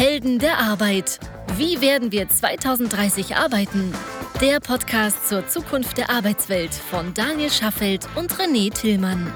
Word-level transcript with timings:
Helden 0.00 0.38
der 0.38 0.56
Arbeit. 0.56 1.20
Wie 1.58 1.82
werden 1.82 2.10
wir 2.10 2.26
2030 2.26 3.36
arbeiten? 3.36 3.92
Der 4.40 4.58
Podcast 4.58 5.28
zur 5.28 5.46
Zukunft 5.46 5.98
der 5.98 6.08
Arbeitswelt 6.08 6.72
von 6.72 7.12
Daniel 7.12 7.50
Schaffelt 7.50 8.08
und 8.16 8.32
René 8.32 8.72
Tillmann. 8.72 9.30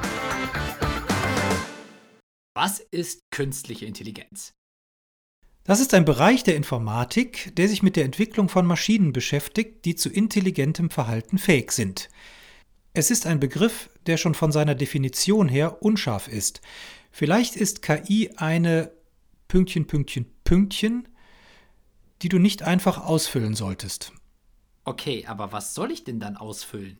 Was 2.54 2.80
ist 2.80 3.20
künstliche 3.30 3.84
Intelligenz? 3.84 4.54
Das 5.64 5.80
ist 5.80 5.92
ein 5.92 6.06
Bereich 6.06 6.44
der 6.44 6.56
Informatik, 6.56 7.54
der 7.56 7.68
sich 7.68 7.82
mit 7.82 7.94
der 7.94 8.06
Entwicklung 8.06 8.48
von 8.48 8.64
Maschinen 8.64 9.12
beschäftigt, 9.12 9.84
die 9.84 9.96
zu 9.96 10.08
intelligentem 10.08 10.88
Verhalten 10.88 11.36
fähig 11.36 11.72
sind. 11.72 12.08
Es 12.94 13.10
ist 13.10 13.26
ein 13.26 13.38
Begriff, 13.38 13.90
der 14.06 14.16
schon 14.16 14.32
von 14.32 14.50
seiner 14.50 14.74
Definition 14.74 15.46
her 15.46 15.82
unscharf 15.82 16.26
ist. 16.26 16.62
Vielleicht 17.10 17.54
ist 17.54 17.82
KI 17.82 18.30
eine 18.38 18.92
Pünktchen, 19.46 19.86
Pünktchen, 19.86 20.33
Pünktchen, 20.44 21.08
die 22.22 22.28
du 22.28 22.38
nicht 22.38 22.62
einfach 22.62 23.04
ausfüllen 23.04 23.54
solltest. 23.54 24.12
Okay, 24.84 25.26
aber 25.26 25.52
was 25.52 25.74
soll 25.74 25.90
ich 25.90 26.04
denn 26.04 26.20
dann 26.20 26.36
ausfüllen? 26.36 26.98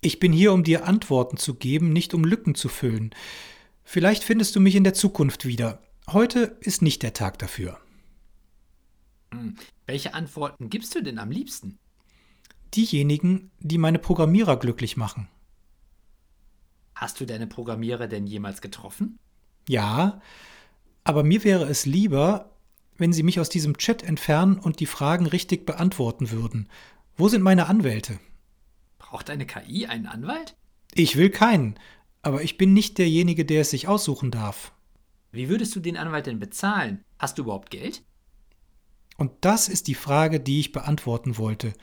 Ich 0.00 0.18
bin 0.20 0.32
hier, 0.32 0.52
um 0.52 0.64
dir 0.64 0.86
Antworten 0.86 1.36
zu 1.36 1.54
geben, 1.54 1.92
nicht 1.92 2.12
um 2.12 2.24
Lücken 2.24 2.54
zu 2.54 2.68
füllen. 2.68 3.14
Vielleicht 3.84 4.24
findest 4.24 4.54
du 4.56 4.60
mich 4.60 4.74
in 4.74 4.84
der 4.84 4.94
Zukunft 4.94 5.46
wieder. 5.46 5.82
Heute 6.10 6.58
ist 6.60 6.82
nicht 6.82 7.02
der 7.02 7.14
Tag 7.14 7.38
dafür. 7.38 7.78
Hm. 9.32 9.56
Welche 9.86 10.14
Antworten 10.14 10.68
gibst 10.68 10.94
du 10.94 11.02
denn 11.02 11.18
am 11.18 11.30
liebsten? 11.30 11.78
diejenigen, 12.76 13.50
die 13.60 13.78
meine 13.78 13.98
Programmierer 13.98 14.58
glücklich 14.58 14.96
machen. 14.96 15.28
Hast 16.94 17.20
du 17.20 17.24
deine 17.24 17.46
Programmierer 17.46 18.06
denn 18.06 18.26
jemals 18.26 18.60
getroffen? 18.60 19.18
Ja, 19.68 20.20
aber 21.04 21.22
mir 21.22 21.44
wäre 21.44 21.64
es 21.66 21.86
lieber, 21.86 22.50
wenn 22.96 23.12
sie 23.12 23.22
mich 23.22 23.38
aus 23.38 23.48
diesem 23.48 23.76
Chat 23.76 24.02
entfernen 24.02 24.58
und 24.58 24.80
die 24.80 24.86
Fragen 24.86 25.26
richtig 25.26 25.66
beantworten 25.66 26.30
würden. 26.30 26.68
Wo 27.16 27.28
sind 27.28 27.42
meine 27.42 27.66
Anwälte? 27.66 28.18
Braucht 28.98 29.30
eine 29.30 29.46
KI 29.46 29.86
einen 29.86 30.06
Anwalt? 30.06 30.56
Ich 30.94 31.16
will 31.16 31.30
keinen, 31.30 31.78
aber 32.22 32.42
ich 32.42 32.56
bin 32.56 32.72
nicht 32.72 32.98
derjenige, 32.98 33.44
der 33.44 33.60
es 33.60 33.70
sich 33.70 33.86
aussuchen 33.86 34.30
darf. 34.30 34.72
Wie 35.30 35.48
würdest 35.48 35.74
du 35.76 35.80
den 35.80 35.96
Anwalt 35.96 36.26
denn 36.26 36.38
bezahlen? 36.38 37.04
Hast 37.18 37.38
du 37.38 37.42
überhaupt 37.42 37.70
Geld? 37.70 38.02
Und 39.16 39.32
das 39.42 39.68
ist 39.68 39.86
die 39.88 39.94
Frage, 39.94 40.40
die 40.40 40.60
ich 40.60 40.72
beantworten 40.72 41.36
wollte. 41.38 41.74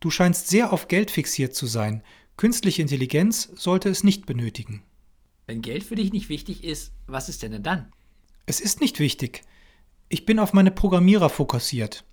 Du 0.00 0.10
scheinst 0.10 0.48
sehr 0.48 0.72
auf 0.72 0.88
Geld 0.88 1.10
fixiert 1.10 1.54
zu 1.54 1.66
sein. 1.66 2.02
Künstliche 2.36 2.82
Intelligenz 2.82 3.50
sollte 3.54 3.88
es 3.88 4.02
nicht 4.02 4.26
benötigen. 4.26 4.82
Wenn 5.46 5.62
Geld 5.62 5.84
für 5.84 5.96
dich 5.96 6.12
nicht 6.12 6.28
wichtig 6.28 6.64
ist, 6.64 6.92
was 7.06 7.28
ist 7.28 7.42
denn 7.42 7.62
dann? 7.62 7.92
Es 8.46 8.60
ist 8.60 8.80
nicht 8.80 8.98
wichtig. 8.98 9.42
Ich 10.08 10.26
bin 10.26 10.38
auf 10.38 10.52
meine 10.52 10.70
Programmierer 10.70 11.30
fokussiert. 11.30 12.04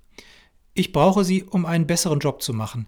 Ich 0.74 0.92
brauche 0.92 1.24
sie, 1.24 1.44
um 1.44 1.66
einen 1.66 1.88
besseren 1.88 2.20
Job 2.20 2.42
zu 2.42 2.54
machen. 2.54 2.88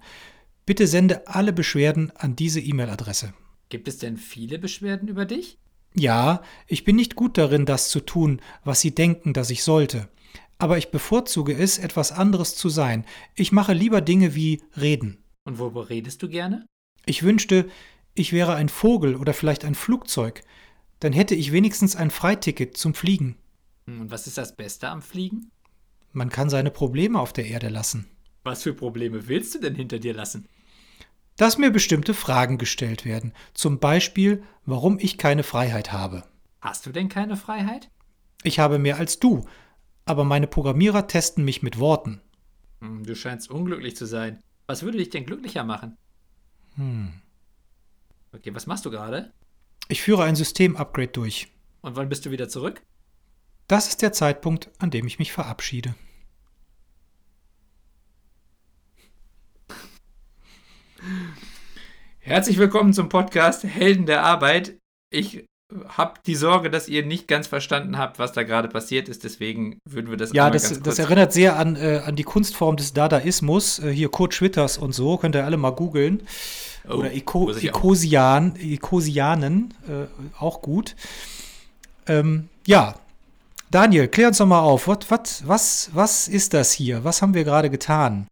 Bitte 0.65 0.85
sende 0.85 1.27
alle 1.27 1.51
Beschwerden 1.53 2.11
an 2.15 2.35
diese 2.35 2.59
E-Mail-Adresse. 2.59 3.33
Gibt 3.69 3.87
es 3.87 3.97
denn 3.97 4.17
viele 4.17 4.59
Beschwerden 4.59 5.07
über 5.07 5.25
dich? 5.25 5.57
Ja, 5.95 6.43
ich 6.67 6.83
bin 6.83 6.95
nicht 6.95 7.15
gut 7.15 7.37
darin, 7.37 7.65
das 7.65 7.89
zu 7.89 7.99
tun, 7.99 8.41
was 8.63 8.81
Sie 8.81 8.93
denken, 8.93 9.33
dass 9.33 9.49
ich 9.49 9.63
sollte 9.63 10.09
aber 10.59 10.77
ich 10.77 10.91
bevorzuge 10.91 11.53
es, 11.53 11.79
etwas 11.79 12.11
anderes 12.11 12.55
zu 12.55 12.69
sein. 12.69 13.05
Ich 13.33 13.51
mache 13.51 13.73
lieber 13.73 14.01
Dinge 14.01 14.35
wie 14.35 14.61
reden. 14.79 15.23
Und 15.45 15.57
worüber 15.57 15.89
redest 15.89 16.21
du 16.21 16.29
gerne? 16.29 16.65
Ich 17.05 17.23
wünschte, 17.23 17.69
ich 18.13 18.33
wäre 18.33 18.53
ein 18.55 18.69
Vogel 18.69 19.15
oder 19.15 19.33
vielleicht 19.33 19.63
ein 19.63 19.73
Flugzeug. 19.73 20.43
Dann 20.99 21.13
hätte 21.13 21.35
ich 21.35 21.51
wenigstens 21.51 21.95
ein 21.95 22.11
Freiticket 22.11 22.75
zum 22.77 22.93
Fliegen. 22.93 23.37
Hm, 23.87 24.01
und 24.01 24.11
was 24.11 24.27
ist 24.27 24.37
das 24.37 24.55
Beste 24.55 24.89
am 24.89 25.01
Fliegen? 25.01 25.51
Man 26.11 26.29
kann 26.29 26.49
seine 26.49 26.71
Probleme 26.71 27.19
auf 27.19 27.33
der 27.33 27.45
Erde 27.45 27.69
lassen. 27.69 28.07
Was 28.43 28.63
für 28.63 28.73
Probleme 28.73 29.27
willst 29.27 29.55
du 29.55 29.59
denn 29.59 29.75
hinter 29.75 29.99
dir 29.99 30.13
lassen? 30.13 30.47
Dass 31.37 31.57
mir 31.57 31.71
bestimmte 31.71 32.13
Fragen 32.13 32.57
gestellt 32.57 33.05
werden. 33.05 33.33
Zum 33.53 33.79
Beispiel, 33.79 34.43
warum 34.65 34.99
ich 34.99 35.17
keine 35.17 35.43
Freiheit 35.43 35.91
habe. 35.91 36.23
Hast 36.61 36.85
du 36.85 36.91
denn 36.91 37.07
keine 37.07 37.37
Freiheit? 37.37 37.89
Ich 38.43 38.59
habe 38.59 38.79
mehr 38.79 38.97
als 38.97 39.19
du, 39.19 39.45
aber 40.05 40.23
meine 40.23 40.47
Programmierer 40.47 41.07
testen 41.07 41.45
mich 41.45 41.61
mit 41.61 41.79
Worten. 41.79 42.21
Hm, 42.81 43.05
du 43.05 43.15
scheinst 43.15 43.49
unglücklich 43.49 43.95
zu 43.95 44.05
sein. 44.05 44.39
Was 44.67 44.83
würde 44.83 44.97
dich 44.97 45.09
denn 45.09 45.25
glücklicher 45.25 45.63
machen? 45.63 45.97
Hm. 46.75 47.13
Okay, 48.33 48.53
was 48.53 48.67
machst 48.67 48.85
du 48.85 48.91
gerade? 48.91 49.31
Ich 49.91 50.03
führe 50.03 50.23
ein 50.23 50.35
System-Upgrade 50.35 51.07
durch. 51.07 51.47
Und 51.81 51.95
wann 51.95 52.09
bist 52.09 52.23
du 52.23 52.29
wieder 52.29 52.47
zurück? 52.47 52.83
Das 53.67 53.87
ist 53.87 54.03
der 54.03 54.13
Zeitpunkt, 54.13 54.69
an 54.77 54.91
dem 54.91 55.07
ich 55.07 55.17
mich 55.17 55.31
verabschiede. 55.31 55.95
Herzlich 62.19 62.59
willkommen 62.59 62.93
zum 62.93 63.09
Podcast 63.09 63.63
Helden 63.63 64.05
der 64.05 64.23
Arbeit. 64.23 64.77
Ich 65.09 65.45
habe 65.87 66.19
die 66.23 66.35
Sorge, 66.35 66.69
dass 66.69 66.87
ihr 66.87 67.03
nicht 67.03 67.27
ganz 67.27 67.47
verstanden 67.47 67.97
habt, 67.97 68.19
was 68.19 68.31
da 68.31 68.43
gerade 68.43 68.67
passiert 68.67 69.09
ist. 69.09 69.23
Deswegen 69.23 69.79
würden 69.89 70.11
wir 70.11 70.17
das 70.17 70.33
Ja, 70.33 70.51
das, 70.51 70.83
das 70.83 70.99
erinnert 70.99 71.33
sehr 71.33 71.55
an, 71.55 71.75
äh, 71.75 72.03
an 72.05 72.15
die 72.15 72.23
Kunstform 72.23 72.75
des 72.75 72.93
Dadaismus. 72.93 73.79
Äh, 73.79 73.89
hier 73.91 74.09
Kurt 74.09 74.35
Schwitters 74.35 74.77
und 74.77 74.91
so, 74.91 75.17
könnt 75.17 75.35
ihr 75.35 75.45
alle 75.45 75.57
mal 75.57 75.71
googeln. 75.71 76.27
Oh, 76.87 76.95
Oder 76.95 77.13
Iko 77.13 77.51
Ikosian, 77.51 78.55
Ikosianen, 78.55 79.73
äh, 79.87 80.07
auch 80.39 80.61
gut. 80.61 80.95
Ähm, 82.07 82.49
ja, 82.65 82.95
Daniel, 83.71 84.07
klär 84.07 84.29
uns 84.29 84.37
doch 84.37 84.45
mal 84.45 84.61
auf. 84.61 84.87
What, 84.87 85.09
what, 85.11 85.43
was, 85.45 85.89
was 85.93 86.27
ist 86.27 86.53
das 86.53 86.71
hier? 86.71 87.03
Was 87.03 87.21
haben 87.21 87.33
wir 87.33 87.43
gerade 87.43 87.69
getan? 87.69 88.27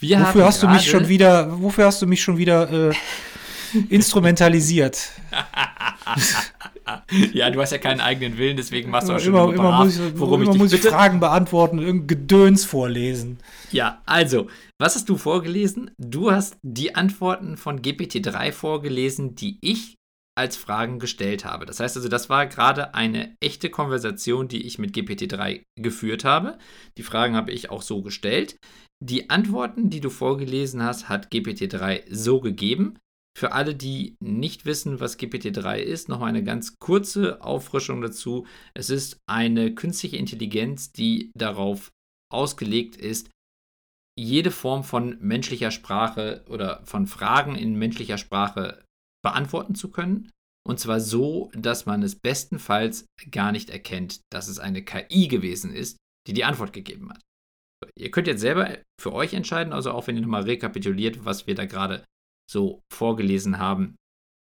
Wir 0.00 0.20
wofür 0.20 0.44
hast 0.44 0.62
du 0.62 0.68
mich 0.68 0.88
schon 0.88 1.08
wieder, 1.08 1.60
wofür 1.60 1.86
hast 1.86 2.00
du 2.00 2.06
mich 2.06 2.22
schon 2.22 2.38
wieder 2.38 2.90
äh, 2.90 2.94
instrumentalisiert? 3.88 5.10
ja, 7.32 7.50
du 7.50 7.60
hast 7.60 7.72
ja 7.72 7.78
keinen 7.78 8.00
eigenen 8.00 8.38
Willen, 8.38 8.56
deswegen 8.56 8.90
machst 8.90 9.08
du 9.08 9.14
auch 9.14 9.20
schon 9.20 9.34
immer, 9.34 9.52
immer 9.52 9.70
brav, 9.70 9.84
muss 9.84 9.98
ich, 9.98 10.18
worum 10.18 10.42
immer 10.42 10.52
ich 10.52 10.58
muss 10.58 10.72
ich 10.72 10.80
Fragen 10.80 11.20
beantworten, 11.20 11.78
irgendein 11.78 12.06
Gedöns 12.06 12.64
vorlesen. 12.64 13.38
Ja, 13.72 14.02
also, 14.06 14.48
was 14.80 14.94
hast 14.94 15.08
du 15.08 15.16
vorgelesen? 15.16 15.90
Du 15.98 16.30
hast 16.30 16.56
die 16.62 16.94
Antworten 16.94 17.56
von 17.56 17.82
GPT-3 17.82 18.52
vorgelesen, 18.52 19.34
die 19.34 19.58
ich 19.60 19.96
als 20.38 20.56
Fragen 20.56 21.00
gestellt 21.00 21.44
habe. 21.44 21.66
Das 21.66 21.80
heißt 21.80 21.96
also, 21.96 22.08
das 22.08 22.30
war 22.30 22.46
gerade 22.46 22.94
eine 22.94 23.36
echte 23.40 23.70
Konversation, 23.70 24.46
die 24.46 24.64
ich 24.66 24.78
mit 24.78 24.94
GPT-3 24.94 25.62
geführt 25.76 26.24
habe. 26.24 26.58
Die 26.96 27.02
Fragen 27.02 27.34
habe 27.34 27.50
ich 27.50 27.70
auch 27.70 27.82
so 27.82 28.02
gestellt. 28.02 28.56
Die 29.04 29.30
Antworten, 29.30 29.90
die 29.90 30.00
du 30.00 30.10
vorgelesen 30.10 30.82
hast, 30.82 31.08
hat 31.08 31.32
GPT-3 31.32 32.04
so 32.08 32.40
gegeben. 32.40 32.98
Für 33.38 33.52
alle, 33.52 33.76
die 33.76 34.16
nicht 34.18 34.64
wissen, 34.66 34.98
was 34.98 35.16
GPT-3 35.16 35.76
ist, 35.76 36.08
noch 36.08 36.22
eine 36.22 36.42
ganz 36.42 36.74
kurze 36.80 37.40
Auffrischung 37.40 38.00
dazu. 38.00 38.48
Es 38.74 38.90
ist 38.90 39.20
eine 39.30 39.76
künstliche 39.76 40.16
Intelligenz, 40.16 40.90
die 40.90 41.30
darauf 41.38 41.92
ausgelegt 42.32 42.96
ist, 42.96 43.30
jede 44.18 44.50
Form 44.50 44.82
von 44.82 45.18
menschlicher 45.20 45.70
Sprache 45.70 46.44
oder 46.48 46.84
von 46.84 47.06
Fragen 47.06 47.54
in 47.54 47.76
menschlicher 47.76 48.18
Sprache 48.18 48.82
beantworten 49.22 49.76
zu 49.76 49.92
können. 49.92 50.30
Und 50.66 50.80
zwar 50.80 50.98
so, 50.98 51.52
dass 51.54 51.86
man 51.86 52.02
es 52.02 52.16
bestenfalls 52.16 53.06
gar 53.30 53.52
nicht 53.52 53.70
erkennt, 53.70 54.18
dass 54.32 54.48
es 54.48 54.58
eine 54.58 54.82
KI 54.82 55.28
gewesen 55.28 55.72
ist, 55.72 55.96
die 56.26 56.32
die 56.32 56.44
Antwort 56.44 56.72
gegeben 56.72 57.10
hat. 57.10 57.20
Ihr 57.96 58.10
könnt 58.10 58.26
jetzt 58.26 58.40
selber 58.40 58.78
für 59.00 59.12
euch 59.12 59.32
entscheiden, 59.32 59.72
also 59.72 59.92
auch 59.92 60.08
wenn 60.08 60.16
ihr 60.16 60.22
nochmal 60.22 60.42
rekapituliert, 60.42 61.24
was 61.24 61.46
wir 61.46 61.54
da 61.54 61.66
gerade 61.66 62.04
so 62.50 62.80
vorgelesen 62.92 63.58
haben, 63.58 63.96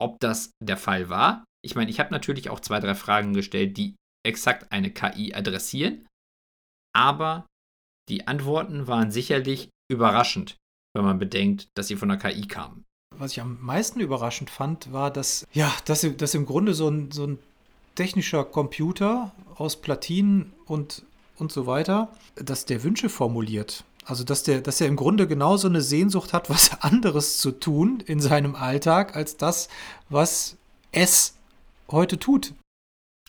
ob 0.00 0.18
das 0.20 0.52
der 0.62 0.76
Fall 0.76 1.08
war. 1.08 1.44
Ich 1.62 1.74
meine, 1.74 1.90
ich 1.90 2.00
habe 2.00 2.10
natürlich 2.10 2.48
auch 2.48 2.60
zwei, 2.60 2.80
drei 2.80 2.94
Fragen 2.94 3.34
gestellt, 3.34 3.76
die 3.76 3.96
exakt 4.26 4.72
eine 4.72 4.90
KI 4.90 5.34
adressieren, 5.34 6.06
aber 6.94 7.46
die 8.08 8.26
Antworten 8.26 8.86
waren 8.86 9.10
sicherlich 9.10 9.70
überraschend, 9.90 10.56
wenn 10.94 11.04
man 11.04 11.18
bedenkt, 11.18 11.68
dass 11.76 11.88
sie 11.88 11.96
von 11.96 12.08
der 12.08 12.18
KI 12.18 12.46
kamen. 12.46 12.84
Was 13.16 13.32
ich 13.32 13.40
am 13.40 13.60
meisten 13.60 14.00
überraschend 14.00 14.50
fand, 14.50 14.92
war, 14.92 15.10
dass, 15.10 15.46
ja, 15.52 15.72
dass, 15.84 16.06
dass 16.16 16.34
im 16.34 16.46
Grunde 16.46 16.74
so 16.74 16.88
ein, 16.88 17.10
so 17.10 17.26
ein 17.26 17.38
technischer 17.94 18.44
Computer 18.44 19.32
aus 19.56 19.80
Platinen 19.80 20.52
und, 20.66 21.04
und 21.36 21.52
so 21.52 21.66
weiter, 21.66 22.14
dass 22.36 22.64
der 22.64 22.82
Wünsche 22.82 23.08
formuliert. 23.08 23.84
Also, 24.10 24.24
dass 24.24 24.42
der, 24.42 24.60
dass 24.60 24.80
er 24.80 24.88
im 24.88 24.96
Grunde 24.96 25.28
genauso 25.28 25.68
eine 25.68 25.82
Sehnsucht 25.82 26.32
hat, 26.32 26.50
was 26.50 26.82
anderes 26.82 27.38
zu 27.38 27.52
tun 27.52 28.00
in 28.00 28.20
seinem 28.20 28.54
Alltag, 28.56 29.14
als 29.14 29.36
das, 29.36 29.68
was 30.08 30.56
es 30.92 31.36
heute 31.90 32.18
tut. 32.18 32.52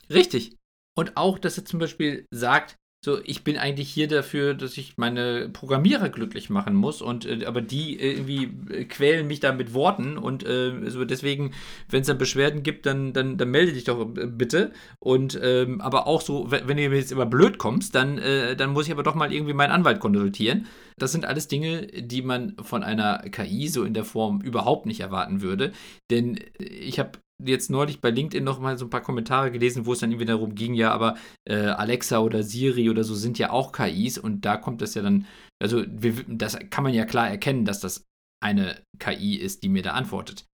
Richtig. 0.09 0.55
Und 0.97 1.15
auch, 1.15 1.39
dass 1.39 1.57
er 1.57 1.65
zum 1.65 1.79
Beispiel 1.79 2.25
sagt, 2.31 2.75
So, 3.03 3.17
ich 3.23 3.43
bin 3.43 3.57
eigentlich 3.57 3.89
hier 3.89 4.07
dafür, 4.07 4.53
dass 4.53 4.77
ich 4.77 4.95
meine 4.95 5.49
Programmierer 5.49 6.09
glücklich 6.09 6.51
machen 6.51 6.75
muss 6.75 7.01
und 7.01 7.25
äh, 7.25 7.45
aber 7.45 7.59
die 7.59 7.99
irgendwie 7.99 8.51
äh, 8.71 8.85
quälen 8.85 9.25
mich 9.25 9.39
da 9.39 9.53
mit 9.53 9.73
Worten 9.73 10.19
und 10.19 10.45
äh, 10.45 10.87
so 10.87 11.03
deswegen, 11.03 11.49
wenn 11.89 12.01
es 12.01 12.07
dann 12.07 12.19
Beschwerden 12.19 12.61
gibt, 12.61 12.85
dann, 12.85 13.11
dann, 13.11 13.37
dann 13.37 13.49
melde 13.49 13.73
dich 13.73 13.85
doch 13.85 14.01
äh, 14.01 14.27
bitte. 14.27 14.71
Und 14.99 15.39
ähm, 15.41 15.81
aber 15.81 16.05
auch 16.05 16.21
so, 16.21 16.51
wenn, 16.51 16.67
du 16.67 16.75
mir 16.75 16.95
jetzt 16.95 17.11
immer 17.11 17.25
blöd 17.25 17.57
kommst, 17.57 17.95
dann, 17.95 18.19
äh, 18.19 18.55
dann 18.55 18.69
muss 18.69 18.85
ich 18.85 18.91
aber 18.91 19.01
doch 19.01 19.15
mal 19.15 19.33
irgendwie 19.33 19.53
meinen 19.53 19.71
Anwalt 19.71 19.99
konsultieren. 19.99 20.67
Das 20.99 21.11
sind 21.11 21.25
alles 21.25 21.47
Dinge, 21.47 21.87
die 21.87 22.21
man 22.21 22.55
von 22.61 22.83
einer 22.83 23.17
KI 23.31 23.67
so 23.67 23.83
in 23.83 23.95
der 23.95 24.05
Form 24.05 24.41
überhaupt 24.41 24.85
nicht 24.85 24.99
erwarten 24.99 25.41
würde. 25.41 25.71
Denn 26.11 26.39
ich 26.59 26.99
habe 26.99 27.13
jetzt 27.45 27.69
neulich 27.69 28.01
bei 28.01 28.09
LinkedIn 28.09 28.43
noch 28.43 28.59
mal 28.59 28.77
so 28.77 28.85
ein 28.85 28.89
paar 28.89 29.01
Kommentare 29.01 29.51
gelesen, 29.51 29.85
wo 29.85 29.93
es 29.93 29.99
dann 29.99 30.11
irgendwie 30.11 30.25
darum 30.25 30.55
ging, 30.55 30.73
ja, 30.73 30.91
aber 30.91 31.17
äh, 31.47 31.55
Alexa 31.55 32.19
oder 32.19 32.43
Siri 32.43 32.89
oder 32.89 33.03
so 33.03 33.15
sind 33.15 33.39
ja 33.39 33.51
auch 33.51 33.71
KIs 33.71 34.17
und 34.17 34.45
da 34.45 34.57
kommt 34.57 34.81
das 34.81 34.93
ja 34.93 35.01
dann, 35.01 35.25
also 35.61 35.83
wir, 35.87 36.23
das 36.27 36.57
kann 36.69 36.83
man 36.83 36.93
ja 36.93 37.05
klar 37.05 37.29
erkennen, 37.29 37.65
dass 37.65 37.79
das 37.79 38.05
eine 38.43 38.81
KI 38.99 39.35
ist, 39.35 39.63
die 39.63 39.69
mir 39.69 39.83
da 39.83 39.91
antwortet. 39.91 40.45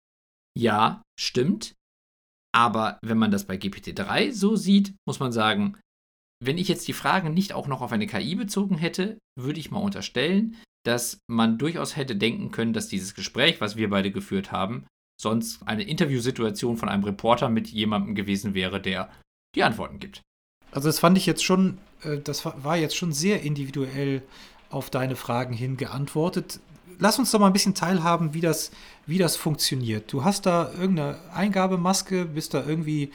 Ja, 0.58 1.02
stimmt. 1.20 1.76
Aber 2.56 2.98
wenn 3.04 3.18
man 3.18 3.32
das 3.32 3.46
bei 3.46 3.56
GPT-3 3.56 4.32
so 4.32 4.56
sieht, 4.56 4.96
muss 5.08 5.20
man 5.20 5.32
sagen, 5.32 5.78
wenn 6.44 6.58
ich 6.58 6.68
jetzt 6.68 6.88
die 6.88 6.94
Fragen 6.94 7.34
nicht 7.34 7.54
auch 7.54 7.68
noch 7.68 7.82
auf 7.82 7.92
eine 7.92 8.08
KI 8.08 8.36
bezogen 8.36 8.78
hätte, 8.78 9.18
würde 9.40 9.60
ich 9.60 9.72
mal 9.72 9.80
unterstellen, 9.80 10.56
dass 10.86 11.20
man 11.30 11.58
durchaus 11.58 11.96
hätte 11.96 12.16
denken 12.16 12.52
können, 12.52 12.74
dass 12.74 12.88
dieses 12.88 13.14
Gespräch, 13.14 13.60
was 13.60 13.76
wir 13.76 13.90
beide 13.90 14.12
geführt 14.12 14.52
haben, 14.52 14.86
sonst 15.18 15.60
eine 15.66 15.84
Interviewsituation 15.84 16.78
von 16.78 16.90
einem 16.90 17.04
Reporter 17.04 17.50
mit 17.50 17.68
jemandem 17.68 18.16
gewesen 18.16 18.54
wäre, 18.54 18.80
der 18.80 19.10
die 19.56 19.64
Antworten 19.64 20.00
gibt. 20.00 20.22
Also 20.72 20.90
das 20.90 21.00
fand 21.00 21.18
ich 21.18 21.26
jetzt 21.26 21.44
schon, 21.44 21.80
äh, 22.04 22.18
das 22.18 22.46
war 22.46 22.78
jetzt 22.78 22.96
schon 22.96 23.12
sehr 23.12 23.42
individuell 23.42 24.22
auf 24.70 24.90
deine 24.90 25.16
Fragen 25.16 25.54
hin 25.54 25.78
geantwortet. 25.78 26.60
Lass 27.00 27.20
uns 27.20 27.32
doch 27.32 27.40
mal 27.40 27.48
ein 27.48 27.54
bisschen 27.54 27.76
teilhaben, 27.76 28.34
wie 28.34 28.42
das, 28.42 28.72
wie 29.06 29.18
das 29.18 29.36
funktioniert. 29.36 30.12
Du 30.12 30.24
hast 30.24 30.46
da 30.46 30.72
irgendeine 30.72 31.20
Eingabemaske, 31.34 32.26
bist 32.26 32.54
da 32.54 32.66
irgendwie 32.66 33.12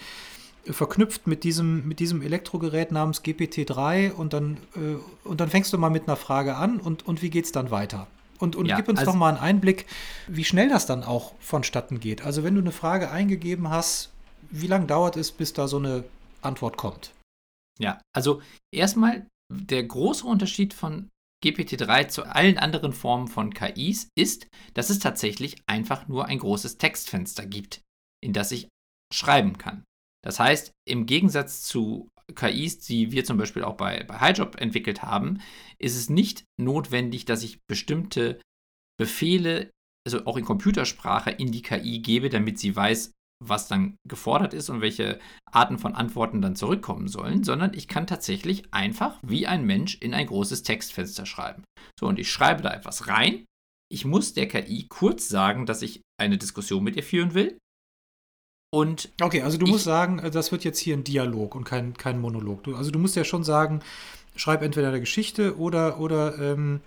verknüpft 0.64 1.26
mit 1.26 1.42
diesem, 1.42 1.88
mit 1.88 1.98
diesem 1.98 2.22
Elektrogerät 2.22 2.92
namens 2.92 3.22
GPT-3 3.24 4.12
und 4.12 4.32
dann, 4.32 4.58
äh, 4.76 5.28
und 5.28 5.40
dann 5.40 5.50
fängst 5.50 5.72
du 5.72 5.78
mal 5.78 5.90
mit 5.90 6.06
einer 6.06 6.16
Frage 6.16 6.56
an 6.56 6.78
und, 6.78 7.06
und 7.06 7.22
wie 7.22 7.30
geht 7.30 7.46
es 7.46 7.52
dann 7.52 7.70
weiter? 7.70 8.06
Und, 8.42 8.56
und 8.56 8.66
ja, 8.66 8.74
gib 8.74 8.88
uns 8.88 8.98
also, 8.98 9.12
doch 9.12 9.16
mal 9.16 9.28
einen 9.28 9.38
Einblick, 9.38 9.86
wie 10.26 10.44
schnell 10.44 10.68
das 10.68 10.84
dann 10.84 11.04
auch 11.04 11.34
vonstatten 11.38 12.00
geht. 12.00 12.22
Also 12.22 12.42
wenn 12.42 12.56
du 12.56 12.60
eine 12.60 12.72
Frage 12.72 13.08
eingegeben 13.08 13.70
hast, 13.70 14.10
wie 14.50 14.66
lange 14.66 14.86
dauert 14.86 15.16
es, 15.16 15.30
bis 15.30 15.52
da 15.52 15.68
so 15.68 15.76
eine 15.76 16.02
Antwort 16.40 16.76
kommt? 16.76 17.14
Ja, 17.78 18.00
also 18.12 18.42
erstmal 18.74 19.28
der 19.48 19.84
große 19.84 20.26
Unterschied 20.26 20.74
von 20.74 21.08
GPT-3 21.44 22.08
zu 22.08 22.24
allen 22.24 22.58
anderen 22.58 22.92
Formen 22.92 23.28
von 23.28 23.54
KIs 23.54 24.08
ist, 24.18 24.48
dass 24.74 24.90
es 24.90 24.98
tatsächlich 24.98 25.62
einfach 25.66 26.08
nur 26.08 26.26
ein 26.26 26.38
großes 26.38 26.78
Textfenster 26.78 27.46
gibt, 27.46 27.80
in 28.24 28.32
das 28.32 28.50
ich 28.50 28.66
schreiben 29.14 29.56
kann. 29.56 29.84
Das 30.24 30.40
heißt, 30.40 30.72
im 30.88 31.06
Gegensatz 31.06 31.62
zu 31.62 32.08
KIs, 32.34 32.78
die 32.78 33.12
wir 33.12 33.24
zum 33.24 33.36
Beispiel 33.36 33.64
auch 33.64 33.76
bei, 33.76 34.04
bei 34.04 34.18
HighJob 34.18 34.60
entwickelt 34.60 35.02
haben, 35.02 35.40
ist 35.78 35.96
es 35.96 36.10
nicht 36.10 36.44
notwendig, 36.60 37.24
dass 37.24 37.42
ich 37.42 37.60
bestimmte 37.66 38.40
Befehle, 38.98 39.70
also 40.06 40.26
auch 40.26 40.36
in 40.36 40.44
Computersprache, 40.44 41.30
in 41.30 41.52
die 41.52 41.62
KI 41.62 42.00
gebe, 42.00 42.28
damit 42.28 42.58
sie 42.58 42.74
weiß, 42.74 43.12
was 43.44 43.68
dann 43.68 43.96
gefordert 44.08 44.54
ist 44.54 44.70
und 44.70 44.80
welche 44.80 45.18
Arten 45.50 45.78
von 45.78 45.94
Antworten 45.94 46.40
dann 46.40 46.56
zurückkommen 46.56 47.08
sollen, 47.08 47.44
sondern 47.44 47.74
ich 47.74 47.88
kann 47.88 48.06
tatsächlich 48.06 48.72
einfach 48.72 49.18
wie 49.22 49.46
ein 49.46 49.64
Mensch 49.64 49.96
in 50.00 50.14
ein 50.14 50.26
großes 50.26 50.62
Textfenster 50.62 51.26
schreiben. 51.26 51.64
So, 51.98 52.06
und 52.06 52.18
ich 52.18 52.30
schreibe 52.30 52.62
da 52.62 52.72
etwas 52.72 53.08
rein. 53.08 53.44
Ich 53.90 54.04
muss 54.04 54.32
der 54.32 54.48
KI 54.48 54.86
kurz 54.88 55.28
sagen, 55.28 55.66
dass 55.66 55.82
ich 55.82 56.00
eine 56.20 56.38
Diskussion 56.38 56.84
mit 56.84 56.96
ihr 56.96 57.02
führen 57.02 57.34
will. 57.34 57.58
Und 58.74 59.10
okay, 59.20 59.42
also 59.42 59.58
du 59.58 59.66
musst 59.66 59.84
sagen, 59.84 60.18
äh, 60.18 60.30
das 60.30 60.50
wird 60.50 60.64
jetzt 60.64 60.78
hier 60.78 60.96
ein 60.96 61.04
Dialog 61.04 61.54
und 61.54 61.64
kein, 61.64 61.94
kein 61.94 62.20
Monolog. 62.20 62.64
Du, 62.64 62.74
also 62.74 62.90
du 62.90 62.98
musst 62.98 63.16
ja 63.16 63.24
schon 63.24 63.44
sagen, 63.44 63.80
schreib 64.34 64.62
entweder 64.62 64.88
eine 64.88 65.00
Geschichte 65.00 65.58
oder, 65.58 66.00
oder, 66.00 66.38
ähm, 66.38 66.80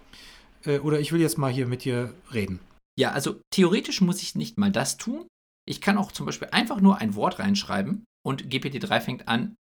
äh, 0.65 0.79
oder 0.79 0.99
ich 0.99 1.11
will 1.11 1.21
jetzt 1.21 1.37
mal 1.37 1.51
hier 1.51 1.67
mit 1.67 1.83
dir 1.85 2.13
reden. 2.33 2.59
Ja, 2.97 3.11
also 3.11 3.39
theoretisch 3.51 4.01
muss 4.01 4.21
ich 4.21 4.35
nicht 4.35 4.57
mal 4.57 4.71
das 4.71 4.97
tun. 4.97 5.27
Ich 5.67 5.81
kann 5.81 5.97
auch 5.97 6.11
zum 6.11 6.25
Beispiel 6.25 6.49
einfach 6.51 6.81
nur 6.81 6.97
ein 6.97 7.15
Wort 7.15 7.39
reinschreiben 7.39 8.03
und 8.25 8.43
GPT-3 8.43 9.01
fängt 9.01 9.27
an, 9.27 9.55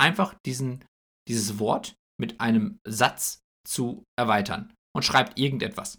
einfach 0.00 0.34
diesen, 0.46 0.84
dieses 1.28 1.58
Wort 1.58 1.94
mit 2.18 2.40
einem 2.40 2.78
Satz 2.86 3.40
zu 3.66 4.04
erweitern 4.16 4.72
und 4.94 5.04
schreibt 5.04 5.38
irgendetwas 5.38 5.98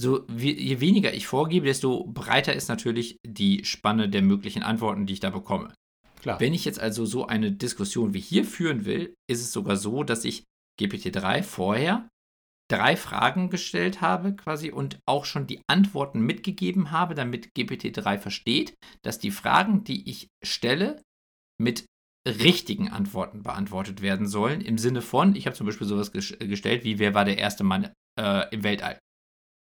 so 0.00 0.24
wie, 0.28 0.52
je 0.52 0.80
weniger 0.80 1.12
ich 1.12 1.26
vorgebe, 1.26 1.66
desto 1.66 2.04
breiter 2.04 2.54
ist 2.54 2.68
natürlich 2.68 3.18
die 3.26 3.64
Spanne 3.64 4.08
der 4.08 4.22
möglichen 4.22 4.62
Antworten, 4.62 5.06
die 5.06 5.12
ich 5.12 5.20
da 5.20 5.30
bekomme. 5.30 5.74
Klar. 6.22 6.40
Wenn 6.40 6.54
ich 6.54 6.64
jetzt 6.64 6.80
also 6.80 7.04
so 7.04 7.26
eine 7.26 7.52
Diskussion 7.52 8.14
wie 8.14 8.20
hier 8.20 8.44
führen 8.44 8.84
will, 8.84 9.14
ist 9.28 9.40
es 9.40 9.52
sogar 9.52 9.76
so, 9.76 10.02
dass 10.02 10.24
ich 10.24 10.44
GPT-3 10.80 11.42
vorher 11.42 12.08
drei 12.70 12.96
Fragen 12.96 13.50
gestellt 13.50 14.00
habe 14.00 14.36
quasi 14.36 14.70
und 14.70 15.00
auch 15.06 15.24
schon 15.24 15.46
die 15.46 15.60
Antworten 15.66 16.20
mitgegeben 16.20 16.92
habe, 16.92 17.14
damit 17.14 17.50
GPT-3 17.56 18.18
versteht, 18.18 18.74
dass 19.02 19.18
die 19.18 19.32
Fragen, 19.32 19.82
die 19.84 20.08
ich 20.08 20.28
stelle, 20.42 21.02
mit 21.58 21.84
richtigen 22.26 22.88
Antworten 22.88 23.42
beantwortet 23.42 24.02
werden 24.02 24.28
sollen. 24.28 24.60
Im 24.60 24.78
Sinne 24.78 25.02
von, 25.02 25.34
ich 25.34 25.46
habe 25.46 25.56
zum 25.56 25.66
Beispiel 25.66 25.86
sowas 25.86 26.12
gestellt 26.12 26.84
wie, 26.84 26.98
wer 26.98 27.14
war 27.14 27.24
der 27.24 27.38
erste 27.38 27.64
Mann 27.64 27.90
äh, 28.18 28.48
im 28.54 28.62
Weltall? 28.62 28.98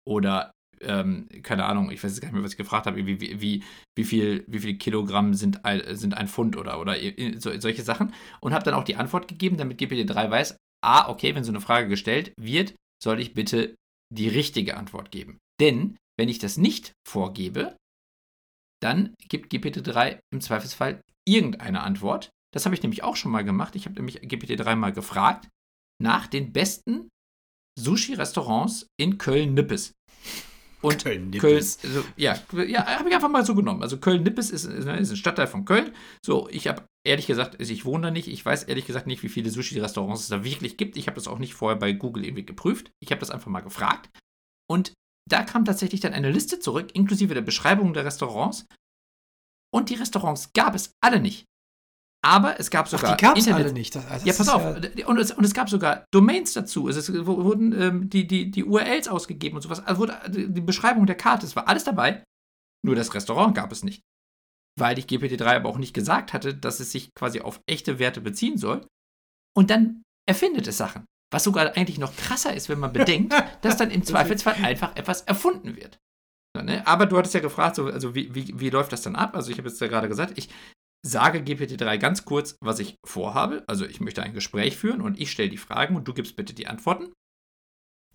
Oder, 0.06 0.52
ähm, 0.82 1.28
keine 1.44 1.66
Ahnung, 1.66 1.92
ich 1.92 2.04
weiß 2.04 2.20
gar 2.20 2.28
nicht 2.28 2.34
mehr, 2.34 2.44
was 2.44 2.52
ich 2.52 2.58
gefragt 2.58 2.88
habe, 2.88 3.06
wie, 3.06 3.20
wie, 3.20 3.64
wie, 3.96 4.04
viel, 4.04 4.44
wie 4.48 4.60
viel 4.60 4.78
Kilogramm 4.78 5.34
sind, 5.34 5.62
sind 5.92 6.16
ein 6.16 6.28
Pfund 6.28 6.58
oder, 6.58 6.80
oder 6.80 6.96
so, 7.38 7.58
solche 7.60 7.84
Sachen. 7.84 8.14
Und 8.40 8.54
habe 8.54 8.66
dann 8.66 8.74
auch 8.74 8.84
die 8.84 8.96
Antwort 8.96 9.28
gegeben, 9.28 9.58
damit 9.58 9.80
GPT-3 9.80 10.30
weiß, 10.30 10.58
ah, 10.84 11.10
okay, 11.10 11.36
wenn 11.36 11.44
so 11.44 11.52
eine 11.52 11.62
Frage 11.62 11.88
gestellt 11.88 12.34
wird, 12.40 12.76
soll 13.02 13.20
ich 13.20 13.34
bitte 13.34 13.76
die 14.12 14.28
richtige 14.28 14.78
Antwort 14.78 15.12
geben. 15.12 15.40
Denn 15.60 15.98
wenn 16.18 16.30
ich 16.30 16.40
das 16.40 16.58
nicht 16.58 16.94
vorgebe, 17.08 17.78
dann 18.82 19.14
gibt 19.30 19.54
GPT-3 19.54 20.20
im 20.34 20.42
Zweifelsfall 20.42 21.02
irgendeine 21.28 21.82
Antwort. 21.82 22.30
Das 22.54 22.66
habe 22.66 22.76
ich 22.76 22.82
nämlich 22.82 23.04
auch 23.04 23.16
schon 23.16 23.32
mal 23.32 23.44
gemacht. 23.44 23.76
Ich 23.76 23.86
habe 23.86 23.96
nämlich 23.96 24.20
GPT-3 24.22 24.76
mal 24.76 24.92
gefragt 24.92 25.48
nach 26.02 26.28
den 26.28 26.52
besten 26.52 27.10
Sushi-Restaurants 27.80 28.88
in 28.98 29.18
Köln-Nippes. 29.18 29.94
Und 30.82 31.04
Köln-Nippes. 31.04 31.80
Köln, 31.80 31.96
also, 31.96 32.08
ja, 32.16 32.36
ja 32.64 32.86
habe 32.98 33.10
ich 33.10 33.16
einfach 33.16 33.30
mal 33.30 33.46
so 33.46 33.54
genommen. 33.54 33.84
Also 33.84 33.98
Köln-Nippes 33.98 34.50
ist, 34.50 34.66
ist, 34.66 34.88
ein 34.88 35.16
Stadtteil 35.16 35.48
von 35.48 35.66
Köln. 35.66 35.94
So, 36.26 36.50
ich 36.50 36.68
habe 36.68 36.86
ehrlich 37.04 37.28
gesagt, 37.28 37.60
also 37.60 37.72
ich 37.72 37.86
wohne 37.86 38.08
da 38.08 38.12
nicht. 38.12 38.28
Ich 38.28 38.44
weiß 38.44 38.64
ehrlich 38.64 38.88
gesagt 38.88 39.08
nicht, 39.08 39.22
wie 39.22 39.30
viele 39.30 39.52
Sushi-Restaurants 39.52 40.24
es 40.24 40.30
da 40.30 40.44
wirklich 40.44 40.78
gibt. 40.78 40.98
Ich 40.98 41.08
habe 41.08 41.16
das 41.16 41.28
auch 41.28 41.40
nicht 41.40 41.54
vorher 41.54 41.78
bei 41.78 41.94
Google 41.94 42.26
irgendwie 42.26 42.46
geprüft. 42.46 42.92
Ich 43.00 43.12
habe 43.12 43.20
das 43.20 43.30
einfach 43.30 43.52
mal 43.52 43.62
gefragt. 43.62 44.10
Und 44.68 44.94
da 45.30 45.44
kam 45.44 45.66
tatsächlich 45.66 46.02
dann 46.02 46.14
eine 46.14 46.32
Liste 46.32 46.60
zurück, 46.60 46.90
inklusive 46.94 47.34
der 47.34 47.42
Beschreibung 47.42 47.94
der 47.94 48.06
Restaurants. 48.06 48.66
Und 49.74 49.90
die 49.90 49.96
Restaurants 49.96 50.52
gab 50.54 50.76
es 50.76 50.94
alle 51.00 51.20
nicht. 51.20 51.46
Aber 52.24 52.60
es 52.60 52.70
gab 52.70 52.88
sogar. 52.88 53.14
Ach, 53.14 53.18
die 53.18 53.24
gab 53.24 53.38
es 53.38 53.48
alle 53.48 53.74
nicht. 53.74 53.96
Das, 53.96 54.08
das 54.08 54.26
ja, 54.26 54.34
pass 54.34 54.48
auf. 54.48 54.62
Ja 54.62 55.08
und, 55.08 55.18
es, 55.18 55.32
und, 55.32 55.44
es, 55.44 55.54
gab 55.54 55.70
sogar 55.70 56.06
Domains 56.12 56.54
dazu. 56.54 56.88
Es, 56.88 56.96
es 56.96 57.26
wurden 57.26 57.80
ähm, 57.80 58.10
die, 58.10 58.28
die, 58.28 58.52
die 58.52 58.64
URLs 58.64 59.08
ausgegeben 59.08 59.56
und 59.56 59.62
sowas. 59.64 59.86
Also 59.86 60.02
wurde 60.02 60.20
die 60.30 60.62
Beschreibung 60.62 61.08
der 61.08 61.16
Karte, 61.18 61.46
es 61.46 61.56
war 61.56 61.68
alles 61.68 61.84
dabei. 61.84 62.24
Nur 62.86 62.96
das 62.96 63.14
Restaurant 63.14 63.56
gab 63.56 63.72
es 63.72 63.84
nicht. 63.84 64.02
Weil 64.80 65.00
ich 65.00 65.06
GPT-3 65.06 65.56
aber 65.56 65.70
auch 65.70 65.78
nicht 65.78 65.94
gesagt 65.94 66.34
hatte, 66.34 66.56
dass 66.56 66.80
es 66.80 66.92
sich 66.92 67.14
quasi 67.16 67.42
auf 67.42 67.60
echte 67.68 68.00
Werte 68.00 68.22
beziehen 68.22 68.58
soll. 68.58 68.86
Und 69.56 69.70
dann 69.70 70.04
erfindet 70.28 70.68
es 70.68 70.78
Sachen. 70.78 71.06
Was 71.34 71.44
sogar 71.44 71.76
eigentlich 71.76 71.98
noch 71.98 72.16
krasser 72.16 72.54
ist, 72.54 72.70
wenn 72.70 72.80
man 72.80 72.94
bedenkt, 72.94 73.34
dass 73.62 73.78
dann 73.78 73.90
im 73.90 74.04
Zweifelsfall 74.04 74.56
einfach 74.64 74.96
etwas 74.96 75.22
erfunden 75.24 75.76
wird. 75.76 75.98
Ne? 76.56 76.86
Aber 76.86 77.06
du 77.06 77.18
hattest 77.18 77.34
ja 77.34 77.40
gefragt, 77.40 77.78
so, 77.78 77.86
also 77.86 78.14
wie, 78.14 78.34
wie, 78.36 78.60
wie 78.60 78.70
läuft 78.70 78.92
das 78.92 79.02
dann 79.02 79.16
ab? 79.16 79.36
Also 79.36 79.52
ich 79.52 79.58
habe 79.58 79.70
jetzt 79.70 79.80
ja 79.80 79.88
gerade 79.88 80.10
gesagt, 80.10 80.38
ich 80.38 80.50
sage 81.06 81.40
GPT-3 81.40 81.98
ganz 81.98 82.26
kurz, 82.26 82.58
was 82.62 82.80
ich 82.80 82.96
vorhabe. 83.06 83.64
Also 83.68 83.86
ich 83.86 84.02
möchte 84.02 84.24
ein 84.24 84.34
Gespräch 84.34 84.78
führen 84.78 85.02
und 85.02 85.20
ich 85.20 85.32
stelle 85.32 85.50
die 85.50 85.58
Fragen 85.58 85.96
und 85.96 86.08
du 86.08 86.14
gibst 86.14 86.36
bitte 86.36 86.54
die 86.54 86.68
Antworten. 86.68 87.12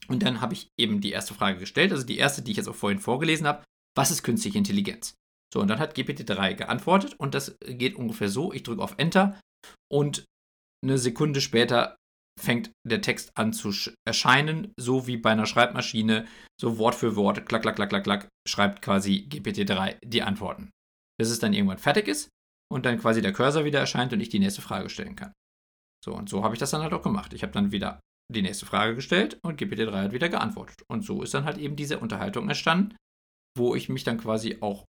Und 0.09 0.23
dann 0.23 0.41
habe 0.41 0.55
ich 0.55 0.69
eben 0.79 1.01
die 1.01 1.11
erste 1.11 1.35
Frage 1.35 1.59
gestellt, 1.59 1.91
also 1.91 2.07
die 2.07 2.19
erste, 2.19 2.43
die 2.43 2.53
ich 2.53 2.57
jetzt 2.57 2.69
auch 2.69 2.77
vorhin 2.77 3.01
vorgelesen 3.01 3.47
habe. 3.47 3.65
Was 3.97 4.11
ist 4.11 4.23
künstliche 4.23 4.59
Intelligenz? 4.59 5.15
So, 5.53 5.61
und 5.61 5.69
dann 5.69 5.79
hat 5.79 5.97
GPT-3 5.97 6.55
geantwortet 6.55 7.15
und 7.19 7.35
das 7.35 7.57
geht 7.61 7.97
ungefähr 7.97 8.29
so. 8.29 8.53
Ich 8.53 8.63
drücke 8.63 8.83
auf 8.83 8.95
Enter 8.99 9.41
und 9.91 10.25
eine 10.85 10.99
Sekunde 10.99 11.41
später 11.41 11.97
fängt 12.39 12.71
der 12.87 13.01
Text 13.01 13.33
an 13.35 13.53
zu 13.53 13.73
erscheinen, 14.07 14.73
so 14.79 15.07
wie 15.07 15.17
bei 15.17 15.31
einer 15.31 15.47
Schreibmaschine, 15.47 16.27
so 16.61 16.79
Wort 16.79 16.95
für 16.95 17.17
Wort, 17.17 17.47
klack, 17.47 17.63
klack, 17.63 17.77
klack, 17.77 17.89
klack, 17.89 18.05
klack, 18.05 18.29
schreibt 18.47 18.83
quasi 18.83 19.27
GPT-3 19.29 19.97
die 20.05 20.23
Antworten. 20.23 20.71
Bis 21.19 21.31
es 21.31 21.39
dann 21.39 21.55
irgendwann 21.55 21.79
fertig 21.79 22.09
ist 22.09 22.29
und 22.73 22.87
dann 22.87 22.99
quasi 22.99 23.23
der 23.23 23.33
Cursor 23.33 23.65
wieder 23.65 23.81
erscheint 23.81 24.13
und 24.13 24.21
ich 24.21 24.29
die 24.29 24.39
nächste 24.39 24.63
Frage 24.63 24.89
stellen 24.89 25.17
kann. 25.17 25.33
So, 26.05 26.15
und 26.15 26.29
so 26.29 26.45
habe 26.45 26.55
ich 26.55 26.61
das 26.61 26.71
dann 26.71 26.83
halt 26.83 26.93
auch 26.93 27.03
gemacht. 27.03 27.33
Ich 27.33 27.43
habe 27.43 27.53
dann 27.53 27.73
wieder 27.73 28.01
die 28.33 28.43
nächste 28.43 28.67
Frage 28.67 28.95
gestellt 28.95 29.39
und 29.43 29.61
GPT-3 29.61 29.93
hat 29.93 30.13
wieder 30.13 30.29
geantwortet. 30.29 30.83
Und 30.89 31.03
so 31.03 31.23
ist 31.23 31.35
dann 31.35 31.45
halt 31.45 31.59
eben 31.59 31.77
diese 31.77 31.99
Unterhaltung 31.99 32.49
entstanden, 32.49 32.97
wo 33.57 33.75
ich 33.75 33.89
mich 33.89 34.05
dann 34.05 34.19
quasi 34.19 34.59
auch 34.61 34.85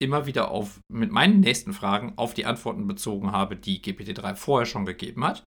immer 0.00 0.26
wieder 0.26 0.50
auf, 0.50 0.80
mit 0.92 1.10
meinen 1.10 1.40
nächsten 1.40 1.72
Fragen 1.72 2.14
auf 2.16 2.34
die 2.34 2.44
Antworten 2.44 2.86
bezogen 2.86 3.32
habe, 3.32 3.56
die 3.56 3.82
GPT-3 3.82 4.34
vorher 4.34 4.66
schon 4.66 4.84
gegeben 4.84 5.24
hat. 5.24 5.44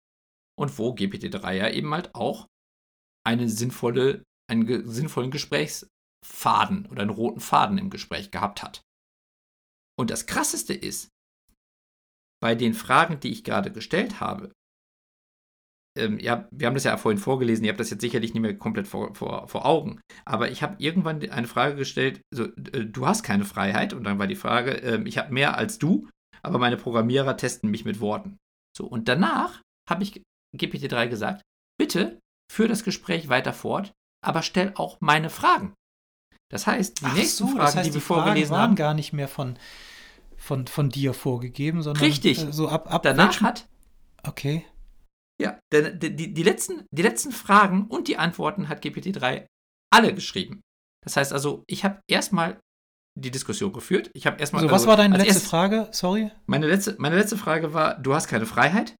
Und 0.58 0.78
wo 0.78 0.94
GPT-3 0.94 1.52
ja 1.52 1.70
eben 1.70 1.92
halt 1.94 2.14
auch 2.14 2.46
eine 3.26 3.48
sinnvolle, 3.48 4.22
einen 4.50 4.66
ge 4.66 4.82
sinnvollen 4.84 5.30
Gesprächsfaden 5.30 6.86
oder 6.86 7.02
einen 7.02 7.10
roten 7.10 7.40
Faden 7.40 7.78
im 7.78 7.90
Gespräch 7.90 8.30
gehabt 8.30 8.62
hat. 8.62 8.82
Und 9.98 10.10
das 10.10 10.26
Krasseste 10.26 10.74
ist, 10.74 11.08
bei 12.42 12.54
den 12.54 12.74
Fragen, 12.74 13.20
die 13.20 13.30
ich 13.30 13.44
gerade 13.44 13.70
gestellt 13.70 14.20
habe, 14.20 14.52
ähm, 15.96 16.18
ja, 16.18 16.48
wir 16.50 16.66
haben 16.66 16.74
das 16.74 16.84
ja 16.84 16.96
vorhin 16.96 17.20
vorgelesen, 17.20 17.64
ihr 17.64 17.70
habt 17.70 17.80
das 17.80 17.90
jetzt 17.90 18.00
sicherlich 18.00 18.34
nicht 18.34 18.42
mehr 18.42 18.56
komplett 18.56 18.88
vor, 18.88 19.14
vor, 19.14 19.46
vor 19.46 19.64
Augen, 19.66 20.00
aber 20.24 20.50
ich 20.50 20.62
habe 20.62 20.76
irgendwann 20.78 21.22
eine 21.30 21.46
Frage 21.46 21.76
gestellt, 21.76 22.20
so, 22.34 22.44
äh, 22.44 22.86
du 22.86 23.06
hast 23.06 23.22
keine 23.22 23.44
Freiheit 23.44 23.92
und 23.92 24.04
dann 24.04 24.18
war 24.18 24.26
die 24.26 24.36
Frage, 24.36 24.82
äh, 24.82 25.02
ich 25.04 25.18
habe 25.18 25.32
mehr 25.32 25.56
als 25.56 25.78
du, 25.78 26.08
aber 26.42 26.58
meine 26.58 26.76
Programmierer 26.76 27.36
testen 27.36 27.70
mich 27.70 27.84
mit 27.84 28.00
Worten. 28.00 28.38
So, 28.76 28.86
und 28.86 29.06
danach 29.08 29.60
habe 29.88 30.02
ich 30.02 30.22
GPT-3 30.56 31.08
gesagt, 31.08 31.42
bitte 31.78 32.18
führ 32.50 32.68
das 32.68 32.84
Gespräch 32.84 33.28
weiter 33.28 33.52
fort, 33.52 33.92
aber 34.24 34.42
stell 34.42 34.72
auch 34.74 34.96
meine 35.00 35.30
Fragen. 35.30 35.74
Das 36.50 36.66
heißt, 36.66 37.00
die 37.00 37.06
Ach 37.06 37.14
nächsten 37.14 37.44
so, 37.44 37.46
Fragen, 37.46 37.58
das 37.58 37.76
heißt, 37.76 37.88
die 37.90 37.94
wir 37.94 38.00
vorgelesen 38.00 38.52
waren 38.52 38.62
haben, 38.62 38.76
gar 38.76 38.94
nicht 38.94 39.12
mehr 39.12 39.28
von, 39.28 39.58
von, 40.42 40.66
von 40.66 40.88
dir 40.88 41.14
vorgegeben, 41.14 41.82
sondern 41.82 42.04
richtig. 42.04 42.42
Äh, 42.42 42.52
so 42.52 42.68
ab, 42.68 42.92
ab 42.92 43.02
danach 43.04 43.40
hat 43.40 43.68
okay. 44.26 44.66
Ja, 45.40 45.58
die, 45.72 46.14
die, 46.14 46.34
die, 46.34 46.42
letzten, 46.42 46.84
die 46.90 47.02
letzten 47.02 47.32
Fragen 47.32 47.86
und 47.86 48.08
die 48.08 48.16
Antworten 48.16 48.68
hat 48.68 48.84
GPT-3 48.84 49.46
alle 49.92 50.14
geschrieben. 50.14 50.60
Das 51.04 51.16
heißt 51.16 51.32
also, 51.32 51.64
ich 51.66 51.84
habe 51.84 52.00
erstmal 52.08 52.60
die 53.18 53.30
Diskussion 53.30 53.72
geführt. 53.72 54.10
Ich 54.14 54.26
habe 54.26 54.38
erstmal. 54.38 54.62
Also, 54.62 54.74
was 54.74 54.86
war 54.86 54.96
deine 54.96 55.16
letzte 55.16 55.40
Frage? 55.40 55.88
Sorry. 55.92 56.30
Meine 56.46 56.66
letzte, 56.66 56.96
meine 56.98 57.16
letzte 57.16 57.36
Frage 57.36 57.72
war: 57.72 57.98
Du 57.98 58.14
hast 58.14 58.26
keine 58.26 58.46
Freiheit. 58.46 58.96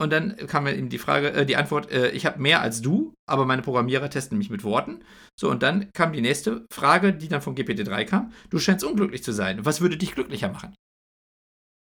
Und 0.00 0.12
dann 0.12 0.36
kam 0.48 0.64
mir 0.64 0.76
eben 0.76 0.88
die 0.88 0.98
Frage, 0.98 1.32
äh, 1.32 1.46
die 1.46 1.56
Antwort: 1.56 1.90
äh, 1.90 2.10
Ich 2.10 2.26
habe 2.26 2.40
mehr 2.40 2.60
als 2.60 2.82
du, 2.82 3.14
aber 3.26 3.46
meine 3.46 3.62
Programmierer 3.62 4.10
testen 4.10 4.38
mich 4.38 4.50
mit 4.50 4.64
Worten. 4.64 5.04
So, 5.38 5.50
und 5.50 5.62
dann 5.62 5.92
kam 5.92 6.12
die 6.12 6.20
nächste 6.20 6.66
Frage, 6.72 7.12
die 7.12 7.28
dann 7.28 7.42
von 7.42 7.54
GPT-3 7.54 8.04
kam: 8.04 8.32
Du 8.50 8.58
scheinst 8.58 8.84
unglücklich 8.84 9.22
zu 9.22 9.32
sein. 9.32 9.64
Was 9.64 9.80
würde 9.80 9.96
dich 9.96 10.14
glücklicher 10.14 10.50
machen? 10.50 10.74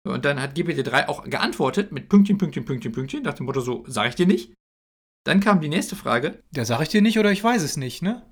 Und 0.04 0.26
dann 0.26 0.42
hat 0.42 0.58
GPT-3 0.58 1.08
auch 1.08 1.24
geantwortet 1.26 1.92
mit 1.92 2.10
Pünktchen, 2.10 2.38
Pünktchen, 2.38 2.66
Pünktchen, 2.66 2.92
Pünktchen, 2.92 3.24
nach 3.24 3.36
dem 3.36 3.46
Motto 3.46 3.62
so, 3.62 3.84
sag 3.88 4.10
ich 4.10 4.16
dir 4.16 4.28
nicht. 4.28 4.54
Dann 5.24 5.40
kam 5.40 5.62
die 5.62 5.70
nächste 5.70 5.96
Frage. 5.96 6.42
Ja, 6.56 6.66
sag 6.66 6.82
ich 6.82 6.90
dir 6.90 7.02
nicht 7.02 7.20
oder 7.20 7.32
ich 7.32 7.44
weiß 7.44 7.62
es 7.62 7.78
nicht, 7.78 8.02
ne? 8.02 8.26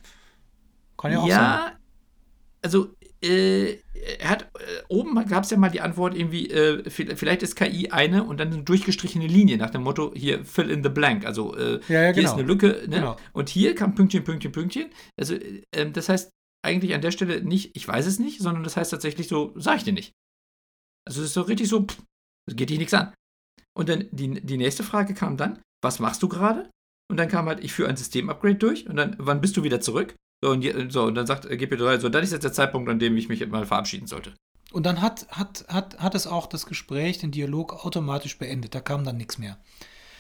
Kann 0.98 1.12
ja 1.12 1.20
auch 1.20 1.28
ja, 1.28 1.36
sein. 1.36 1.44
Ja, 1.44 1.80
also, 2.64 2.96
äh, 3.22 3.78
er 4.20 4.30
hat, 4.30 4.44
äh, 4.44 4.84
oben 4.88 5.16
gab 5.28 5.44
es 5.44 5.50
ja 5.50 5.58
mal 5.58 5.70
die 5.70 5.82
Antwort 5.82 6.16
irgendwie, 6.16 6.50
äh, 6.50 6.90
vielleicht 6.90 7.44
ist 7.44 7.56
KI 7.56 7.92
eine 7.92 8.24
und 8.24 8.40
dann 8.40 8.54
eine 8.54 8.64
durchgestrichene 8.64 9.28
Linie 9.28 9.58
nach 9.58 9.70
dem 9.70 9.84
Motto, 9.84 10.14
hier 10.16 10.46
fill 10.46 10.70
in 10.70 10.84
the 10.84 10.90
blank. 10.90 11.26
Also, 11.26 11.56
äh, 11.56 11.80
ja, 11.88 12.02
ja, 12.02 12.04
hier 12.06 12.14
genau. 12.14 12.30
ist 12.30 12.34
eine 12.34 12.48
Lücke, 12.48 12.68
ne? 12.88 12.98
Genau. 12.98 13.18
Und 13.34 13.50
hier 13.50 13.76
kam 13.76 13.96
Pünktchen, 13.96 14.24
Pünktchen, 14.24 14.52
Pünktchen. 14.52 14.90
Also, 15.18 15.36
äh, 15.36 15.92
das 15.92 16.10
heißt 16.10 16.32
eigentlich 16.66 16.94
an 16.94 17.02
der 17.02 17.12
Stelle 17.12 17.44
nicht, 17.44 17.76
ich 17.76 17.88
weiß 17.88 18.06
es 18.06 18.20
nicht, 18.20 18.42
sondern 18.42 18.64
das 18.64 18.78
heißt 18.78 18.92
tatsächlich 18.92 19.28
so, 19.28 19.54
sag 19.56 19.78
ich 19.78 19.84
dir 19.84 19.94
nicht. 19.94 20.14
Also 21.08 21.22
es 21.22 21.28
ist 21.28 21.34
so 21.34 21.42
richtig 21.42 21.70
so, 21.70 21.86
pff, 21.86 22.02
das 22.48 22.56
geht 22.56 22.70
dich 22.70 22.78
nichts 22.78 22.94
an. 22.94 23.14
Und 23.78 23.90
dann 23.90 24.08
die, 24.12 24.42
die 24.42 24.58
nächste 24.58 24.84
Frage 24.84 25.14
kam 25.14 25.38
dann, 25.38 25.62
was 25.82 26.00
machst 26.00 26.22
du 26.22 26.28
gerade? 26.28 26.70
Und 27.10 27.18
dann 27.18 27.30
kam 27.30 27.48
halt, 27.48 27.64
ich 27.64 27.74
führe 27.74 27.90
ein 27.90 27.98
System-Upgrade 27.98 28.56
durch 28.56 28.88
und 28.88 28.96
dann, 28.96 29.16
wann 29.18 29.42
bist 29.42 29.58
du 29.58 29.64
wieder 29.64 29.82
zurück? 29.82 30.16
So, 30.42 30.52
und, 30.52 30.92
so, 30.92 31.04
und 31.04 31.16
dann 31.16 31.28
sagt 31.28 31.46
GP3, 31.46 32.00
so, 32.00 32.10
dann 32.10 32.24
ist 32.24 32.32
jetzt 32.32 32.44
der 32.44 32.54
Zeitpunkt, 32.54 32.90
an 32.90 33.00
dem 33.00 33.18
ich 33.18 33.28
mich 33.28 33.46
mal 33.48 33.66
verabschieden 33.66 34.08
sollte. 34.08 34.34
Und 34.72 34.86
dann 34.86 35.02
hat, 35.02 35.28
hat, 35.30 35.66
hat, 35.68 36.00
hat 36.00 36.16
es 36.16 36.28
auch 36.28 36.48
das 36.48 36.66
Gespräch, 36.66 37.18
den 37.18 37.32
Dialog 37.32 37.86
automatisch 37.86 38.38
beendet. 38.38 38.76
Da 38.76 38.80
kam 38.80 39.04
dann 39.04 39.18
nichts 39.18 39.38
mehr. 39.38 39.58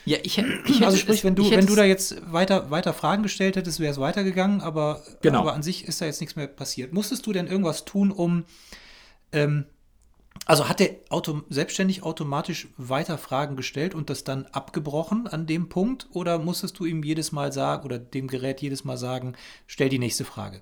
Ja, 0.05 0.17
ich, 0.23 0.37
ich 0.37 0.83
Also 0.85 0.97
sprich, 0.97 1.23
wenn 1.23 1.35
du, 1.35 1.49
wenn 1.51 1.67
du 1.67 1.75
da 1.75 1.83
jetzt 1.83 2.31
weiter, 2.31 2.71
weiter 2.71 2.93
Fragen 2.93 3.21
gestellt 3.21 3.55
hättest, 3.55 3.79
wäre 3.79 3.91
es 3.91 3.99
weitergegangen, 3.99 4.61
aber, 4.61 5.03
genau. 5.21 5.39
aber 5.39 5.53
an 5.53 5.61
sich 5.61 5.87
ist 5.87 6.01
da 6.01 6.05
jetzt 6.05 6.19
nichts 6.19 6.35
mehr 6.35 6.47
passiert. 6.47 6.93
Musstest 6.93 7.27
du 7.27 7.33
denn 7.33 7.47
irgendwas 7.47 7.85
tun, 7.85 8.11
um 8.11 8.45
ähm, 9.31 9.65
also 10.45 10.67
hat 10.67 10.81
er 10.81 10.95
auto 11.09 11.43
selbstständig 11.49 12.03
automatisch 12.03 12.67
weiter 12.77 13.17
Fragen 13.17 13.55
gestellt 13.55 13.93
und 13.93 14.09
das 14.09 14.23
dann 14.23 14.45
abgebrochen 14.47 15.27
an 15.27 15.45
dem 15.45 15.69
Punkt? 15.69 16.07
Oder 16.11 16.39
musstest 16.39 16.79
du 16.79 16.85
ihm 16.85 17.03
jedes 17.03 17.31
Mal 17.31 17.51
sagen 17.51 17.85
oder 17.85 17.99
dem 17.99 18.27
Gerät 18.27 18.61
jedes 18.61 18.83
Mal 18.83 18.97
sagen, 18.97 19.35
stell 19.67 19.89
die 19.89 19.99
nächste 19.99 20.25
Frage? 20.25 20.61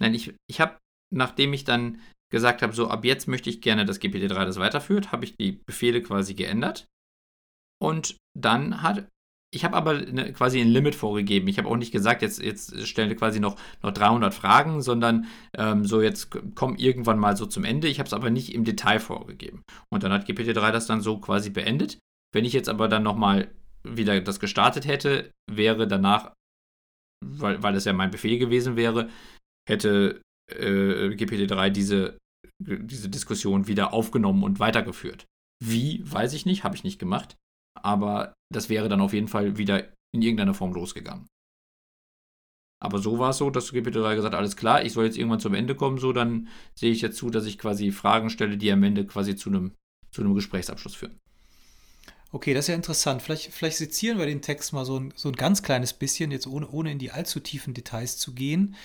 Nein, 0.00 0.14
ich, 0.14 0.34
ich 0.48 0.60
habe, 0.60 0.78
nachdem 1.12 1.52
ich 1.52 1.64
dann 1.64 2.00
gesagt 2.30 2.62
habe, 2.62 2.72
so 2.72 2.88
ab 2.88 3.04
jetzt 3.04 3.26
möchte 3.28 3.50
ich 3.50 3.60
gerne, 3.60 3.84
dass 3.84 4.00
GPT-3 4.00 4.44
das 4.44 4.58
weiterführt, 4.58 5.12
habe 5.12 5.24
ich 5.24 5.36
die 5.36 5.60
Befehle 5.66 6.02
quasi 6.02 6.34
geändert. 6.34 6.86
Und 7.82 8.16
dann 8.38 8.82
hat 8.82 9.08
ich 9.52 9.64
habe 9.64 9.76
aber 9.76 9.90
eine, 9.90 10.32
quasi 10.32 10.60
ein 10.60 10.68
Limit 10.68 10.94
vorgegeben. 10.94 11.48
Ich 11.48 11.58
habe 11.58 11.68
auch 11.68 11.76
nicht 11.76 11.92
gesagt, 11.92 12.22
jetzt, 12.22 12.40
jetzt 12.40 12.86
stelle 12.86 13.16
quasi 13.16 13.40
noch, 13.40 13.56
noch 13.82 13.92
300 13.92 14.32
Fragen, 14.32 14.80
sondern 14.80 15.26
ähm, 15.56 15.84
so 15.84 16.00
jetzt 16.00 16.30
komm 16.54 16.76
irgendwann 16.76 17.18
mal 17.18 17.36
so 17.36 17.46
zum 17.46 17.64
Ende. 17.64 17.88
Ich 17.88 17.98
habe 17.98 18.06
es 18.06 18.12
aber 18.12 18.30
nicht 18.30 18.54
im 18.54 18.64
Detail 18.64 19.00
vorgegeben. 19.00 19.62
Und 19.92 20.04
dann 20.04 20.12
hat 20.12 20.28
GPT-3 20.28 20.70
das 20.70 20.86
dann 20.86 21.00
so 21.00 21.18
quasi 21.18 21.50
beendet. 21.50 21.98
Wenn 22.32 22.44
ich 22.44 22.52
jetzt 22.52 22.68
aber 22.68 22.86
dann 22.86 23.02
nochmal 23.02 23.50
wieder 23.82 24.20
das 24.20 24.38
gestartet 24.38 24.86
hätte, 24.86 25.32
wäre 25.50 25.88
danach, 25.88 26.32
weil, 27.24 27.62
weil 27.62 27.74
es 27.74 27.86
ja 27.86 27.92
mein 27.92 28.12
Befehl 28.12 28.38
gewesen 28.38 28.76
wäre, 28.76 29.08
hätte 29.68 30.22
äh, 30.52 31.08
GPT-3 31.08 31.70
diese, 31.70 32.18
diese 32.60 33.08
Diskussion 33.08 33.66
wieder 33.66 33.92
aufgenommen 33.92 34.44
und 34.44 34.60
weitergeführt. 34.60 35.26
Wie, 35.62 36.02
weiß 36.04 36.34
ich 36.34 36.46
nicht, 36.46 36.62
habe 36.62 36.76
ich 36.76 36.84
nicht 36.84 37.00
gemacht 37.00 37.36
aber 37.82 38.34
das 38.52 38.68
wäre 38.68 38.88
dann 38.88 39.00
auf 39.00 39.12
jeden 39.12 39.28
Fall 39.28 39.56
wieder 39.56 39.88
in 40.12 40.22
irgendeiner 40.22 40.54
Form 40.54 40.72
losgegangen. 40.72 41.26
Aber 42.82 42.98
so 42.98 43.18
war 43.18 43.30
es 43.30 43.36
so, 43.36 43.50
dass 43.50 43.72
GPT-3 43.72 44.14
gesagt 44.14 44.32
hat, 44.32 44.38
alles 44.38 44.56
klar, 44.56 44.82
ich 44.82 44.94
soll 44.94 45.04
jetzt 45.04 45.18
irgendwann 45.18 45.40
zum 45.40 45.54
Ende 45.54 45.74
kommen, 45.74 45.98
so 45.98 46.12
dann 46.12 46.48
sehe 46.74 46.90
ich 46.90 47.02
jetzt 47.02 47.18
zu, 47.18 47.28
dass 47.30 47.44
ich 47.44 47.58
quasi 47.58 47.92
Fragen 47.92 48.30
stelle, 48.30 48.56
die 48.56 48.72
am 48.72 48.82
Ende 48.82 49.06
quasi 49.06 49.36
zu 49.36 49.50
einem, 49.50 49.72
zu 50.10 50.22
einem 50.22 50.34
Gesprächsabschluss 50.34 50.94
führen. 50.94 51.18
Okay, 52.32 52.54
das 52.54 52.64
ist 52.64 52.68
ja 52.68 52.74
interessant. 52.76 53.22
Vielleicht, 53.22 53.52
vielleicht 53.52 53.76
sezieren 53.76 54.18
wir 54.18 54.24
den 54.24 54.40
Text 54.40 54.72
mal 54.72 54.84
so 54.84 54.98
ein, 54.98 55.12
so 55.14 55.28
ein 55.28 55.36
ganz 55.36 55.62
kleines 55.62 55.92
bisschen, 55.92 56.30
jetzt 56.30 56.46
ohne, 56.46 56.68
ohne 56.68 56.92
in 56.92 56.98
die 56.98 57.10
allzu 57.10 57.40
tiefen 57.40 57.74
Details 57.74 58.16
zu 58.16 58.32
gehen. 58.34 58.76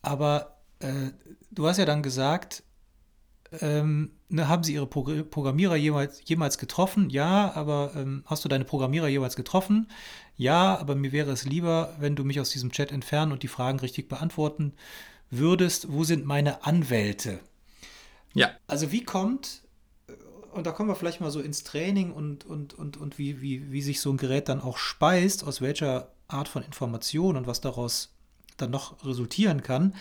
Aber 0.00 0.62
äh, 0.80 1.10
du 1.50 1.66
hast 1.66 1.76
ja 1.76 1.84
dann 1.84 2.02
gesagt, 2.02 2.64
ähm, 3.60 4.12
ne, 4.28 4.48
haben 4.48 4.64
Sie 4.64 4.74
Ihre 4.74 4.86
Pro 4.86 5.02
Programmierer 5.02 5.76
jemals, 5.76 6.22
jemals 6.24 6.58
getroffen? 6.58 7.10
Ja, 7.10 7.52
aber 7.54 7.92
ähm, 7.96 8.22
hast 8.26 8.44
du 8.44 8.48
deine 8.48 8.64
Programmierer 8.64 9.08
jeweils 9.08 9.36
getroffen? 9.36 9.88
Ja, 10.36 10.78
aber 10.78 10.94
mir 10.94 11.12
wäre 11.12 11.30
es 11.30 11.44
lieber, 11.44 11.94
wenn 12.00 12.16
du 12.16 12.24
mich 12.24 12.40
aus 12.40 12.50
diesem 12.50 12.72
Chat 12.72 12.90
entfernen 12.90 13.32
und 13.32 13.42
die 13.42 13.48
Fragen 13.48 13.78
richtig 13.80 14.08
beantworten 14.08 14.72
würdest. 15.30 15.92
Wo 15.92 16.04
sind 16.04 16.24
meine 16.24 16.64
Anwälte? 16.64 17.40
Ja. 18.34 18.50
Also 18.66 18.92
wie 18.92 19.04
kommt, 19.04 19.62
äh, 20.08 20.12
und 20.52 20.66
da 20.66 20.72
kommen 20.72 20.88
wir 20.88 20.96
vielleicht 20.96 21.20
mal 21.20 21.30
so 21.30 21.40
ins 21.40 21.64
Training 21.64 22.12
und, 22.12 22.44
und, 22.44 22.74
und, 22.74 22.96
und 22.96 23.18
wie, 23.18 23.40
wie, 23.40 23.70
wie 23.70 23.82
sich 23.82 24.00
so 24.00 24.10
ein 24.10 24.16
Gerät 24.16 24.48
dann 24.48 24.60
auch 24.60 24.78
speist, 24.78 25.44
aus 25.44 25.60
welcher 25.60 26.12
Art 26.28 26.48
von 26.48 26.62
Information 26.62 27.36
und 27.36 27.46
was 27.46 27.60
daraus 27.60 28.14
dann 28.56 28.70
noch 28.70 29.04
resultieren 29.04 29.62
kann. 29.62 29.94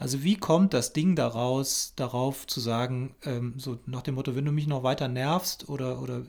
Also 0.00 0.22
wie 0.22 0.36
kommt 0.36 0.72
das 0.72 0.94
Ding 0.94 1.14
daraus, 1.14 1.92
darauf 1.94 2.46
zu 2.46 2.58
sagen, 2.58 3.14
ähm, 3.22 3.52
so 3.58 3.78
nach 3.84 4.00
dem 4.00 4.14
Motto, 4.14 4.34
wenn 4.34 4.46
du 4.46 4.50
mich 4.50 4.66
noch 4.66 4.82
weiter 4.82 5.08
nervst 5.08 5.68
oder, 5.68 6.00
oder 6.00 6.22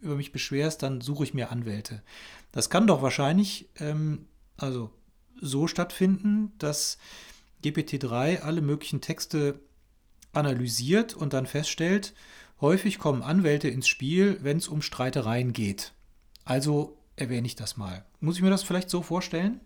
über 0.00 0.16
mich 0.16 0.32
beschwerst, 0.32 0.82
dann 0.82 1.02
suche 1.02 1.24
ich 1.24 1.34
mir 1.34 1.50
Anwälte. 1.50 2.02
Das 2.50 2.70
kann 2.70 2.86
doch 2.86 3.02
wahrscheinlich 3.02 3.68
ähm, 3.78 4.24
also 4.56 4.90
so 5.38 5.66
stattfinden, 5.66 6.52
dass 6.56 6.96
GPT-3 7.62 8.40
alle 8.40 8.62
möglichen 8.62 9.02
Texte 9.02 9.60
analysiert 10.32 11.12
und 11.12 11.34
dann 11.34 11.44
feststellt, 11.44 12.14
häufig 12.62 12.98
kommen 12.98 13.22
Anwälte 13.22 13.68
ins 13.68 13.86
Spiel, 13.86 14.38
wenn 14.40 14.56
es 14.56 14.66
um 14.66 14.80
Streitereien 14.80 15.52
geht. 15.52 15.92
Also 16.46 16.96
erwähne 17.16 17.46
ich 17.46 17.54
das 17.54 17.76
mal. 17.76 18.06
Muss 18.20 18.36
ich 18.36 18.42
mir 18.42 18.50
das 18.50 18.62
vielleicht 18.62 18.88
so 18.88 19.02
vorstellen? 19.02 19.60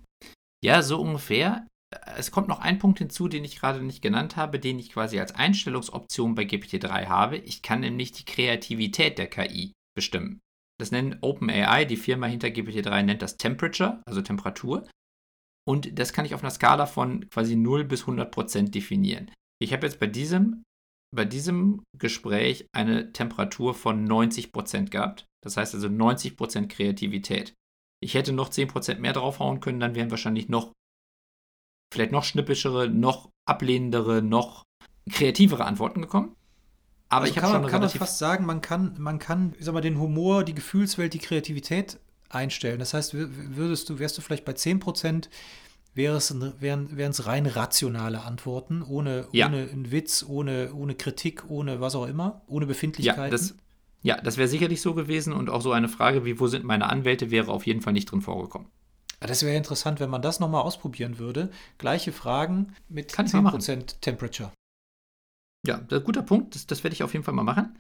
Ja, 0.61 0.83
so 0.83 1.01
ungefähr 1.01 1.65
es 2.17 2.31
kommt 2.31 2.49
noch 2.49 2.61
ein 2.61 2.79
Punkt 2.79 2.99
hinzu, 2.99 3.29
den 3.29 3.45
ich 3.45 3.59
gerade 3.59 3.83
nicht 3.83 4.03
genannt 4.03 4.37
habe, 4.37 4.59
den 4.59 4.79
ich 4.79 4.93
quasi 4.93 5.19
als 5.19 5.35
Einstellungsoption 5.35 6.35
bei 6.35 6.43
GPT-3 6.43 7.07
habe. 7.07 7.39
Ich 7.39 7.63
kann 7.63 7.81
nämlich 7.81 8.13
die 8.13 8.25
Kreativität 8.25 9.19
der 9.19 9.29
KI 9.29 9.73
bestimmen. 9.97 10.41
Das 10.79 10.91
nennt 10.91 11.19
OpenAI, 11.23 11.85
die 11.85 11.97
Firma 11.97 12.27
hinter 12.27 12.49
GPT-3 12.49 13.03
nennt 13.03 13.23
das 13.23 13.37
Temperature, 13.37 14.03
also 14.07 14.23
Temperatur. 14.23 14.89
Und 15.67 15.99
das 15.99 16.13
kann 16.13 16.25
ich 16.25 16.35
auf 16.35 16.43
einer 16.43 16.51
Skala 16.51 16.87
von 16.87 17.29
quasi 17.31 17.57
0 17.57 17.85
bis 17.85 18.03
100 18.03 18.31
Prozent 18.31 18.75
definieren. 18.75 19.31
Ich 19.61 19.73
habe 19.73 19.87
jetzt 19.87 19.99
bei 19.99 20.07
diesem, 20.07 20.63
bei 21.15 21.25
diesem 21.25 21.83
Gespräch 21.99 22.67
eine 22.73 23.13
Temperatur 23.13 23.75
von 23.75 24.05
90 24.05 24.53
Prozent 24.53 24.91
gehabt. 24.91 25.27
Das 25.45 25.57
heißt 25.57 25.75
also 25.75 25.89
90% 25.89 26.69
Kreativität. 26.69 27.55
Ich 28.01 28.15
hätte 28.15 28.33
noch 28.33 28.51
10% 28.51 28.99
mehr 28.99 29.13
draufhauen 29.13 29.61
können, 29.61 29.81
dann 29.81 29.95
wären 29.95 30.11
wahrscheinlich 30.11 30.49
noch, 30.49 30.73
vielleicht 31.93 32.13
noch 32.13 32.25
schnippischere, 32.25 32.89
noch 32.89 33.31
ablehnendere, 33.45 34.23
noch 34.23 34.65
kreativere 35.11 35.65
Antworten 35.65 36.03
gekommen. 36.03 36.35
Aber 37.09 37.23
also 37.23 37.33
ich 37.33 37.39
habe 37.39 37.53
schon 37.53 37.63
man, 37.63 37.71
kann 37.71 37.81
man 37.81 37.91
fast 37.91 38.19
sagen, 38.19 38.45
man 38.45 38.61
kann, 38.61 38.95
man 38.99 39.19
kann, 39.19 39.55
sag 39.59 39.73
mal, 39.73 39.81
den 39.81 39.99
Humor, 39.99 40.45
die 40.45 40.55
Gefühlswelt, 40.55 41.15
die 41.15 41.19
Kreativität 41.19 41.99
einstellen. 42.29 42.79
Das 42.79 42.93
heißt, 42.93 43.15
würdest 43.15 43.89
du, 43.89 43.99
wärst 43.99 44.19
du 44.19 44.23
vielleicht 44.23 44.45
bei 44.45 44.53
10 44.53 44.81
Prozent, 44.81 45.31
wären 45.95 46.19
es 46.19 47.27
rein 47.27 47.47
rationale 47.47 48.23
Antworten, 48.23 48.83
ohne, 48.83 49.27
ja. 49.33 49.47
ohne 49.47 49.69
einen 49.73 49.91
Witz, 49.91 50.25
ohne, 50.29 50.73
ohne 50.75 50.95
Kritik, 50.95 51.45
ohne 51.49 51.81
was 51.81 51.95
auch 51.95 52.07
immer, 52.07 52.43
ohne 52.47 52.67
Befindlichkeiten. 52.67 53.25
Ja, 53.25 53.31
das, 53.31 53.55
ja, 54.03 54.17
das 54.21 54.37
wäre 54.37 54.49
sicherlich 54.49 54.83
so 54.83 54.95
gewesen 54.95 55.33
und 55.33 55.49
auch 55.49 55.63
so 55.63 55.73
eine 55.73 55.89
Frage 55.89 56.25
wie, 56.25 56.39
wo 56.39 56.47
sind 56.47 56.65
meine 56.65 56.89
Anwälte, 56.91 57.31
wäre 57.31 57.51
auf 57.51 57.67
jeden 57.67 57.81
Fall 57.81 57.95
nicht 57.95 58.11
drin 58.11 58.21
vorgekommen. 58.21 58.69
Das 59.21 59.43
wäre 59.43 59.57
interessant, 59.57 60.01
wenn 60.01 60.11
man 60.11 60.23
das 60.23 60.41
nochmal 60.41 60.63
ausprobieren 60.63 61.19
würde. 61.19 61.51
Gleiche 61.79 62.13
Fragen 62.13 62.75
mit 62.89 63.13
Kann 63.13 63.27
10% 63.27 64.01
Temperature. 64.01 64.53
Ja, 65.67 65.79
guter 65.79 66.23
Punkt. 66.23 66.55
Das, 66.55 66.67
das 66.67 66.85
werde 66.85 66.95
ich 66.95 67.03
auf 67.03 67.13
jeden 67.13 67.25
Fall 67.25 67.35
mal 67.35 67.43
machen. 67.43 67.79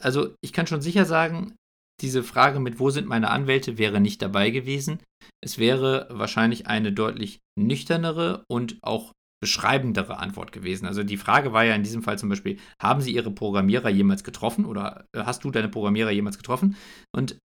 Also, 0.00 0.34
ich 0.42 0.52
kann 0.52 0.66
schon 0.66 0.82
sicher 0.82 1.04
sagen, 1.04 1.54
diese 2.00 2.24
Frage 2.24 2.58
mit 2.58 2.80
wo 2.80 2.90
sind 2.90 3.06
meine 3.06 3.30
Anwälte 3.30 3.78
wäre 3.78 4.00
nicht 4.00 4.20
dabei 4.22 4.50
gewesen. 4.50 5.00
Es 5.40 5.58
wäre 5.58 6.08
wahrscheinlich 6.10 6.66
eine 6.66 6.92
deutlich 6.92 7.38
nüchternere 7.56 8.44
und 8.48 8.78
auch 8.82 9.12
beschreibendere 9.40 10.18
Antwort 10.18 10.52
gewesen. 10.52 10.86
Also 10.86 11.02
die 11.02 11.16
Frage 11.16 11.52
war 11.52 11.64
ja 11.64 11.74
in 11.74 11.82
diesem 11.82 12.02
Fall 12.02 12.16
zum 12.16 12.28
Beispiel, 12.28 12.58
haben 12.80 13.00
Sie 13.00 13.12
Ihre 13.12 13.32
Programmierer 13.32 13.88
jemals 13.88 14.22
getroffen 14.22 14.64
oder 14.64 15.04
äh, 15.12 15.24
hast 15.24 15.42
du 15.42 15.50
deine 15.50 15.68
Programmierer 15.68 16.12
jemals 16.12 16.36
getroffen? 16.36 16.76
Und 17.14 17.38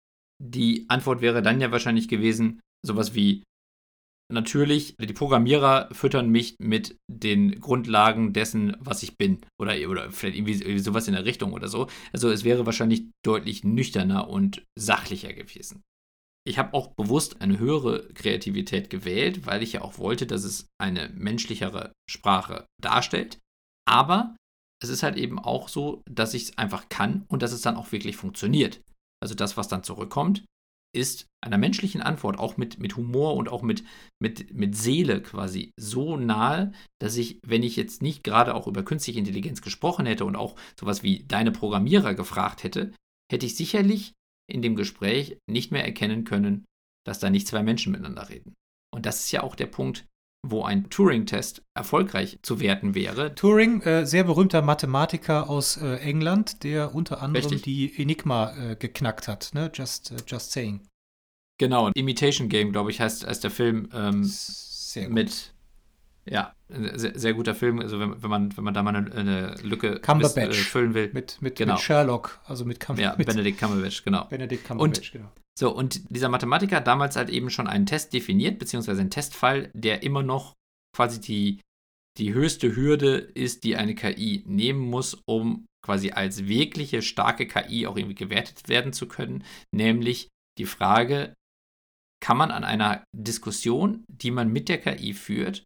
die 0.42 0.84
Antwort 0.88 1.22
wäre 1.22 1.40
dann 1.40 1.60
ja 1.60 1.72
wahrscheinlich 1.72 2.08
gewesen, 2.08 2.60
sowas 2.86 3.14
wie, 3.14 3.42
natürlich, 4.32 4.96
die 4.96 5.12
Programmierer 5.12 5.88
füttern 5.92 6.30
mich 6.30 6.56
mit 6.58 6.96
den 7.10 7.60
Grundlagen 7.60 8.32
dessen, 8.32 8.76
was 8.80 9.02
ich 9.02 9.16
bin. 9.16 9.40
Oder, 9.60 9.74
oder 9.88 10.10
vielleicht 10.10 10.36
irgendwie 10.36 10.78
sowas 10.78 11.08
in 11.08 11.14
der 11.14 11.24
Richtung 11.24 11.52
oder 11.52 11.68
so. 11.68 11.88
Also 12.12 12.30
es 12.30 12.44
wäre 12.44 12.66
wahrscheinlich 12.66 13.06
deutlich 13.24 13.64
nüchterner 13.64 14.28
und 14.28 14.64
sachlicher 14.78 15.32
gewesen. 15.32 15.82
Ich 16.46 16.58
habe 16.58 16.74
auch 16.74 16.94
bewusst 16.94 17.40
eine 17.40 17.58
höhere 17.58 18.08
Kreativität 18.14 18.88
gewählt, 18.88 19.46
weil 19.46 19.62
ich 19.62 19.72
ja 19.72 19.82
auch 19.82 19.98
wollte, 19.98 20.26
dass 20.26 20.44
es 20.44 20.68
eine 20.80 21.08
menschlichere 21.08 21.92
Sprache 22.08 22.66
darstellt. 22.80 23.38
Aber 23.88 24.36
es 24.80 24.90
ist 24.90 25.02
halt 25.02 25.16
eben 25.16 25.38
auch 25.38 25.68
so, 25.68 26.02
dass 26.08 26.34
ich 26.34 26.44
es 26.44 26.58
einfach 26.58 26.88
kann 26.88 27.24
und 27.28 27.42
dass 27.42 27.52
es 27.52 27.62
dann 27.62 27.76
auch 27.76 27.90
wirklich 27.92 28.16
funktioniert. 28.16 28.80
Also 29.20 29.34
das, 29.34 29.56
was 29.56 29.68
dann 29.68 29.82
zurückkommt, 29.82 30.44
ist 30.94 31.26
einer 31.44 31.58
menschlichen 31.58 32.00
Antwort, 32.00 32.38
auch 32.38 32.56
mit, 32.56 32.78
mit 32.78 32.96
Humor 32.96 33.34
und 33.34 33.48
auch 33.48 33.62
mit, 33.62 33.84
mit, 34.20 34.54
mit 34.54 34.76
Seele 34.76 35.22
quasi 35.22 35.72
so 35.78 36.16
nahe, 36.16 36.72
dass 37.00 37.16
ich, 37.16 37.38
wenn 37.46 37.62
ich 37.62 37.76
jetzt 37.76 38.02
nicht 38.02 38.24
gerade 38.24 38.54
auch 38.54 38.66
über 38.66 38.82
künstliche 38.82 39.18
Intelligenz 39.18 39.62
gesprochen 39.62 40.06
hätte 40.06 40.24
und 40.24 40.36
auch 40.36 40.56
sowas 40.78 41.02
wie 41.02 41.24
deine 41.24 41.52
Programmierer 41.52 42.14
gefragt 42.14 42.64
hätte, 42.64 42.92
hätte 43.30 43.46
ich 43.46 43.56
sicherlich 43.56 44.12
in 44.50 44.62
dem 44.62 44.76
Gespräch 44.76 45.38
nicht 45.50 45.72
mehr 45.72 45.84
erkennen 45.84 46.24
können, 46.24 46.64
dass 47.06 47.18
da 47.18 47.30
nicht 47.30 47.46
zwei 47.46 47.62
Menschen 47.62 47.92
miteinander 47.92 48.28
reden. 48.28 48.54
Und 48.94 49.06
das 49.06 49.24
ist 49.24 49.32
ja 49.32 49.42
auch 49.42 49.56
der 49.56 49.66
Punkt, 49.66 50.06
wo 50.50 50.64
ein 50.64 50.88
Turing-Test 50.90 51.62
erfolgreich 51.74 52.38
zu 52.42 52.60
werten 52.60 52.94
wäre. 52.94 53.34
Turing, 53.34 53.82
äh, 53.82 54.06
sehr 54.06 54.24
berühmter 54.24 54.62
Mathematiker 54.62 55.48
aus 55.48 55.76
äh, 55.76 55.96
England, 55.96 56.64
der 56.64 56.94
unter 56.94 57.22
anderem 57.22 57.50
Richtig. 57.50 57.62
die 57.62 58.00
Enigma 58.00 58.52
äh, 58.56 58.76
geknackt 58.76 59.28
hat, 59.28 59.50
ne? 59.54 59.70
Just, 59.74 60.10
äh, 60.12 60.16
just 60.26 60.52
saying. 60.52 60.80
Genau, 61.58 61.90
Imitation 61.94 62.48
Game, 62.48 62.72
glaube 62.72 62.90
ich, 62.90 63.00
heißt, 63.00 63.26
heißt 63.26 63.42
der 63.42 63.50
Film 63.50 63.88
ähm, 63.94 64.24
sehr 64.24 65.06
gut. 65.06 65.14
mit 65.14 65.52
ja, 66.28 66.52
sehr, 66.68 67.16
sehr, 67.16 67.34
guter 67.34 67.54
Film, 67.54 67.78
also 67.78 68.00
wenn, 68.00 68.20
wenn, 68.20 68.30
man, 68.30 68.56
wenn 68.56 68.64
man 68.64 68.74
da 68.74 68.82
mal 68.82 68.96
eine, 68.96 69.12
eine 69.12 69.54
Lücke 69.62 70.02
äh, 70.02 70.52
füllen 70.52 70.92
will. 70.94 71.10
Mit, 71.12 71.40
mit, 71.40 71.54
genau. 71.54 71.74
mit 71.74 71.82
Sherlock, 71.82 72.40
also 72.46 72.64
mit, 72.64 72.80
Cumber 72.80 73.00
ja, 73.00 73.14
mit 73.16 73.28
Benedict 73.28 73.60
Cumberbatch, 73.60 74.02
genau. 74.02 74.24
Benedict 74.24 74.64
Cumberbatch, 74.66 74.98
und, 74.98 75.12
genau. 75.12 75.32
So, 75.58 75.74
und 75.74 76.02
dieser 76.10 76.28
Mathematiker 76.28 76.76
hat 76.76 76.86
damals 76.86 77.16
halt 77.16 77.30
eben 77.30 77.50
schon 77.50 77.66
einen 77.66 77.86
Test 77.86 78.12
definiert, 78.12 78.58
beziehungsweise 78.58 79.00
einen 79.00 79.10
Testfall, 79.10 79.70
der 79.72 80.02
immer 80.02 80.22
noch 80.22 80.54
quasi 80.94 81.20
die, 81.20 81.60
die 82.18 82.34
höchste 82.34 82.76
Hürde 82.76 83.16
ist, 83.16 83.64
die 83.64 83.76
eine 83.76 83.94
KI 83.94 84.44
nehmen 84.46 84.80
muss, 84.80 85.22
um 85.26 85.66
quasi 85.82 86.10
als 86.10 86.46
wirkliche 86.46 87.00
starke 87.00 87.46
KI 87.46 87.86
auch 87.86 87.96
irgendwie 87.96 88.16
gewertet 88.16 88.68
werden 88.68 88.92
zu 88.92 89.08
können, 89.08 89.44
nämlich 89.72 90.28
die 90.58 90.66
Frage, 90.66 91.34
kann 92.20 92.36
man 92.36 92.50
an 92.50 92.64
einer 92.64 93.04
Diskussion, 93.14 94.04
die 94.08 94.30
man 94.30 94.48
mit 94.48 94.68
der 94.68 94.80
KI 94.80 95.14
führt, 95.14 95.64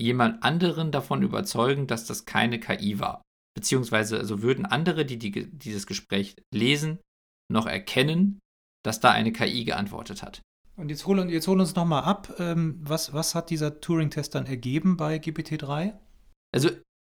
jemand 0.00 0.42
anderen 0.42 0.90
davon 0.90 1.22
überzeugen, 1.22 1.86
dass 1.86 2.06
das 2.06 2.24
keine 2.24 2.58
KI 2.58 2.98
war. 2.98 3.22
Beziehungsweise 3.54 4.18
also 4.18 4.42
würden 4.42 4.66
andere, 4.66 5.04
die, 5.04 5.18
die 5.18 5.50
dieses 5.50 5.86
Gespräch 5.86 6.34
lesen, 6.52 6.98
noch 7.50 7.66
erkennen, 7.66 8.40
dass 8.82 9.00
da 9.00 9.10
eine 9.10 9.32
KI 9.32 9.64
geantwortet 9.64 10.22
hat. 10.22 10.42
Und 10.76 10.88
jetzt 10.88 11.06
holen, 11.06 11.28
jetzt 11.28 11.48
holen 11.48 11.60
uns 11.60 11.74
nochmal 11.74 12.04
ab, 12.04 12.34
ähm, 12.38 12.78
was, 12.82 13.12
was 13.12 13.34
hat 13.34 13.50
dieser 13.50 13.80
Turing-Test 13.80 14.34
dann 14.34 14.46
ergeben 14.46 14.96
bei 14.96 15.16
GPT-3? 15.16 15.94
Also 16.54 16.70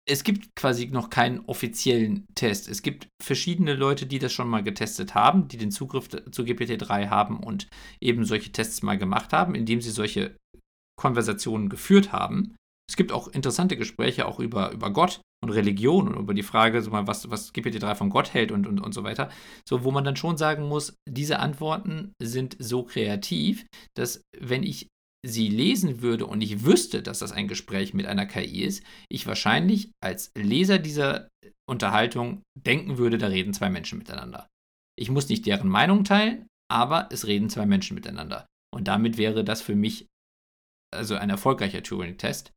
es 0.08 0.24
gibt 0.24 0.56
quasi 0.56 0.86
noch 0.86 1.10
keinen 1.10 1.40
offiziellen 1.40 2.26
Test. 2.34 2.68
Es 2.68 2.82
gibt 2.82 3.08
verschiedene 3.22 3.74
Leute, 3.74 4.06
die 4.06 4.18
das 4.18 4.32
schon 4.32 4.48
mal 4.48 4.62
getestet 4.62 5.14
haben, 5.14 5.46
die 5.48 5.58
den 5.58 5.70
Zugriff 5.70 6.08
zu 6.08 6.42
GPT-3 6.42 7.08
haben 7.08 7.38
und 7.38 7.68
eben 8.00 8.24
solche 8.24 8.50
Tests 8.50 8.82
mal 8.82 8.98
gemacht 8.98 9.32
haben, 9.32 9.54
indem 9.54 9.80
sie 9.80 9.90
solche 9.90 10.36
Konversationen 10.98 11.68
geführt 11.68 12.12
haben. 12.12 12.56
Es 12.90 12.96
gibt 12.96 13.12
auch 13.12 13.28
interessante 13.28 13.76
Gespräche 13.76 14.26
auch 14.26 14.40
über, 14.40 14.72
über 14.72 14.90
Gott 14.90 15.20
und 15.44 15.50
Religion 15.50 16.08
und 16.08 16.18
über 16.18 16.34
die 16.34 16.42
Frage, 16.42 16.82
so 16.82 16.90
mal, 16.90 17.06
was, 17.06 17.30
was 17.30 17.54
GPT-3 17.54 17.94
von 17.94 18.10
Gott 18.10 18.34
hält 18.34 18.50
und, 18.50 18.66
und, 18.66 18.80
und 18.80 18.92
so 18.92 19.04
weiter. 19.04 19.30
So, 19.66 19.84
wo 19.84 19.92
man 19.92 20.02
dann 20.02 20.16
schon 20.16 20.36
sagen 20.36 20.66
muss, 20.66 20.96
diese 21.08 21.38
Antworten 21.38 22.12
sind 22.20 22.56
so 22.58 22.82
kreativ, 22.82 23.64
dass 23.96 24.22
wenn 24.36 24.64
ich 24.64 24.88
sie 25.24 25.48
lesen 25.48 26.02
würde 26.02 26.26
und 26.26 26.40
ich 26.40 26.64
wüsste, 26.64 27.00
dass 27.00 27.20
das 27.20 27.30
ein 27.30 27.46
Gespräch 27.46 27.94
mit 27.94 28.06
einer 28.06 28.26
KI 28.26 28.64
ist, 28.64 28.82
ich 29.08 29.24
wahrscheinlich 29.28 29.92
als 30.02 30.32
Leser 30.36 30.80
dieser 30.80 31.28
Unterhaltung 31.70 32.42
denken 32.58 32.98
würde, 32.98 33.18
da 33.18 33.28
reden 33.28 33.54
zwei 33.54 33.70
Menschen 33.70 33.98
miteinander. 33.98 34.48
Ich 34.98 35.10
muss 35.10 35.28
nicht 35.28 35.46
deren 35.46 35.68
Meinung 35.68 36.02
teilen, 36.02 36.48
aber 36.68 37.08
es 37.12 37.28
reden 37.28 37.50
zwei 37.50 37.66
Menschen 37.66 37.94
miteinander. 37.94 38.46
Und 38.74 38.88
damit 38.88 39.16
wäre 39.16 39.44
das 39.44 39.62
für 39.62 39.76
mich 39.76 40.08
also 40.92 41.14
ein 41.14 41.30
erfolgreicher 41.30 41.84
Turing-Test. 41.84 42.52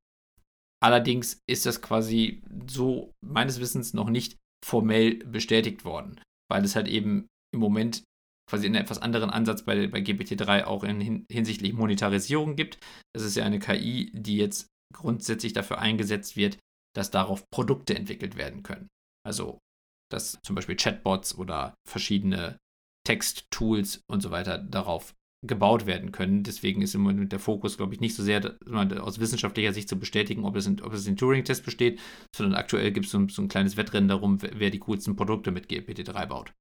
Allerdings 0.84 1.42
ist 1.50 1.66
das 1.66 1.82
quasi 1.82 2.42
so 2.68 3.14
meines 3.26 3.62
Wissens 3.62 3.94
noch 3.94 4.10
nicht 4.10 4.38
formell 4.66 5.16
bestätigt 5.20 5.86
worden, 5.86 6.20
weil 6.52 6.66
es 6.66 6.76
halt 6.76 6.90
eben 6.90 7.28
im 7.54 7.62
Moment 7.62 8.04
quasi 8.50 8.66
einen 8.66 8.76
etwas 8.76 9.02
anderen 9.02 9.30
Ansatz 9.30 9.64
bei, 9.64 9.88
bei 9.88 10.00
GPT-3 10.00 10.66
auch 10.66 10.84
in, 10.84 11.26
hinsichtlich 11.32 11.72
Monetarisierung 11.72 12.58
gibt. 12.58 12.80
Es 13.16 13.24
ist 13.24 13.36
ja 13.36 13.46
eine 13.46 13.60
KI, 13.60 14.12
die 14.14 14.36
jetzt 14.36 14.68
grundsätzlich 14.94 15.54
dafür 15.54 15.80
eingesetzt 15.80 16.36
wird, 16.36 16.60
dass 16.94 17.12
darauf 17.12 17.50
Produkte 17.50 17.96
entwickelt 17.96 18.36
werden 18.36 18.64
können. 18.64 18.90
Also, 19.26 19.60
dass 20.12 20.38
zum 20.44 20.56
Beispiel 20.56 20.76
Chatbots 20.76 21.38
oder 21.38 21.76
verschiedene 21.88 22.58
Text-Tools 23.08 24.02
und 24.10 24.22
so 24.22 24.32
weiter 24.32 24.58
darauf 24.58 25.14
gebaut 25.44 25.86
werden 25.86 26.12
können. 26.12 26.44
Deswegen 26.44 26.82
ist 26.82 26.96
im 26.96 27.02
Moment 27.02 27.32
der 27.32 27.40
Fokus, 27.40 27.78
glaube 27.78 27.94
ich, 27.94 28.00
nicht 28.00 28.16
so 28.16 28.24
sehr 28.24 28.56
aus 29.00 29.20
wissenschaftlicher 29.20 29.74
Sicht 29.74 29.90
zu 29.90 30.00
bestätigen, 30.00 30.46
ob 30.46 30.56
es, 30.56 30.66
in, 30.66 30.82
ob 30.82 30.94
es 30.94 31.04
den 31.04 31.18
Turing-Test 31.18 31.66
besteht, 31.66 32.00
sondern 32.36 32.56
aktuell 32.56 32.92
gibt 32.92 33.06
es 33.06 33.12
so, 33.12 33.28
so, 33.28 33.42
ein 33.42 33.50
kleines 33.50 33.78
Wettrennen 33.78 34.08
darum, 34.08 34.40
wer 34.42 34.70
die 34.70 34.80
coolsten 34.80 35.16
Produkte 35.16 35.52
mit 35.52 35.68
GPT-3 35.70 36.26
baut. 36.26 36.54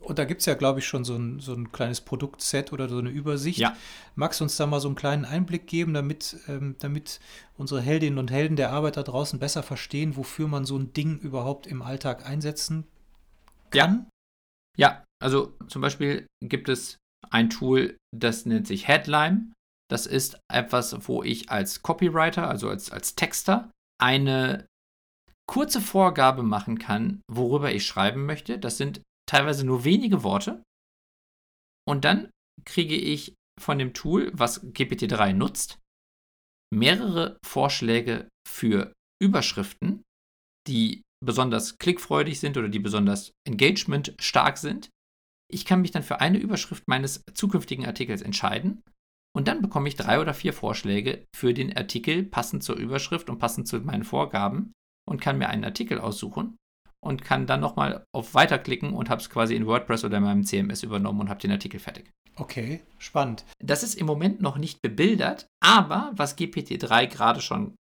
Und 0.00 0.18
da 0.18 0.24
gibt 0.24 0.40
es 0.40 0.46
ja, 0.46 0.54
glaube 0.54 0.80
ich, 0.80 0.86
schon 0.86 1.04
so 1.04 1.14
ein, 1.14 1.38
so 1.38 1.54
ein 1.54 1.70
kleines 1.70 2.00
Produktset 2.00 2.72
oder 2.72 2.88
so 2.88 2.98
eine 2.98 3.10
Übersicht. 3.10 3.58
Ja. 3.58 3.76
Magst 4.16 4.40
du 4.40 4.44
uns 4.44 4.56
da 4.56 4.66
mal 4.66 4.80
so 4.80 4.88
einen 4.88 4.96
kleinen 4.96 5.24
Einblick 5.24 5.68
geben, 5.68 5.94
damit, 5.94 6.38
ähm, 6.48 6.74
damit 6.80 7.20
unsere 7.56 7.80
Heldinnen 7.80 8.18
und 8.18 8.30
Helden 8.30 8.56
der 8.56 8.72
Arbeit 8.72 8.96
da 8.96 9.04
draußen 9.04 9.38
besser 9.38 9.62
verstehen, 9.62 10.16
wofür 10.16 10.48
man 10.48 10.64
so 10.64 10.76
ein 10.76 10.92
Ding 10.92 11.18
überhaupt 11.18 11.68
im 11.68 11.82
Alltag 11.82 12.26
einsetzen 12.26 12.84
kann? 13.70 14.06
Ja, 14.76 14.88
ja. 14.90 15.04
also 15.22 15.56
zum 15.68 15.82
Beispiel 15.82 16.26
gibt 16.40 16.68
es 16.68 16.98
ein 17.30 17.50
Tool, 17.50 17.96
das 18.14 18.46
nennt 18.46 18.66
sich 18.66 18.88
Headline. 18.88 19.52
Das 19.90 20.06
ist 20.06 20.40
etwas, 20.50 21.06
wo 21.08 21.22
ich 21.22 21.50
als 21.50 21.82
Copywriter, 21.82 22.48
also 22.48 22.68
als, 22.68 22.90
als 22.90 23.14
Texter, 23.14 23.70
eine 24.00 24.66
kurze 25.46 25.80
Vorgabe 25.80 26.42
machen 26.42 26.78
kann, 26.78 27.20
worüber 27.30 27.72
ich 27.72 27.86
schreiben 27.86 28.24
möchte. 28.24 28.58
Das 28.58 28.78
sind 28.78 29.02
teilweise 29.28 29.66
nur 29.66 29.84
wenige 29.84 30.22
Worte. 30.22 30.62
Und 31.86 32.04
dann 32.04 32.30
kriege 32.64 32.96
ich 32.96 33.34
von 33.60 33.78
dem 33.78 33.92
Tool, 33.92 34.30
was 34.34 34.64
GPT-3 34.64 35.34
nutzt, 35.34 35.78
mehrere 36.72 37.38
Vorschläge 37.44 38.28
für 38.48 38.92
Überschriften, 39.22 40.02
die 40.66 41.02
besonders 41.24 41.78
klickfreudig 41.78 42.40
sind 42.40 42.56
oder 42.56 42.68
die 42.68 42.78
besonders 42.78 43.32
engagement 43.46 44.14
stark 44.18 44.58
sind, 44.58 44.88
Ich 45.52 45.66
kann 45.66 45.82
mich 45.82 45.90
dann 45.90 46.02
für 46.02 46.20
eine 46.20 46.38
Überschrift 46.38 46.88
meines 46.88 47.24
zukünftigen 47.34 47.86
Artikels 47.86 48.22
entscheiden 48.22 48.82
und 49.36 49.48
dann 49.48 49.60
bekomme 49.60 49.88
ich 49.88 49.96
drei 49.96 50.20
oder 50.20 50.34
vier 50.34 50.52
Vorschläge 50.52 51.26
für 51.36 51.52
den 51.52 51.76
Artikel 51.76 52.22
passend 52.22 52.64
zur 52.64 52.76
Überschrift 52.76 53.28
und 53.28 53.38
passend 53.38 53.68
zu 53.68 53.78
meinen 53.80 54.04
Vorgaben 54.04 54.72
und 55.06 55.20
kann 55.20 55.38
mir 55.38 55.48
einen 55.48 55.64
Artikel 55.64 55.98
aussuchen 55.98 56.56
und 57.04 57.22
kann 57.22 57.46
dann 57.46 57.60
nochmal 57.60 58.04
auf 58.14 58.34
Weiterklicken 58.34 58.94
und 58.94 59.10
habe 59.10 59.20
es 59.20 59.28
quasi 59.28 59.54
in 59.54 59.66
WordPress 59.66 60.04
oder 60.04 60.18
in 60.18 60.22
meinem 60.22 60.44
CMS 60.44 60.82
übernommen 60.82 61.20
und 61.20 61.28
habe 61.28 61.40
den 61.40 61.50
Artikel 61.50 61.80
fertig. 61.80 62.10
Okay, 62.36 62.80
spannend. 62.98 63.44
Das 63.62 63.82
ist 63.82 63.94
im 63.94 64.06
Moment 64.06 64.40
noch 64.40 64.56
nicht 64.56 64.80
bebildert, 64.80 65.46
aber 65.62 66.12
was 66.14 66.38
GPT-3 66.38 67.08
gerade 67.08 67.42
schon 67.42 67.74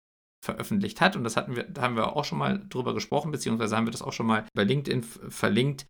veröffentlicht 0.44 1.00
hat, 1.00 1.14
und 1.14 1.22
das 1.22 1.37
hatten 1.37 1.54
wir, 1.54 1.64
da 1.64 1.83
haben 1.83 1.96
wir 1.96 2.16
auch 2.16 2.24
schon 2.24 2.38
mal 2.38 2.66
drüber 2.68 2.94
gesprochen, 2.94 3.30
beziehungsweise 3.30 3.76
haben 3.76 3.87
wir 3.87 3.92
das 3.92 4.02
auch 4.02 4.12
schon 4.12 4.26
mal 4.26 4.46
bei 4.54 4.64
LinkedIn 4.64 5.02
verlinkt, 5.02 5.87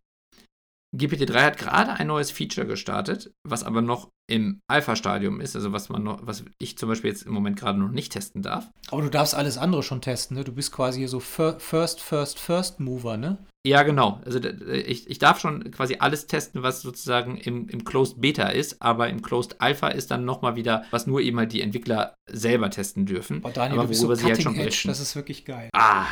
GPT-3 0.95 1.41
hat 1.41 1.57
gerade 1.57 1.93
ein 1.93 2.07
neues 2.07 2.31
Feature 2.31 2.67
gestartet, 2.67 3.33
was 3.47 3.63
aber 3.63 3.81
noch 3.81 4.09
im 4.27 4.61
Alpha-Stadium 4.67 5.39
ist, 5.39 5.55
also 5.55 5.71
was 5.71 5.89
man 5.89 6.03
noch, 6.03 6.25
was 6.25 6.43
ich 6.57 6.77
zum 6.77 6.89
Beispiel 6.89 7.09
jetzt 7.09 7.23
im 7.23 7.33
Moment 7.33 7.57
gerade 7.57 7.79
noch 7.79 7.91
nicht 7.91 8.11
testen 8.11 8.41
darf. 8.41 8.69
Aber 8.89 9.01
du 9.01 9.09
darfst 9.09 9.35
alles 9.35 9.57
andere 9.57 9.83
schon 9.83 10.01
testen, 10.01 10.37
ne? 10.37 10.43
Du 10.43 10.53
bist 10.53 10.71
quasi 10.71 10.99
hier 10.99 11.07
so 11.07 11.19
First, 11.19 11.61
First, 12.01 12.39
First 12.39 12.79
Mover, 12.79 13.17
ne? 13.17 13.37
Ja, 13.65 13.83
genau. 13.83 14.21
Also 14.25 14.39
ich, 14.39 15.09
ich 15.09 15.19
darf 15.19 15.39
schon 15.39 15.69
quasi 15.71 15.97
alles 15.99 16.27
testen, 16.27 16.63
was 16.63 16.81
sozusagen 16.81 17.37
im, 17.37 17.69
im 17.69 17.83
Closed 17.85 18.19
Beta 18.19 18.47
ist, 18.47 18.81
aber 18.81 19.09
im 19.09 19.21
Closed 19.21 19.61
Alpha 19.61 19.89
ist 19.89 20.11
dann 20.11 20.25
nochmal 20.25 20.55
wieder, 20.55 20.85
was 20.91 21.07
nur 21.07 21.21
eben 21.21 21.37
halt 21.37 21.53
die 21.53 21.61
Entwickler 21.61 22.15
selber 22.29 22.69
testen 22.69 23.05
dürfen. 23.05 23.37
Aber 23.43 23.53
Daniel, 23.53 23.79
aber 23.79 23.83
du 23.83 23.89
bist 23.89 24.01
so 24.01 24.13
sie 24.15 24.25
halt 24.25 24.41
schon 24.41 24.55
edge, 24.55 24.83
das 24.85 24.99
ist 24.99 25.15
wirklich 25.15 25.45
geil. 25.45 25.69
Ah, 25.73 26.07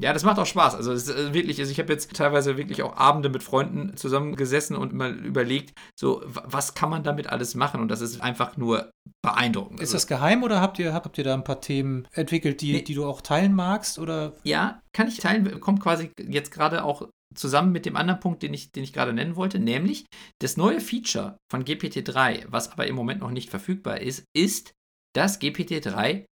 ja, 0.00 0.12
das 0.12 0.24
macht 0.24 0.38
auch 0.40 0.46
Spaß. 0.46 0.74
Also 0.74 0.92
es 0.92 1.08
ist 1.08 1.16
äh, 1.16 1.34
wirklich, 1.34 1.60
also 1.60 1.70
ich 1.70 1.78
habe 1.78 1.92
jetzt 1.92 2.12
teilweise 2.14 2.56
wirklich 2.56 2.82
auch 2.82 2.96
Abende 2.96 3.28
mit 3.28 3.44
Freunden 3.44 3.96
zusammengesessen 3.96 4.76
und 4.76 4.92
mal 4.92 5.14
überlegt, 5.14 5.72
so 5.98 6.22
was 6.26 6.74
kann 6.74 6.90
man 6.90 7.04
damit 7.04 7.28
alles 7.28 7.54
machen 7.54 7.80
und 7.80 7.88
das 7.88 8.00
ist 8.00 8.20
einfach 8.20 8.56
nur 8.56 8.90
beeindruckend. 9.22 9.80
Ist 9.80 9.90
also, 9.90 9.94
das 9.94 10.06
geheim 10.08 10.42
oder 10.42 10.60
habt 10.60 10.80
ihr 10.80 10.92
habt 10.92 11.16
ihr 11.16 11.24
da 11.24 11.34
ein 11.34 11.44
paar 11.44 11.60
Themen 11.60 12.08
entwickelt, 12.12 12.60
die, 12.60 12.72
nee. 12.72 12.82
die 12.82 12.94
du 12.94 13.04
auch 13.04 13.20
teilen 13.20 13.54
magst 13.54 14.00
oder? 14.00 14.32
Ja, 14.42 14.82
kann 14.92 15.06
ich 15.06 15.18
teilen. 15.18 15.60
Kommt 15.60 15.80
quasi 15.80 16.10
jetzt 16.20 16.50
gerade 16.50 16.82
auch 16.82 17.08
zusammen 17.36 17.70
mit 17.70 17.86
dem 17.86 17.96
anderen 17.96 18.20
Punkt, 18.20 18.42
den 18.42 18.52
ich, 18.52 18.72
den 18.72 18.82
ich 18.82 18.92
gerade 18.92 19.12
nennen 19.12 19.36
wollte, 19.36 19.60
nämlich 19.60 20.06
das 20.40 20.56
neue 20.56 20.80
Feature 20.80 21.36
von 21.50 21.64
GPT-3, 21.64 22.46
was 22.48 22.72
aber 22.72 22.86
im 22.86 22.96
Moment 22.96 23.20
noch 23.20 23.30
nicht 23.30 23.50
verfügbar 23.50 24.00
ist, 24.00 24.24
ist, 24.36 24.72
dass 25.14 25.40
GPT-3 25.40 26.26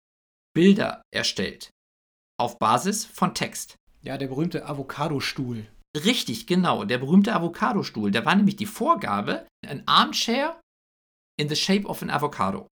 Bilder 0.55 1.03
erstellt 1.13 1.71
auf 2.43 2.59
Basis 2.59 3.05
von 3.05 3.35
Text. 3.35 3.77
Ja, 4.03 4.19
der 4.19 4.27
berühmte 4.27 4.67
Avocado-Stuhl. 4.67 5.65
Richtig, 5.97 6.49
genau. 6.49 6.85
Der 6.85 6.99
berühmte 6.99 7.33
Avocado-Stuhl. 7.35 8.11
Da 8.11 8.25
war 8.25 8.35
nämlich 8.35 8.57
die 8.57 8.67
Vorgabe, 8.67 9.47
ein 9.65 9.87
Armchair 9.87 10.61
in 11.39 11.49
the 11.49 11.55
shape 11.55 11.87
of 11.87 12.03
an 12.03 12.11
avocado. 12.11 12.67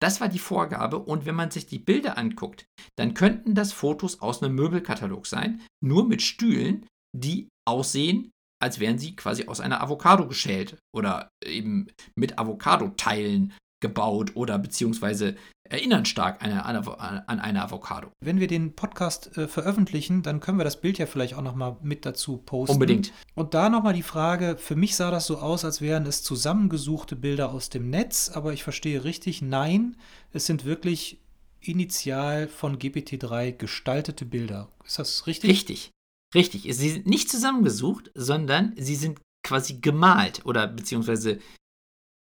Das 0.00 0.20
war 0.20 0.28
die 0.28 0.38
Vorgabe 0.38 0.98
und 0.98 1.26
wenn 1.26 1.34
man 1.34 1.50
sich 1.50 1.66
die 1.66 1.78
Bilder 1.78 2.16
anguckt, 2.16 2.64
dann 2.98 3.14
könnten 3.14 3.54
das 3.54 3.72
Fotos 3.72 4.20
aus 4.20 4.42
einem 4.42 4.54
Möbelkatalog 4.54 5.26
sein, 5.26 5.62
nur 5.82 6.06
mit 6.06 6.22
Stühlen, 6.22 6.86
die 7.14 7.48
aussehen, 7.66 8.30
als 8.62 8.78
wären 8.80 8.98
sie 8.98 9.16
quasi 9.16 9.46
aus 9.46 9.60
einer 9.60 9.82
Avocado 9.82 10.26
geschält 10.26 10.78
oder 10.94 11.28
eben 11.44 11.88
mit 12.14 12.38
Avocado-Teilen 12.38 13.54
gebaut 13.80 14.32
oder 14.34 14.58
beziehungsweise 14.58 15.36
erinnern 15.68 16.04
stark 16.04 16.42
an 16.42 16.52
eine, 16.52 17.28
an 17.28 17.40
eine 17.40 17.62
Avocado. 17.62 18.10
Wenn 18.20 18.40
wir 18.40 18.46
den 18.46 18.74
Podcast 18.74 19.36
äh, 19.36 19.48
veröffentlichen, 19.48 20.22
dann 20.22 20.40
können 20.40 20.58
wir 20.58 20.64
das 20.64 20.80
Bild 20.80 20.98
ja 20.98 21.06
vielleicht 21.06 21.34
auch 21.34 21.42
nochmal 21.42 21.76
mit 21.82 22.06
dazu 22.06 22.38
posten. 22.38 22.74
Unbedingt. 22.74 23.12
Und 23.34 23.54
da 23.54 23.68
nochmal 23.68 23.94
die 23.94 24.02
Frage, 24.02 24.56
für 24.58 24.76
mich 24.76 24.96
sah 24.96 25.10
das 25.10 25.26
so 25.26 25.38
aus, 25.38 25.64
als 25.64 25.80
wären 25.80 26.06
es 26.06 26.22
zusammengesuchte 26.22 27.16
Bilder 27.16 27.52
aus 27.52 27.68
dem 27.68 27.90
Netz, 27.90 28.30
aber 28.32 28.52
ich 28.52 28.62
verstehe 28.62 29.04
richtig, 29.04 29.42
nein, 29.42 29.96
es 30.32 30.46
sind 30.46 30.64
wirklich 30.64 31.18
initial 31.60 32.48
von 32.48 32.78
GPT-3 32.78 33.52
gestaltete 33.52 34.24
Bilder. 34.24 34.68
Ist 34.84 34.98
das 34.98 35.26
richtig? 35.26 35.50
Richtig. 35.50 35.90
Richtig. 36.34 36.62
Sie 36.76 36.90
sind 36.90 37.06
nicht 37.06 37.30
zusammengesucht, 37.30 38.10
sondern 38.14 38.72
sie 38.76 38.96
sind 38.96 39.20
quasi 39.42 39.78
gemalt 39.80 40.44
oder 40.44 40.66
beziehungsweise 40.66 41.38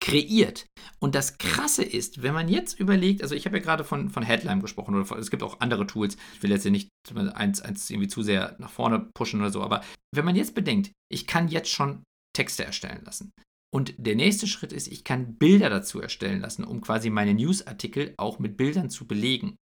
kreiert. 0.07 0.66
Und 1.01 1.16
das 1.16 1.37
Krasse 1.37 1.83
ist, 1.83 2.23
wenn 2.23 2.33
man 2.33 2.49
jetzt 2.49 2.79
überlegt, 2.79 3.23
also 3.23 3.35
ich 3.35 3.45
habe 3.45 3.57
ja 3.59 3.62
gerade 3.62 3.83
von, 3.83 4.09
von 4.09 4.23
Headline 4.23 4.61
gesprochen, 4.61 4.95
oder 4.95 5.05
von, 5.05 5.19
es 5.19 5.33
gibt 5.33 5.42
auch 5.42 5.59
andere 5.59 5.85
Tools, 5.87 6.16
ich 6.35 6.42
will 6.45 6.51
jetzt 6.51 6.64
ja 6.64 6.71
nicht 6.71 6.88
eins, 7.35 7.61
eins 7.61 7.90
irgendwie 7.90 8.07
zu 8.07 8.23
sehr 8.23 8.55
nach 8.61 8.71
vorne 8.71 9.11
pushen 9.14 9.40
oder 9.40 9.51
so, 9.51 9.62
aber 9.62 9.83
wenn 10.14 10.25
man 10.25 10.37
jetzt 10.37 10.55
bedenkt, 10.55 10.92
ich 11.11 11.27
kann 11.27 11.49
jetzt 11.49 11.71
schon 11.71 12.05
Texte 12.37 12.64
erstellen 12.64 13.03
lassen. 13.05 13.33
Und 13.75 13.95
der 13.99 14.14
nächste 14.14 14.47
Schritt 14.47 14.73
ist, 14.73 14.87
ich 14.87 15.03
kann 15.03 15.35
Bilder 15.38 15.71
dazu 15.71 16.01
erstellen 16.01 16.40
lassen, 16.40 16.62
um 16.62 16.81
quasi 16.81 17.11
meine 17.11 17.35
Newsartikel 17.35 18.14
auch 18.16 18.38
mit 18.38 18.57
Bildern 18.57 18.90
zu 18.90 19.09
belegen. 19.09 19.57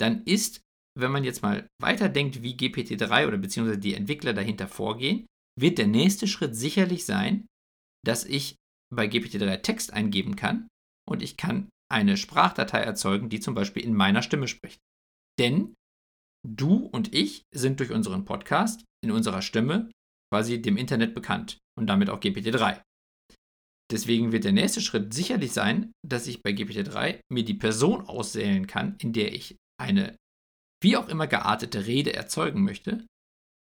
Dann 0.00 0.24
ist, 0.24 0.60
wenn 0.98 1.12
man 1.12 1.22
jetzt 1.22 1.42
mal 1.42 1.68
weiterdenkt, 1.80 2.42
wie 2.42 2.56
GPT-3 2.56 3.28
oder 3.28 3.38
beziehungsweise 3.38 3.78
die 3.78 3.94
Entwickler 3.94 4.34
dahinter 4.34 4.66
vorgehen, 4.66 5.26
wird 5.58 5.78
der 5.78 5.86
nächste 5.86 6.26
Schritt 6.26 6.56
sicherlich 6.56 7.04
sein, 7.04 7.46
dass 8.04 8.24
ich 8.24 8.56
bei 8.94 9.06
GPT-3 9.06 9.58
Text 9.58 9.92
eingeben 9.92 10.36
kann 10.36 10.68
und 11.08 11.22
ich 11.22 11.36
kann 11.36 11.68
eine 11.90 12.16
Sprachdatei 12.16 12.80
erzeugen, 12.80 13.28
die 13.28 13.40
zum 13.40 13.54
Beispiel 13.54 13.82
in 13.82 13.94
meiner 13.94 14.22
Stimme 14.22 14.48
spricht. 14.48 14.78
Denn 15.38 15.74
du 16.46 16.86
und 16.86 17.14
ich 17.14 17.42
sind 17.54 17.80
durch 17.80 17.90
unseren 17.92 18.24
Podcast 18.24 18.84
in 19.02 19.10
unserer 19.10 19.42
Stimme 19.42 19.90
quasi 20.32 20.60
dem 20.60 20.76
Internet 20.76 21.14
bekannt 21.14 21.58
und 21.78 21.86
damit 21.86 22.10
auch 22.10 22.20
GPT-3. 22.20 22.82
Deswegen 23.90 24.32
wird 24.32 24.44
der 24.44 24.52
nächste 24.52 24.82
Schritt 24.82 25.14
sicherlich 25.14 25.52
sein, 25.52 25.92
dass 26.06 26.26
ich 26.26 26.42
bei 26.42 26.50
GPT-3 26.50 27.20
mir 27.32 27.44
die 27.44 27.54
Person 27.54 28.02
auswählen 28.02 28.66
kann, 28.66 28.96
in 28.98 29.14
der 29.14 29.32
ich 29.32 29.56
eine 29.80 30.16
wie 30.82 30.96
auch 30.96 31.08
immer 31.08 31.26
geartete 31.26 31.86
Rede 31.86 32.12
erzeugen 32.12 32.62
möchte 32.62 33.06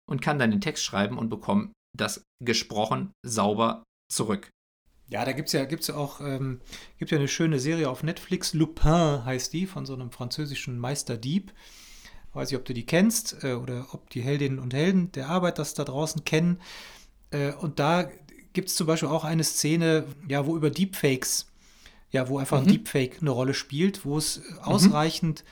und 0.08 0.20
kann 0.20 0.38
dann 0.38 0.50
den 0.50 0.60
Text 0.60 0.84
schreiben 0.84 1.16
und 1.16 1.28
bekomme 1.28 1.72
das 1.96 2.24
gesprochen 2.44 3.12
sauber 3.24 3.84
zurück. 4.12 4.50
Ja, 5.08 5.24
da 5.24 5.32
gibt 5.32 5.48
es 5.48 5.52
ja, 5.52 5.64
gibt's 5.64 5.86
ja 5.86 5.94
auch 5.94 6.20
ähm, 6.20 6.60
gibt 6.98 7.12
ja 7.12 7.18
eine 7.18 7.28
schöne 7.28 7.60
Serie 7.60 7.88
auf 7.88 8.02
Netflix, 8.02 8.54
Lupin 8.54 9.24
heißt 9.24 9.52
die, 9.52 9.66
von 9.66 9.86
so 9.86 9.94
einem 9.94 10.10
französischen 10.10 10.78
Meisterdieb. 10.78 11.52
Weiß 12.32 12.50
ich, 12.50 12.56
ob 12.56 12.64
du 12.64 12.74
die 12.74 12.84
kennst 12.84 13.44
äh, 13.44 13.52
oder 13.52 13.86
ob 13.92 14.10
die 14.10 14.20
Heldinnen 14.20 14.58
und 14.58 14.74
Helden 14.74 15.12
der 15.12 15.28
Arbeit 15.28 15.58
das 15.58 15.74
da 15.74 15.84
draußen 15.84 16.24
kennen. 16.24 16.60
Äh, 17.30 17.52
und 17.52 17.78
da 17.78 18.10
gibt 18.52 18.68
es 18.68 18.74
zum 18.74 18.86
Beispiel 18.86 19.08
auch 19.08 19.24
eine 19.24 19.44
Szene, 19.44 20.06
ja, 20.28 20.44
wo 20.44 20.56
über 20.56 20.70
Deepfakes, 20.70 21.46
ja, 22.10 22.28
wo 22.28 22.38
einfach 22.38 22.60
mhm. 22.60 22.66
ein 22.66 22.72
Deepfake 22.72 23.18
eine 23.20 23.30
Rolle 23.30 23.54
spielt, 23.54 24.04
wo 24.04 24.18
es 24.18 24.38
mhm. 24.38 24.58
ausreichend 24.58 25.44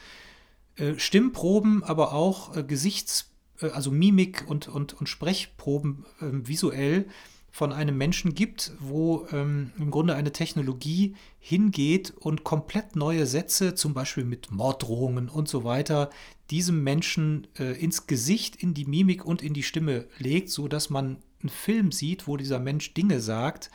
äh, 0.77 0.99
Stimmproben, 0.99 1.85
aber 1.85 2.13
auch 2.13 2.57
äh, 2.57 2.65
Gesichts-, 2.65 3.31
äh, 3.61 3.69
also 3.69 3.91
Mimik 3.91 4.45
und, 4.49 4.69
und, 4.69 4.95
und 4.95 5.09
Sprechproben 5.09 6.05
ähm, 6.21 6.49
visuell 6.49 7.07
von 7.55 7.73
einem 7.73 7.97
Menschen 7.97 8.35
gibt, 8.35 8.73
wo 8.81 9.29
ähm, 9.31 9.71
im 9.79 9.93
Grunde 9.93 10.17
eine 10.17 10.33
Technologie 10.33 11.15
hingeht 11.39 12.13
und 12.19 12.43
komplett 12.43 12.97
neue 12.97 13.27
Sätze, 13.27 13.77
zum 13.77 13.95
Beispiel 13.95 14.25
mit 14.25 14.51
Morddrohungen 14.51 15.29
und 15.29 15.49
so 15.49 15.63
weiter, 15.63 16.11
diesem 16.51 16.83
Menschen 16.83 17.47
äh, 17.57 17.81
ins 17.81 18.09
Gesicht, 18.09 18.57
in 18.57 18.75
die 18.75 18.87
Mimik 18.87 19.25
und 19.25 19.41
in 19.41 19.55
die 19.55 19.63
Stimme 19.63 20.09
legt, 20.19 20.51
sodass 20.51 20.91
man 20.91 21.19
einen 21.43 21.49
Film 21.49 21.93
sieht, 21.93 22.27
wo 22.27 22.37
dieser 22.37 22.59
Mensch 22.59 22.93
Dinge 22.93 23.21
sagt, 23.21 23.71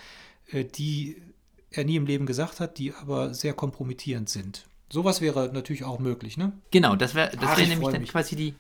äh, 0.52 0.66
die 0.66 1.16
er 1.72 1.86
nie 1.86 1.96
im 1.96 2.06
Leben 2.06 2.26
gesagt 2.26 2.60
hat, 2.60 2.80
die 2.80 2.94
aber 2.94 3.34
sehr 3.34 3.54
kompromittierend 3.54 4.28
sind. 4.28 4.68
Sowas 4.92 5.22
wäre 5.22 5.52
natürlich 5.54 5.86
auch 5.86 6.00
möglich, 6.00 6.36
ne? 6.36 6.52
Genau, 6.72 6.98
das 6.98 7.16
wäre 7.16 7.32
das 7.38 7.58
wär 7.58 7.66
nämlich 7.66 7.88
dann 7.88 8.04
quasi 8.04 8.36
die, 8.36 8.56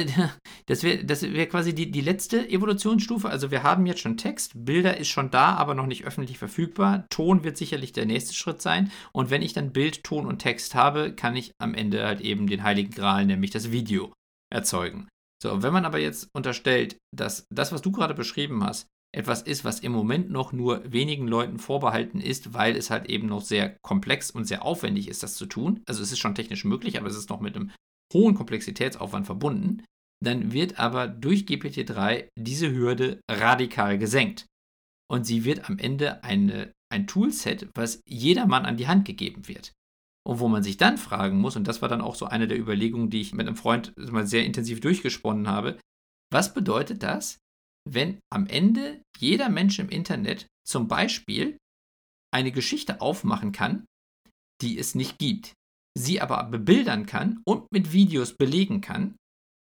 ja, 0.00 0.32
das 0.66 0.82
wäre 0.82 1.04
das 1.04 1.22
wär 1.22 1.48
quasi 1.48 1.74
die, 1.74 1.90
die 1.90 2.00
letzte 2.00 2.48
Evolutionsstufe. 2.48 3.28
Also 3.28 3.50
wir 3.50 3.62
haben 3.62 3.86
jetzt 3.86 4.00
schon 4.00 4.16
Text, 4.16 4.52
Bilder 4.54 4.96
ist 4.96 5.08
schon 5.08 5.30
da, 5.30 5.54
aber 5.54 5.74
noch 5.74 5.86
nicht 5.86 6.04
öffentlich 6.04 6.38
verfügbar. 6.38 7.06
Ton 7.10 7.44
wird 7.44 7.56
sicherlich 7.56 7.92
der 7.92 8.06
nächste 8.06 8.34
Schritt 8.34 8.62
sein. 8.62 8.90
Und 9.12 9.30
wenn 9.30 9.42
ich 9.42 9.52
dann 9.52 9.72
Bild, 9.72 10.04
Ton 10.04 10.26
und 10.26 10.38
Text 10.38 10.74
habe, 10.74 11.14
kann 11.14 11.36
ich 11.36 11.52
am 11.58 11.74
Ende 11.74 12.04
halt 12.04 12.20
eben 12.20 12.46
den 12.46 12.62
heiligen 12.62 12.92
Gral, 12.92 13.26
nämlich 13.26 13.50
das 13.50 13.72
Video, 13.72 14.12
erzeugen. 14.50 15.08
So, 15.42 15.62
wenn 15.62 15.72
man 15.72 15.84
aber 15.84 15.98
jetzt 15.98 16.28
unterstellt, 16.34 16.96
dass 17.12 17.46
das, 17.50 17.72
was 17.72 17.82
du 17.82 17.90
gerade 17.90 18.14
beschrieben 18.14 18.62
hast, 18.62 18.86
etwas 19.14 19.42
ist, 19.42 19.64
was 19.64 19.80
im 19.80 19.92
Moment 19.92 20.30
noch 20.30 20.52
nur 20.52 20.90
wenigen 20.90 21.28
Leuten 21.28 21.58
vorbehalten 21.58 22.20
ist, 22.20 22.54
weil 22.54 22.76
es 22.76 22.90
halt 22.90 23.10
eben 23.10 23.26
noch 23.26 23.42
sehr 23.42 23.76
komplex 23.82 24.30
und 24.30 24.46
sehr 24.46 24.64
aufwendig 24.64 25.08
ist, 25.08 25.22
das 25.22 25.34
zu 25.34 25.46
tun. 25.46 25.82
Also 25.86 26.02
es 26.02 26.12
ist 26.12 26.18
schon 26.18 26.34
technisch 26.34 26.64
möglich, 26.64 26.98
aber 26.98 27.08
es 27.08 27.16
ist 27.16 27.28
noch 27.28 27.40
mit 27.40 27.54
einem 27.54 27.72
hohen 28.12 28.34
Komplexitätsaufwand 28.34 29.26
verbunden, 29.26 29.84
dann 30.22 30.52
wird 30.52 30.78
aber 30.78 31.08
durch 31.08 31.42
GPT-3 31.42 32.28
diese 32.38 32.72
Hürde 32.72 33.20
radikal 33.30 33.98
gesenkt. 33.98 34.46
Und 35.10 35.26
sie 35.26 35.44
wird 35.44 35.68
am 35.68 35.78
Ende 35.78 36.22
eine, 36.22 36.72
ein 36.92 37.06
Toolset, 37.06 37.68
was 37.74 38.00
jedermann 38.06 38.64
an 38.64 38.76
die 38.76 38.86
Hand 38.86 39.04
gegeben 39.04 39.48
wird. 39.48 39.72
Und 40.24 40.38
wo 40.38 40.48
man 40.48 40.62
sich 40.62 40.76
dann 40.76 40.98
fragen 40.98 41.38
muss, 41.38 41.56
und 41.56 41.66
das 41.66 41.82
war 41.82 41.88
dann 41.88 42.00
auch 42.00 42.14
so 42.14 42.26
eine 42.26 42.46
der 42.46 42.58
Überlegungen, 42.58 43.10
die 43.10 43.20
ich 43.20 43.34
mit 43.34 43.46
einem 43.46 43.56
Freund 43.56 43.92
mal 43.96 44.26
sehr 44.26 44.44
intensiv 44.44 44.80
durchgesponnen 44.80 45.48
habe, 45.48 45.78
was 46.32 46.54
bedeutet 46.54 47.02
das, 47.02 47.38
wenn 47.88 48.20
am 48.32 48.46
Ende 48.46 49.02
jeder 49.18 49.48
Mensch 49.48 49.80
im 49.80 49.88
Internet 49.88 50.46
zum 50.64 50.86
Beispiel 50.86 51.58
eine 52.32 52.52
Geschichte 52.52 53.00
aufmachen 53.00 53.50
kann, 53.50 53.84
die 54.62 54.78
es 54.78 54.94
nicht 54.94 55.18
gibt, 55.18 55.54
sie 55.96 56.20
aber 56.20 56.44
bebildern 56.44 57.06
kann 57.06 57.40
und 57.44 57.70
mit 57.72 57.92
Videos 57.92 58.34
belegen 58.34 58.80
kann 58.80 59.16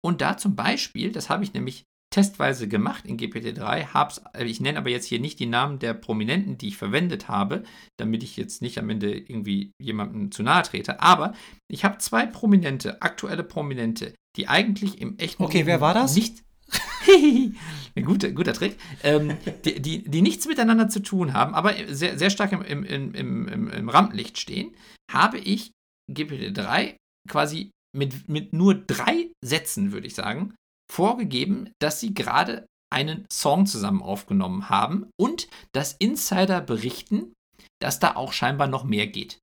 und 0.05 0.21
da 0.21 0.37
zum 0.37 0.55
Beispiel, 0.55 1.11
das 1.11 1.29
habe 1.29 1.43
ich 1.43 1.53
nämlich 1.53 1.85
testweise 2.13 2.67
gemacht 2.67 3.05
in 3.05 3.17
GPT-3, 3.17 3.87
hab's, 3.87 4.21
äh, 4.33 4.45
ich 4.45 4.61
nenne 4.61 4.77
aber 4.77 4.89
jetzt 4.89 5.07
hier 5.07 5.19
nicht 5.19 5.39
die 5.39 5.47
Namen 5.47 5.79
der 5.79 5.93
Prominenten, 5.93 6.57
die 6.57 6.69
ich 6.69 6.77
verwendet 6.77 7.27
habe, 7.27 7.63
damit 7.97 8.23
ich 8.23 8.37
jetzt 8.37 8.61
nicht 8.61 8.77
am 8.77 8.89
Ende 8.89 9.17
irgendwie 9.17 9.71
jemandem 9.81 10.31
zu 10.31 10.43
nahe 10.43 10.63
trete, 10.63 11.01
aber 11.01 11.33
ich 11.67 11.83
habe 11.83 11.97
zwei 11.97 12.25
Prominente, 12.25 13.01
aktuelle 13.01 13.43
Prominente, 13.43 14.13
die 14.37 14.47
eigentlich 14.47 15.01
im 15.01 15.17
echten 15.17 15.43
Okay, 15.43 15.57
Leben 15.57 15.67
wer 15.67 15.81
war 15.81 15.93
das? 15.93 16.15
Nicht 16.15 16.43
guter, 17.95 18.31
guter 18.31 18.53
Trick. 18.53 18.77
Ähm, 19.03 19.37
die, 19.65 19.81
die, 19.81 20.03
die, 20.03 20.21
nichts 20.21 20.47
miteinander 20.47 20.87
zu 20.89 21.01
tun 21.01 21.33
haben, 21.33 21.53
aber 21.53 21.73
sehr, 21.87 22.17
sehr 22.17 22.29
stark 22.29 22.51
im, 22.51 22.61
im, 22.61 22.83
im, 22.83 23.47
im, 23.47 23.69
im 23.69 23.89
Rampenlicht 23.89 24.39
stehen, 24.39 24.75
habe 25.11 25.37
ich 25.37 25.71
GPT-3 26.11 26.97
quasi 27.29 27.71
mit, 27.95 28.27
mit 28.27 28.53
nur 28.53 28.75
drei 28.75 29.31
Sätzen, 29.43 29.91
würde 29.91 30.07
ich 30.07 30.15
sagen, 30.15 30.55
vorgegeben, 30.91 31.71
dass 31.79 31.99
sie 31.99 32.13
gerade 32.13 32.65
einen 32.91 33.25
Song 33.31 33.65
zusammen 33.65 34.01
aufgenommen 34.01 34.69
haben 34.69 35.09
und 35.19 35.47
dass 35.73 35.93
Insider 35.93 36.61
berichten, 36.61 37.33
dass 37.81 37.99
da 37.99 38.15
auch 38.15 38.33
scheinbar 38.33 38.67
noch 38.67 38.83
mehr 38.83 39.07
geht. 39.07 39.39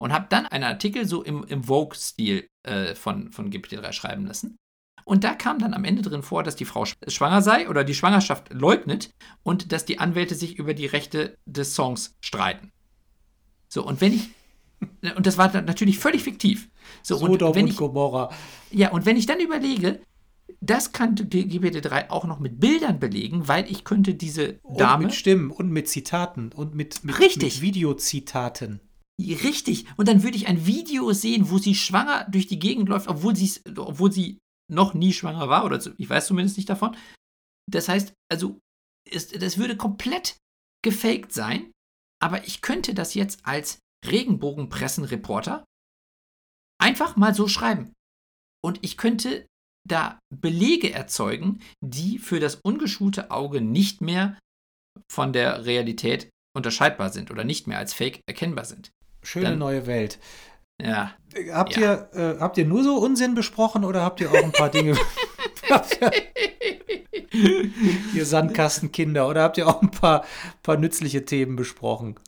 Und 0.00 0.12
habe 0.12 0.26
dann 0.28 0.46
einen 0.46 0.64
Artikel 0.64 1.06
so 1.06 1.22
im, 1.22 1.44
im 1.44 1.64
Vogue-Stil 1.64 2.46
äh, 2.66 2.94
von, 2.94 3.32
von 3.32 3.50
GPT-3 3.50 3.92
schreiben 3.92 4.26
lassen. 4.26 4.56
Und 5.04 5.24
da 5.24 5.34
kam 5.34 5.58
dann 5.58 5.74
am 5.74 5.84
Ende 5.84 6.02
drin 6.02 6.22
vor, 6.22 6.42
dass 6.42 6.54
die 6.54 6.66
Frau 6.66 6.84
schwanger 6.84 7.40
sei 7.40 7.68
oder 7.68 7.82
die 7.82 7.94
Schwangerschaft 7.94 8.52
leugnet 8.52 9.10
und 9.42 9.72
dass 9.72 9.86
die 9.86 9.98
Anwälte 9.98 10.34
sich 10.34 10.58
über 10.58 10.74
die 10.74 10.86
Rechte 10.86 11.38
des 11.46 11.74
Songs 11.74 12.14
streiten. 12.20 12.70
So, 13.68 13.84
und 13.86 14.00
wenn 14.00 14.12
ich. 14.12 14.28
Und 15.16 15.26
das 15.26 15.38
war 15.38 15.52
natürlich 15.62 15.98
völlig 15.98 16.22
fiktiv. 16.22 16.68
So, 17.02 17.16
Sodom 17.16 17.48
und, 17.48 17.56
wenn 17.56 17.64
und 17.64 17.70
ich, 17.70 17.76
Gomorra. 17.76 18.30
Ja, 18.70 18.90
und 18.90 19.06
wenn 19.06 19.16
ich 19.16 19.26
dann 19.26 19.40
überlege, 19.40 20.00
das 20.60 20.92
kann 20.92 21.14
GPT-3 21.14 22.10
auch 22.10 22.24
noch 22.24 22.40
mit 22.40 22.60
Bildern 22.60 22.98
belegen, 22.98 23.48
weil 23.48 23.70
ich 23.70 23.84
könnte 23.84 24.14
diese 24.14 24.54
Dame. 24.76 25.04
Und 25.04 25.10
mit 25.10 25.14
Stimmen 25.14 25.50
und 25.50 25.70
mit 25.70 25.88
Zitaten 25.88 26.52
und 26.52 26.74
mit, 26.74 27.04
mit, 27.04 27.18
Richtig. 27.18 27.56
mit 27.56 27.62
Videozitaten. 27.62 28.80
Richtig. 29.20 29.86
Und 29.96 30.08
dann 30.08 30.22
würde 30.22 30.36
ich 30.36 30.46
ein 30.46 30.66
Video 30.66 31.12
sehen, 31.12 31.50
wo 31.50 31.58
sie 31.58 31.74
schwanger 31.74 32.26
durch 32.30 32.46
die 32.46 32.58
Gegend 32.58 32.88
läuft, 32.88 33.08
obwohl, 33.08 33.34
obwohl 33.76 34.12
sie 34.12 34.38
noch 34.70 34.94
nie 34.94 35.12
schwanger 35.12 35.48
war, 35.48 35.64
oder 35.64 35.80
ich 35.96 36.08
weiß 36.08 36.26
zumindest 36.26 36.56
nicht 36.56 36.68
davon. 36.68 36.96
Das 37.70 37.88
heißt, 37.88 38.12
also, 38.30 38.58
es, 39.10 39.28
das 39.28 39.58
würde 39.58 39.76
komplett 39.76 40.36
gefaked 40.84 41.32
sein, 41.32 41.72
aber 42.22 42.46
ich 42.46 42.60
könnte 42.62 42.94
das 42.94 43.14
jetzt 43.14 43.44
als 43.44 43.78
Regenbogenpressenreporter 44.06 45.64
einfach 46.80 47.16
mal 47.16 47.34
so 47.34 47.48
schreiben. 47.48 47.92
Und 48.64 48.78
ich 48.82 48.96
könnte 48.96 49.46
da 49.86 50.18
Belege 50.34 50.92
erzeugen, 50.92 51.60
die 51.80 52.18
für 52.18 52.40
das 52.40 52.56
ungeschulte 52.56 53.30
Auge 53.30 53.60
nicht 53.60 54.00
mehr 54.00 54.38
von 55.10 55.32
der 55.32 55.64
Realität 55.64 56.28
unterscheidbar 56.56 57.10
sind 57.10 57.30
oder 57.30 57.44
nicht 57.44 57.66
mehr 57.66 57.78
als 57.78 57.94
Fake 57.94 58.20
erkennbar 58.28 58.64
sind. 58.64 58.90
Schöne 59.22 59.50
Dann, 59.50 59.58
neue 59.58 59.86
Welt. 59.86 60.18
Ja. 60.80 61.14
Habt, 61.50 61.76
ja. 61.76 62.08
Ihr, 62.12 62.14
äh, 62.14 62.40
habt 62.40 62.58
ihr 62.58 62.66
nur 62.66 62.84
so 62.84 62.96
Unsinn 62.96 63.34
besprochen 63.34 63.84
oder 63.84 64.02
habt 64.02 64.20
ihr 64.20 64.30
auch 64.30 64.42
ein 64.42 64.52
paar 64.52 64.70
Dinge. 64.70 64.96
ihr 68.14 68.24
Sandkastenkinder 68.24 69.28
oder 69.28 69.42
habt 69.42 69.58
ihr 69.58 69.68
auch 69.68 69.82
ein 69.82 69.90
paar, 69.90 70.24
paar 70.62 70.76
nützliche 70.76 71.24
Themen 71.24 71.56
besprochen? 71.56 72.18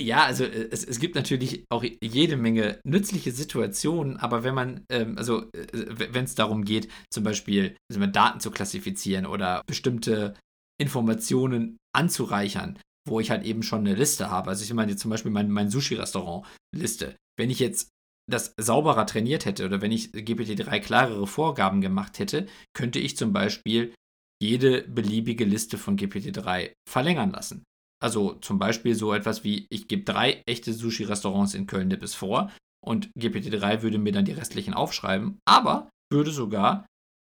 Ja, 0.00 0.24
also 0.24 0.44
äh, 0.44 0.68
es, 0.70 0.84
es 0.84 1.00
gibt 1.00 1.14
natürlich 1.14 1.64
auch 1.70 1.84
jede 2.02 2.36
Menge 2.36 2.80
nützliche 2.84 3.32
Situationen, 3.32 4.16
aber 4.16 4.44
wenn 4.44 4.54
man, 4.54 4.84
ähm, 4.90 5.18
also 5.18 5.42
äh, 5.52 5.66
wenn 5.72 6.24
es 6.24 6.34
darum 6.34 6.64
geht, 6.64 6.88
zum 7.10 7.24
Beispiel 7.24 7.76
also 7.90 8.04
Daten 8.06 8.40
zu 8.40 8.50
klassifizieren 8.50 9.26
oder 9.26 9.62
bestimmte 9.66 10.34
Informationen 10.80 11.78
anzureichern, 11.92 12.78
wo 13.08 13.18
ich 13.18 13.30
halt 13.30 13.44
eben 13.44 13.62
schon 13.62 13.80
eine 13.80 13.94
Liste 13.94 14.30
habe. 14.30 14.50
Also 14.50 14.62
ich 14.62 14.72
meine 14.72 14.92
jetzt 14.92 15.00
zum 15.00 15.10
Beispiel 15.10 15.32
mein, 15.32 15.50
mein 15.50 15.70
Sushi-Restaurant-Liste. 15.70 17.16
Wenn 17.36 17.50
ich 17.50 17.58
jetzt 17.58 17.88
das 18.30 18.52
sauberer 18.60 19.06
trainiert 19.06 19.46
hätte 19.46 19.64
oder 19.64 19.80
wenn 19.80 19.90
ich 19.90 20.10
GPT-3 20.10 20.80
klarere 20.80 21.26
Vorgaben 21.26 21.80
gemacht 21.80 22.18
hätte, 22.18 22.46
könnte 22.74 22.98
ich 22.98 23.16
zum 23.16 23.32
Beispiel 23.32 23.94
jede 24.40 24.82
beliebige 24.82 25.44
Liste 25.44 25.78
von 25.78 25.96
GPT-3 25.96 26.72
verlängern 26.88 27.32
lassen. 27.32 27.64
Also 28.00 28.34
zum 28.34 28.58
Beispiel 28.58 28.94
so 28.94 29.12
etwas 29.12 29.44
wie, 29.44 29.66
ich 29.70 29.88
gebe 29.88 30.04
drei 30.04 30.42
echte 30.46 30.72
Sushi-Restaurants 30.72 31.54
in 31.54 31.66
Köln-Nippes 31.66 32.14
vor 32.14 32.50
und 32.84 33.10
GPT-3 33.18 33.82
würde 33.82 33.98
mir 33.98 34.12
dann 34.12 34.24
die 34.24 34.32
restlichen 34.32 34.74
aufschreiben, 34.74 35.40
aber 35.44 35.90
würde 36.12 36.30
sogar 36.30 36.86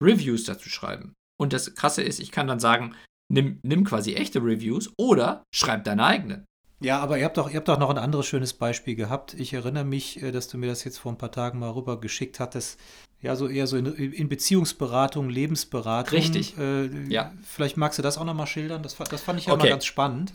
Reviews 0.02 0.44
dazu 0.44 0.68
schreiben. 0.68 1.14
Und 1.38 1.52
das 1.52 1.74
Krasse 1.74 2.02
ist, 2.02 2.20
ich 2.20 2.30
kann 2.30 2.46
dann 2.46 2.60
sagen, 2.60 2.94
nimm, 3.30 3.60
nimm 3.62 3.84
quasi 3.84 4.14
echte 4.14 4.40
Reviews 4.40 4.92
oder 4.98 5.44
schreib 5.54 5.84
deine 5.84 6.04
eigenen. 6.04 6.46
Ja, 6.80 6.98
aber 6.98 7.18
ihr 7.18 7.24
habt 7.24 7.36
doch, 7.36 7.48
ihr 7.48 7.56
habt 7.56 7.68
doch 7.68 7.78
noch 7.78 7.90
ein 7.90 7.98
anderes 7.98 8.26
schönes 8.26 8.52
Beispiel 8.52 8.94
gehabt. 8.94 9.34
Ich 9.34 9.54
erinnere 9.54 9.84
mich, 9.84 10.22
äh, 10.22 10.32
dass 10.32 10.48
du 10.48 10.58
mir 10.58 10.66
das 10.66 10.84
jetzt 10.84 10.98
vor 10.98 11.12
ein 11.12 11.18
paar 11.18 11.32
Tagen 11.32 11.58
mal 11.58 11.70
rüber 11.70 12.00
geschickt 12.00 12.40
hattest. 12.40 12.78
Ja, 13.24 13.36
so 13.36 13.48
eher 13.48 13.66
so 13.66 13.78
in, 13.78 13.86
in 13.86 14.28
Beziehungsberatung, 14.28 15.30
Lebensberatung. 15.30 16.18
Richtig. 16.18 16.58
Äh, 16.58 17.08
ja. 17.08 17.32
Vielleicht 17.42 17.78
magst 17.78 17.98
du 17.98 18.02
das 18.02 18.18
auch 18.18 18.24
nochmal 18.24 18.46
schildern. 18.46 18.82
Das, 18.82 18.96
das 18.96 19.22
fand 19.22 19.40
ich 19.40 19.46
ja 19.46 19.54
okay. 19.54 19.62
mal 19.62 19.70
ganz 19.70 19.86
spannend. 19.86 20.34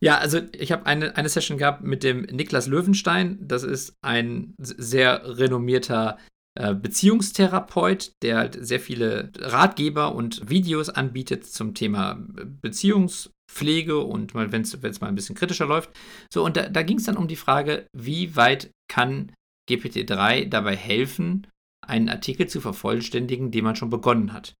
Ja, 0.00 0.18
also 0.18 0.40
ich 0.50 0.72
habe 0.72 0.86
eine, 0.86 1.16
eine 1.16 1.28
Session 1.28 1.58
gehabt 1.58 1.84
mit 1.84 2.02
dem 2.02 2.22
Niklas 2.22 2.66
Löwenstein. 2.66 3.38
Das 3.40 3.62
ist 3.62 3.94
ein 4.02 4.54
sehr 4.58 5.38
renommierter 5.38 6.18
äh, 6.58 6.74
Beziehungstherapeut, 6.74 8.10
der 8.22 8.38
halt 8.38 8.58
sehr 8.60 8.80
viele 8.80 9.30
Ratgeber 9.38 10.16
und 10.16 10.50
Videos 10.50 10.88
anbietet 10.88 11.46
zum 11.46 11.74
Thema 11.74 12.18
Beziehungspflege 12.60 14.00
und 14.00 14.34
mal, 14.34 14.50
wenn 14.50 14.62
es 14.62 15.00
mal 15.00 15.06
ein 15.06 15.14
bisschen 15.14 15.36
kritischer 15.36 15.66
läuft. 15.66 15.90
So, 16.28 16.44
und 16.44 16.56
da, 16.56 16.68
da 16.68 16.82
ging 16.82 16.98
es 16.98 17.04
dann 17.04 17.16
um 17.16 17.28
die 17.28 17.36
Frage, 17.36 17.86
wie 17.92 18.34
weit 18.34 18.72
kann 18.88 19.30
GPT-3 19.68 20.48
dabei 20.48 20.76
helfen, 20.76 21.46
einen 21.86 22.08
Artikel 22.08 22.46
zu 22.48 22.60
vervollständigen, 22.60 23.50
den 23.50 23.64
man 23.64 23.76
schon 23.76 23.90
begonnen 23.90 24.32
hat. 24.32 24.54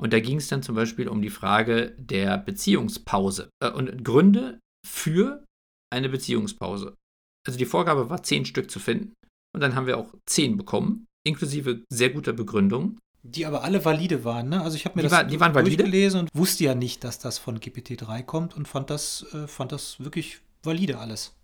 Und 0.00 0.12
da 0.12 0.20
ging 0.20 0.38
es 0.38 0.48
dann 0.48 0.62
zum 0.62 0.74
Beispiel 0.74 1.08
um 1.08 1.22
die 1.22 1.30
Frage 1.30 1.94
der 1.98 2.38
Beziehungspause 2.38 3.50
äh, 3.62 3.70
und 3.70 4.04
Gründe 4.04 4.58
für 4.86 5.44
eine 5.92 6.08
Beziehungspause. 6.08 6.94
Also 7.46 7.58
die 7.58 7.66
Vorgabe 7.66 8.10
war, 8.10 8.22
zehn 8.22 8.44
Stück 8.44 8.70
zu 8.70 8.80
finden. 8.80 9.14
Und 9.54 9.60
dann 9.60 9.74
haben 9.74 9.86
wir 9.86 9.98
auch 9.98 10.14
zehn 10.26 10.56
bekommen 10.56 11.06
inklusive 11.24 11.82
sehr 11.88 12.10
guter 12.10 12.32
Begründung. 12.32 12.98
Die 13.22 13.46
aber 13.46 13.64
alle 13.64 13.84
valide 13.84 14.22
waren, 14.24 14.50
ne? 14.50 14.62
Also 14.62 14.76
ich 14.76 14.84
habe 14.84 14.96
mir 14.96 15.02
die 15.02 15.08
das 15.08 15.18
war, 15.18 15.24
die 15.24 15.40
waren 15.40 15.54
durchgelesen 15.54 16.20
und 16.20 16.28
wusste 16.34 16.64
ja 16.64 16.74
nicht, 16.74 17.04
dass 17.04 17.18
das 17.18 17.38
von 17.38 17.58
GPT-3 17.58 18.22
kommt 18.22 18.54
und 18.54 18.68
fand 18.68 18.90
das, 18.90 19.24
äh, 19.32 19.46
fand 19.46 19.72
das 19.72 19.98
wirklich 19.98 20.40
valide 20.62 20.98
alles. 20.98 21.34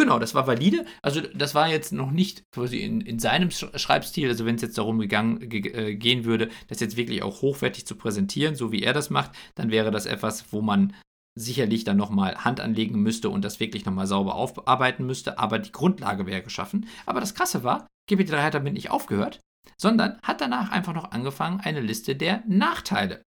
Genau, 0.00 0.18
das 0.18 0.34
war 0.34 0.46
valide. 0.46 0.86
Also 1.02 1.20
das 1.20 1.54
war 1.54 1.68
jetzt 1.68 1.92
noch 1.92 2.10
nicht 2.10 2.50
quasi 2.52 2.78
in, 2.78 3.02
in 3.02 3.18
seinem 3.18 3.50
Schreibstil, 3.50 4.30
also 4.30 4.46
wenn 4.46 4.54
es 4.54 4.62
jetzt 4.62 4.78
darum 4.78 4.98
gegangen, 4.98 5.46
ge, 5.50 5.60
äh, 5.72 5.94
gehen 5.94 6.24
würde, 6.24 6.48
das 6.68 6.80
jetzt 6.80 6.96
wirklich 6.96 7.22
auch 7.22 7.42
hochwertig 7.42 7.86
zu 7.86 7.96
präsentieren, 7.96 8.54
so 8.54 8.72
wie 8.72 8.82
er 8.82 8.94
das 8.94 9.10
macht, 9.10 9.32
dann 9.56 9.70
wäre 9.70 9.90
das 9.90 10.06
etwas, 10.06 10.54
wo 10.54 10.62
man 10.62 10.94
sicherlich 11.38 11.84
dann 11.84 11.98
nochmal 11.98 12.34
Hand 12.36 12.60
anlegen 12.60 13.02
müsste 13.02 13.28
und 13.28 13.44
das 13.44 13.60
wirklich 13.60 13.84
nochmal 13.84 14.06
sauber 14.06 14.36
aufarbeiten 14.36 15.04
müsste, 15.04 15.38
aber 15.38 15.58
die 15.58 15.70
Grundlage 15.70 16.24
wäre 16.24 16.42
geschaffen. 16.42 16.88
Aber 17.04 17.20
das 17.20 17.34
Krasse 17.34 17.62
war, 17.62 17.86
GPT-3 18.10 18.42
hat 18.42 18.54
damit 18.54 18.72
nicht 18.72 18.90
aufgehört, 18.90 19.38
sondern 19.76 20.18
hat 20.22 20.40
danach 20.40 20.70
einfach 20.70 20.94
noch 20.94 21.10
angefangen, 21.10 21.60
eine 21.60 21.82
Liste 21.82 22.16
der 22.16 22.42
Nachteile 22.48 23.20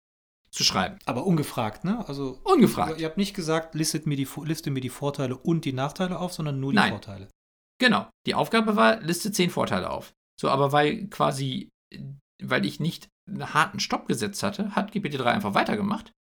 zu 0.53 0.65
schreiben. 0.65 0.99
Aber 1.07 1.27
ungefragt, 1.27 1.85
ne? 1.85 2.07
Also 2.07 2.41
ungefragt. 2.45 3.01
Ihr 3.01 3.07
habt 3.07 3.17
nicht 3.17 3.35
gesagt, 3.35 3.75
listet 3.75 4.07
mir 4.07 4.17
die, 4.17 4.29
liste 4.45 4.71
mir 4.71 4.81
die 4.81 4.91
Vorteile 4.91 5.37
und 5.37 5.65
die 5.65 5.73
Nachteile 5.73 6.19
auf, 6.19 6.33
sondern 6.33 6.61
nur 6.61 6.73
die 6.73 6.77
Nein. 6.77 6.91
Vorteile. 6.93 7.29
Genau. 7.81 8.09
Die 8.27 8.35
Aufgabe 8.35 8.77
war, 8.77 9.01
liste 9.01 9.33
zehn 9.33 9.51
Vorteile 9.51 9.91
auf. 9.91 10.13
So, 10.41 10.51
aber 10.51 10.73
weil 10.73 11.09
quasi, 11.09 11.71
weil 12.43 12.67
ich 12.67 12.81
nicht 12.81 13.09
einen 13.29 13.55
harten 13.55 13.81
Stopp 13.81 14.07
gesetzt 14.07 14.43
hatte, 14.43 14.75
hat 14.75 14.93
GPT-3 14.93 15.25
einfach 15.25 15.55
weitergemacht 15.55 16.13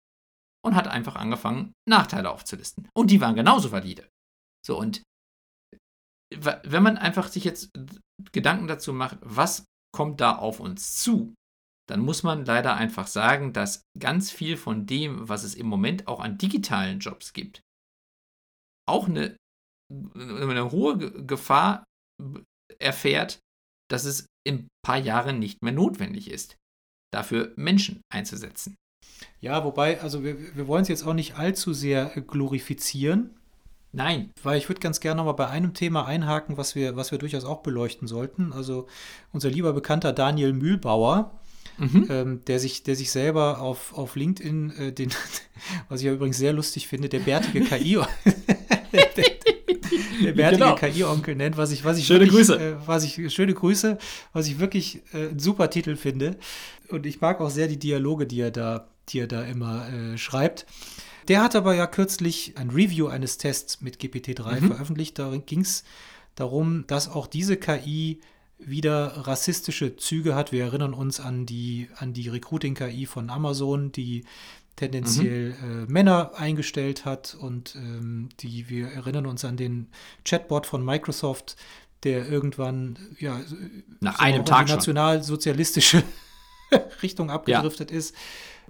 und 0.63 0.75
hat 0.75 0.87
einfach 0.87 1.15
angefangen, 1.15 1.73
Nachteile 1.87 2.31
aufzulisten. 2.31 2.87
Und 2.95 3.11
die 3.11 3.19
waren 3.19 3.35
genauso 3.35 3.71
valide. 3.71 4.07
So, 4.65 4.77
und 4.77 5.03
wenn 6.33 6.83
man 6.83 6.97
einfach 6.97 7.27
sich 7.27 7.43
jetzt 7.43 7.71
Gedanken 8.31 8.67
dazu 8.67 8.93
macht, 8.93 9.17
was 9.21 9.65
kommt 9.93 10.21
da 10.21 10.37
auf 10.37 10.61
uns 10.61 10.95
zu, 10.97 11.33
dann 11.89 11.99
muss 11.99 12.23
man 12.23 12.45
leider 12.45 12.75
einfach 12.75 13.07
sagen, 13.07 13.53
dass 13.53 13.83
ganz 13.99 14.31
viel 14.31 14.57
von 14.57 14.85
dem, 14.85 15.27
was 15.27 15.43
es 15.43 15.55
im 15.55 15.67
Moment 15.67 16.07
auch 16.07 16.19
an 16.19 16.37
digitalen 16.37 16.99
Jobs 16.99 17.33
gibt, 17.33 17.61
auch 18.87 19.07
eine, 19.07 19.35
eine 19.89 20.71
hohe 20.71 20.97
Gefahr 21.25 21.83
erfährt, 22.79 23.39
dass 23.89 24.05
es 24.05 24.25
in 24.47 24.55
ein 24.55 24.67
paar 24.85 24.97
Jahren 24.97 25.39
nicht 25.39 25.61
mehr 25.61 25.73
notwendig 25.73 26.29
ist, 26.29 26.57
dafür 27.13 27.53
Menschen 27.55 28.01
einzusetzen. 28.11 28.75
Ja, 29.39 29.63
wobei, 29.63 30.01
also 30.01 30.23
wir, 30.23 30.55
wir 30.55 30.67
wollen 30.67 30.83
es 30.83 30.87
jetzt 30.87 31.05
auch 31.05 31.13
nicht 31.13 31.35
allzu 31.35 31.73
sehr 31.73 32.15
äh, 32.15 32.21
glorifizieren. 32.21 33.37
Nein. 33.93 34.31
Weil 34.41 34.57
ich 34.57 34.69
würde 34.69 34.79
ganz 34.79 34.99
gerne 35.01 35.17
nochmal 35.17 35.33
bei 35.33 35.47
einem 35.47 35.73
Thema 35.73 36.05
einhaken, 36.05 36.57
was 36.57 36.75
wir, 36.75 36.95
was 36.95 37.11
wir 37.11 37.17
durchaus 37.17 37.43
auch 37.43 37.61
beleuchten 37.61 38.07
sollten. 38.07 38.53
Also 38.53 38.87
unser 39.33 39.49
lieber 39.49 39.73
Bekannter 39.73 40.13
Daniel 40.13 40.53
Mühlbauer, 40.53 41.40
mhm. 41.77 42.07
ähm, 42.09 42.41
der, 42.45 42.59
sich, 42.59 42.83
der 42.83 42.95
sich 42.95 43.11
selber 43.11 43.59
auf, 43.59 43.93
auf 43.93 44.15
LinkedIn, 44.15 44.71
äh, 44.77 44.91
den, 44.91 45.09
was 45.89 46.01
ich 46.01 46.07
ja 46.07 46.13
übrigens 46.13 46.37
sehr 46.37 46.53
lustig 46.53 46.87
finde, 46.87 47.09
der 47.09 47.19
bärtige 47.19 47.61
KI, 47.65 47.99
der, 48.93 49.09
der 50.21 50.31
bärtige 50.33 50.63
genau. 50.63 50.75
KI-Onkel 50.75 51.35
nennt, 51.35 51.57
was 51.57 51.71
ich, 51.71 51.83
was 51.83 51.97
ich 51.97 52.05
schöne 52.05 52.21
wirklich, 52.21 52.47
Grüße, 52.47 52.59
äh, 52.59 52.75
was 52.85 53.03
ich 53.03 53.33
schöne 53.33 53.53
Grüße, 53.53 53.97
was 54.33 54.47
ich 54.47 54.59
wirklich 54.59 55.01
äh, 55.13 55.29
einen 55.29 55.39
super 55.39 55.69
Titel 55.69 55.95
finde. 55.95 56.37
Und 56.89 57.05
ich 57.05 57.21
mag 57.21 57.39
auch 57.41 57.49
sehr 57.49 57.67
die 57.67 57.79
Dialoge, 57.79 58.27
die 58.27 58.41
er 58.41 58.51
da, 58.51 58.87
die 59.09 59.19
er 59.19 59.27
da 59.27 59.43
immer 59.43 59.89
äh, 59.89 60.17
schreibt. 60.17 60.65
Der 61.27 61.43
hat 61.43 61.55
aber 61.55 61.75
ja 61.75 61.87
kürzlich 61.87 62.57
ein 62.57 62.71
Review 62.71 63.07
eines 63.07 63.37
Tests 63.37 63.81
mit 63.81 63.97
GPT-3 63.97 64.61
mhm. 64.61 64.67
veröffentlicht. 64.67 65.19
Darin 65.19 65.45
ging 65.45 65.61
es 65.61 65.83
darum, 66.35 66.85
dass 66.87 67.09
auch 67.09 67.27
diese 67.27 67.57
KI 67.57 68.19
wieder 68.65 69.27
rassistische 69.27 69.95
Züge 69.95 70.35
hat. 70.35 70.51
Wir 70.51 70.63
erinnern 70.63 70.93
uns 70.93 71.19
an 71.19 71.45
die, 71.45 71.89
an 71.97 72.13
die 72.13 72.29
Recruiting-KI 72.29 73.05
von 73.05 73.29
Amazon, 73.29 73.91
die 73.91 74.23
tendenziell 74.75 75.55
mhm. 75.61 75.83
äh, 75.83 75.91
Männer 75.91 76.31
eingestellt 76.35 77.05
hat 77.05 77.35
und 77.39 77.75
ähm, 77.75 78.29
die 78.39 78.69
wir 78.69 78.87
erinnern 78.87 79.25
uns 79.25 79.45
an 79.45 79.57
den 79.57 79.87
Chatbot 80.25 80.65
von 80.65 80.83
Microsoft, 80.83 81.55
der 82.03 82.27
irgendwann 82.27 82.97
ja 83.19 83.39
nach 83.99 84.17
so 84.17 84.23
einem 84.23 84.45
Tag 84.45 84.69
nationalsozialistische 84.69 86.03
Richtung 87.03 87.29
abgedriftet 87.29 87.91
ja. 87.91 87.97
ist. 87.97 88.15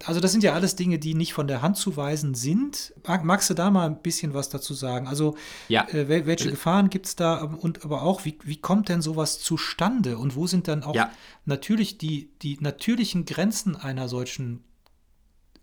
Also 0.06 0.20
das 0.20 0.32
sind 0.32 0.44
ja 0.44 0.54
alles 0.54 0.76
Dinge, 0.76 1.00
die 1.00 1.14
nicht 1.14 1.34
von 1.34 1.48
der 1.48 1.62
Hand 1.62 1.78
zu 1.78 1.96
weisen 1.98 2.34
sind. 2.34 2.94
Mag, 3.08 3.24
magst 3.24 3.50
du 3.50 3.54
da 3.54 3.70
mal 3.70 3.86
ein 3.86 4.02
bisschen 4.02 4.34
was 4.34 4.50
dazu 4.50 4.74
sagen? 4.74 5.08
Also 5.08 5.36
ja. 5.68 5.88
äh, 5.90 6.08
welche 6.08 6.46
also 6.46 6.50
Gefahren 6.52 6.90
gibt 6.90 7.06
es 7.06 7.16
da 7.16 7.42
und 7.44 7.86
aber 7.86 8.02
auch, 8.02 8.26
wie, 8.26 8.38
wie 8.44 8.58
kommt 8.58 8.90
denn 8.90 9.02
sowas 9.02 9.40
zustande 9.40 10.18
und 10.18 10.36
wo 10.36 10.48
sind 10.48 10.68
dann 10.68 10.84
auch 10.84 10.96
ja. 10.96 11.12
natürlich 11.46 11.98
die, 11.98 12.32
die 12.42 12.58
natürlichen 12.60 13.26
Grenzen 13.26 13.76
einer 13.76 14.08
solchen 14.08 14.64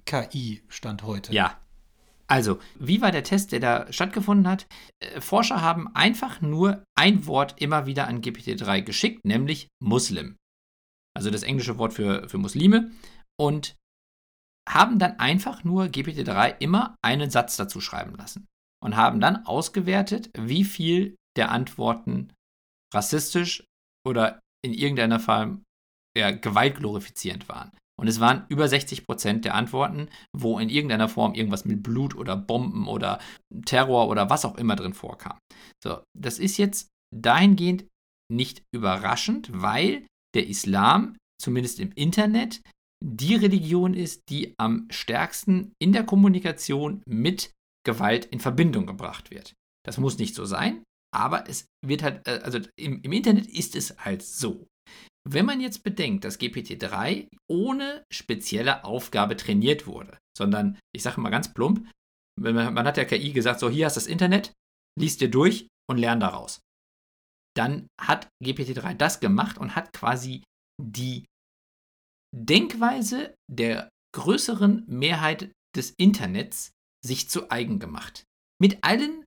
KI 0.05 0.63
Stand 0.69 1.03
heute? 1.03 1.33
Ja, 1.33 1.57
also, 2.31 2.59
wie 2.79 3.01
war 3.01 3.11
der 3.11 3.25
Test, 3.25 3.53
der 3.53 3.61
da 3.61 3.91
stattgefunden 3.91 4.47
hat? 4.47 4.67
Äh, 5.01 5.21
Forscher 5.21 5.63
haben 5.63 5.89
einfach 5.95 6.43
nur 6.43 6.85
ein 6.95 7.27
Wort 7.27 7.61
immer 7.61 7.87
wieder 7.87 8.07
an 8.07 8.21
GPT-3 8.21 8.83
geschickt, 8.83 9.25
nämlich 9.25 9.69
Muslim. 9.83 10.37
Also 11.17 11.31
das 11.31 11.43
englische 11.43 11.79
Wort 11.79 11.95
für, 11.95 12.29
für 12.29 12.37
Muslime. 12.37 12.93
Und 13.41 13.77
haben 14.69 14.99
dann 14.99 15.19
einfach 15.19 15.65
nur 15.65 15.85
GPT-3 15.85 16.57
immer 16.59 16.97
einen 17.03 17.31
Satz 17.31 17.57
dazu 17.57 17.81
schreiben 17.81 18.15
lassen 18.17 18.47
und 18.83 18.97
haben 18.97 19.21
dann 19.21 19.47
ausgewertet, 19.47 20.31
wie 20.37 20.65
viel 20.65 21.17
der 21.37 21.51
Antworten 21.51 22.33
rassistisch 22.95 23.65
oder 24.07 24.41
in 24.65 24.75
irgendeiner 24.75 25.21
Form 25.21 25.63
ja, 26.17 26.31
gewaltglorifizierend 26.31 27.49
waren. 27.49 27.71
Und 28.01 28.07
es 28.07 28.21
waren 28.21 28.45
über 28.49 28.69
60 28.69 29.07
Prozent 29.07 29.45
der 29.45 29.55
Antworten, 29.55 30.09
wo 30.37 30.59
in 30.59 30.69
irgendeiner 30.69 31.09
Form 31.09 31.35
irgendwas 31.35 31.65
mit 31.65 31.83
Blut 31.83 32.15
oder 32.15 32.37
Bomben 32.37 32.87
oder 32.87 33.19
Terror 33.65 34.09
oder 34.09 34.31
was 34.31 34.45
auch 34.45 34.57
immer 34.57 34.77
drin 34.77 34.95
vorkam. 34.95 35.39
So, 35.83 36.03
das 36.17 36.39
ist 36.39 36.59
jetzt 36.59 36.89
dahingehend 37.15 37.87
nicht 38.31 38.63
überraschend, 38.73 39.51
weil 39.53 40.07
der 40.35 40.47
Islam, 40.47 41.17
zumindest 41.43 41.81
im 41.81 41.91
Internet, 41.93 42.61
die 43.05 43.37
Religion 43.37 43.95
ist, 43.95 44.29
die 44.29 44.55
am 44.59 44.87
stärksten 44.91 45.73
in 45.79 45.93
der 45.93 46.05
Kommunikation 46.05 47.03
mit 47.07 47.53
Gewalt 47.87 48.27
in 48.27 48.41
Verbindung 48.41 48.87
gebracht 48.87 49.31
wird. 49.31 49.55
Das 49.87 49.99
muss 49.99 50.19
nicht 50.19 50.35
so 50.35 50.45
sein, 50.45 50.83
aber 51.15 51.49
es 51.49 51.67
wird 51.85 52.03
halt, 52.03 52.27
äh, 52.27 52.41
also 52.43 52.59
im, 52.79 53.01
im 53.03 53.13
Internet 53.13 53.47
ist 53.47 53.77
es 53.77 53.97
halt 53.99 54.23
so. 54.23 54.67
Wenn 55.27 55.47
man 55.47 55.61
jetzt 55.61 55.83
bedenkt, 55.83 56.25
dass 56.25 56.41
GPT-3 56.41 57.29
ohne 57.51 58.05
spezielle 58.11 58.85
Aufgabe 58.85 59.37
trainiert 59.37 59.87
wurde, 59.87 60.19
sondern, 60.37 60.79
ich 60.95 61.03
sage 61.03 61.21
mal 61.21 61.31
ganz 61.31 61.53
plump, 61.53 61.89
man, 62.41 62.75
man 62.75 62.87
hat 62.87 62.97
der 62.97 63.07
KI 63.07 63.33
gesagt, 63.33 63.61
so 63.61 63.69
hier 63.69 63.87
hast 63.87 63.97
du 63.97 64.01
das 64.01 64.07
Internet, 64.07 64.53
liest 64.99 65.21
dir 65.21 65.31
durch 65.31 65.69
und 65.89 65.99
lern 65.99 66.21
daraus. 66.21 66.61
Dann 67.57 67.89
hat 68.01 68.29
GPT-3 68.45 68.95
das 68.95 69.21
gemacht 69.21 69.59
und 69.59 69.75
hat 69.75 69.93
quasi 69.93 70.45
die 70.81 71.27
Denkweise 72.47 73.35
der 73.51 73.89
größeren 74.15 74.85
Mehrheit 74.87 75.51
des 75.77 75.91
Internets 75.91 76.71
sich 77.05 77.29
zu 77.29 77.51
eigen 77.51 77.79
gemacht. 77.79 78.25
Mit 78.61 78.79
allen 78.83 79.25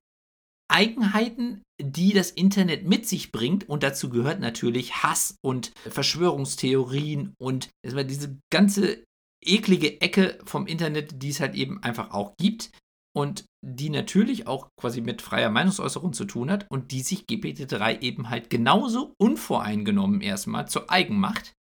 Eigenheiten, 0.72 1.62
die 1.80 2.12
das 2.12 2.30
Internet 2.30 2.86
mit 2.86 3.06
sich 3.06 3.30
bringt. 3.30 3.68
Und 3.68 3.82
dazu 3.82 4.08
gehört 4.08 4.40
natürlich 4.40 5.02
Hass 5.02 5.36
und 5.44 5.72
Verschwörungstheorien 5.88 7.34
und 7.38 7.68
diese 7.84 8.38
ganze 8.50 9.04
eklige 9.44 10.00
Ecke 10.00 10.38
vom 10.44 10.66
Internet, 10.66 11.22
die 11.22 11.28
es 11.28 11.40
halt 11.40 11.54
eben 11.54 11.82
einfach 11.82 12.12
auch 12.12 12.34
gibt. 12.38 12.70
Und 13.14 13.44
die 13.62 13.90
natürlich 13.90 14.46
auch 14.46 14.68
quasi 14.80 15.02
mit 15.02 15.20
freier 15.20 15.50
Meinungsäußerung 15.50 16.14
zu 16.14 16.24
tun 16.24 16.50
hat 16.50 16.66
und 16.70 16.92
die 16.92 17.02
sich 17.02 17.26
GPT-3 17.26 18.00
eben 18.00 18.30
halt 18.30 18.48
genauso 18.48 19.12
unvoreingenommen 19.20 20.22
erstmal 20.22 20.66
zu 20.66 20.88
eigen 20.88 21.20
macht, 21.20 21.52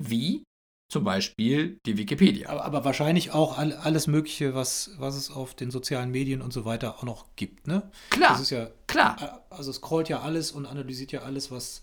wie 0.00 0.42
zum 0.88 1.04
Beispiel 1.04 1.80
die 1.84 1.98
Wikipedia. 1.98 2.48
Aber, 2.48 2.64
aber, 2.64 2.84
wahrscheinlich 2.84 3.32
auch 3.32 3.58
all, 3.58 3.72
alles 3.72 4.06
Mögliche, 4.06 4.54
was, 4.54 4.92
was 4.98 5.16
es 5.16 5.30
auf 5.30 5.54
den 5.54 5.70
sozialen 5.70 6.10
Medien 6.10 6.42
und 6.42 6.52
so 6.52 6.64
weiter 6.64 6.98
auch 6.98 7.02
noch 7.02 7.26
gibt, 7.34 7.66
ne? 7.66 7.90
Klar. 8.10 8.32
Das 8.32 8.40
ist 8.40 8.50
ja, 8.50 8.68
klar. 8.86 9.44
Also 9.50 9.70
es 9.70 9.76
scrollt 9.76 10.08
ja 10.08 10.20
alles 10.20 10.52
und 10.52 10.66
analysiert 10.66 11.12
ja 11.12 11.22
alles, 11.22 11.50
was, 11.50 11.82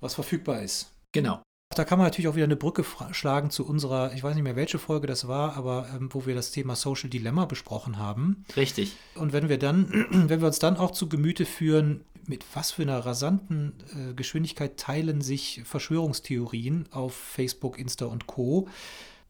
was 0.00 0.14
verfügbar 0.14 0.62
ist. 0.62 0.92
Genau. 1.12 1.42
Da 1.74 1.84
kann 1.84 1.98
man 1.98 2.06
natürlich 2.06 2.28
auch 2.28 2.36
wieder 2.36 2.44
eine 2.44 2.56
Brücke 2.56 2.84
schlagen 3.10 3.50
zu 3.50 3.66
unserer, 3.66 4.12
ich 4.14 4.22
weiß 4.22 4.34
nicht 4.34 4.44
mehr, 4.44 4.54
welche 4.54 4.78
Folge 4.78 5.08
das 5.08 5.26
war, 5.26 5.56
aber 5.56 5.88
ähm, 5.94 6.08
wo 6.12 6.24
wir 6.24 6.34
das 6.36 6.52
Thema 6.52 6.76
Social 6.76 7.10
Dilemma 7.10 7.46
besprochen 7.46 7.98
haben. 7.98 8.44
Richtig. 8.56 8.94
Und 9.16 9.32
wenn 9.32 9.48
wir 9.48 9.58
dann, 9.58 10.06
wenn 10.10 10.40
wir 10.40 10.46
uns 10.46 10.60
dann 10.60 10.76
auch 10.76 10.92
zu 10.92 11.08
Gemüte 11.08 11.44
führen, 11.44 12.04
mit 12.26 12.44
was 12.54 12.72
für 12.72 12.82
einer 12.82 13.04
rasanten 13.04 13.74
äh, 13.94 14.14
Geschwindigkeit 14.14 14.76
teilen 14.78 15.20
sich 15.20 15.62
Verschwörungstheorien 15.64 16.88
auf 16.92 17.14
Facebook, 17.14 17.78
Insta 17.78 18.06
und 18.06 18.26
Co. 18.26 18.68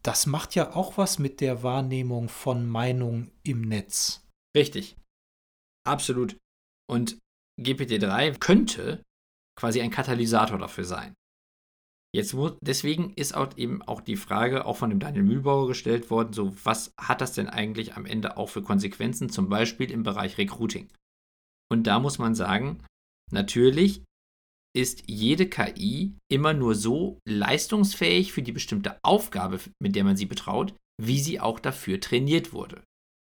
Das 0.03 0.27
macht 0.27 0.55
ja 0.55 0.75
auch 0.75 0.99
was 0.99 1.19
mit 1.19 1.41
der 1.41 1.63
Wahrnehmung 1.63 2.29
von 2.29 2.69
Meinung 2.69 3.31
im 3.43 3.63
Netz. 3.63 4.27
Richtig. 4.57 4.97
Absolut. 5.87 6.37
Und 6.91 7.19
GPT-3 7.61 8.39
könnte 8.39 9.03
quasi 9.59 9.81
ein 9.81 9.91
Katalysator 9.91 10.59
dafür 10.59 10.85
sein. 10.85 11.15
Jetzt 12.15 12.37
deswegen 12.61 13.13
ist 13.15 13.35
auch 13.35 13.57
eben 13.57 13.83
auch 13.83 14.01
die 14.01 14.17
Frage 14.17 14.67
auch 14.67 14.77
von 14.77 14.89
dem 14.89 15.01
Daniel 15.01 15.25
Mühlbauer 15.25 15.67
gestellt 15.67 16.11
worden, 16.11 16.33
so 16.33 16.55
was 16.65 16.93
hat 16.97 17.21
das 17.21 17.33
denn 17.33 17.49
eigentlich 17.49 17.97
am 17.97 18.07
Ende 18.07 18.37
auch 18.37 18.51
für 18.51 18.63
Konsequenzen, 18.63 19.31
zum 19.31 19.49
Beispiel 19.49 19.91
im 19.91 20.05
Bereich 20.05 20.39
Recruiting? 20.39 20.89
Und 21.71 21.87
da 21.87 21.99
muss 21.99 22.19
man 22.19 22.35
sagen, 22.35 22.85
natürlich 23.33 24.03
ist 24.77 25.05
jede 25.07 25.49
KI 25.49 26.17
immer 26.31 26.53
nur 26.53 26.75
so 26.75 27.19
leistungsfähig 27.29 28.33
für 28.33 28.43
die 28.43 28.53
bestimmte 28.53 28.99
Aufgabe, 29.05 29.61
mit 29.81 29.95
der 29.95 30.05
man 30.05 30.17
sie 30.17 30.27
betraut, 30.27 30.75
wie 31.01 31.21
sie 31.21 31.41
auch 31.41 31.61
dafür 31.61 32.01
trainiert 32.01 32.53
wurde. 32.53 32.83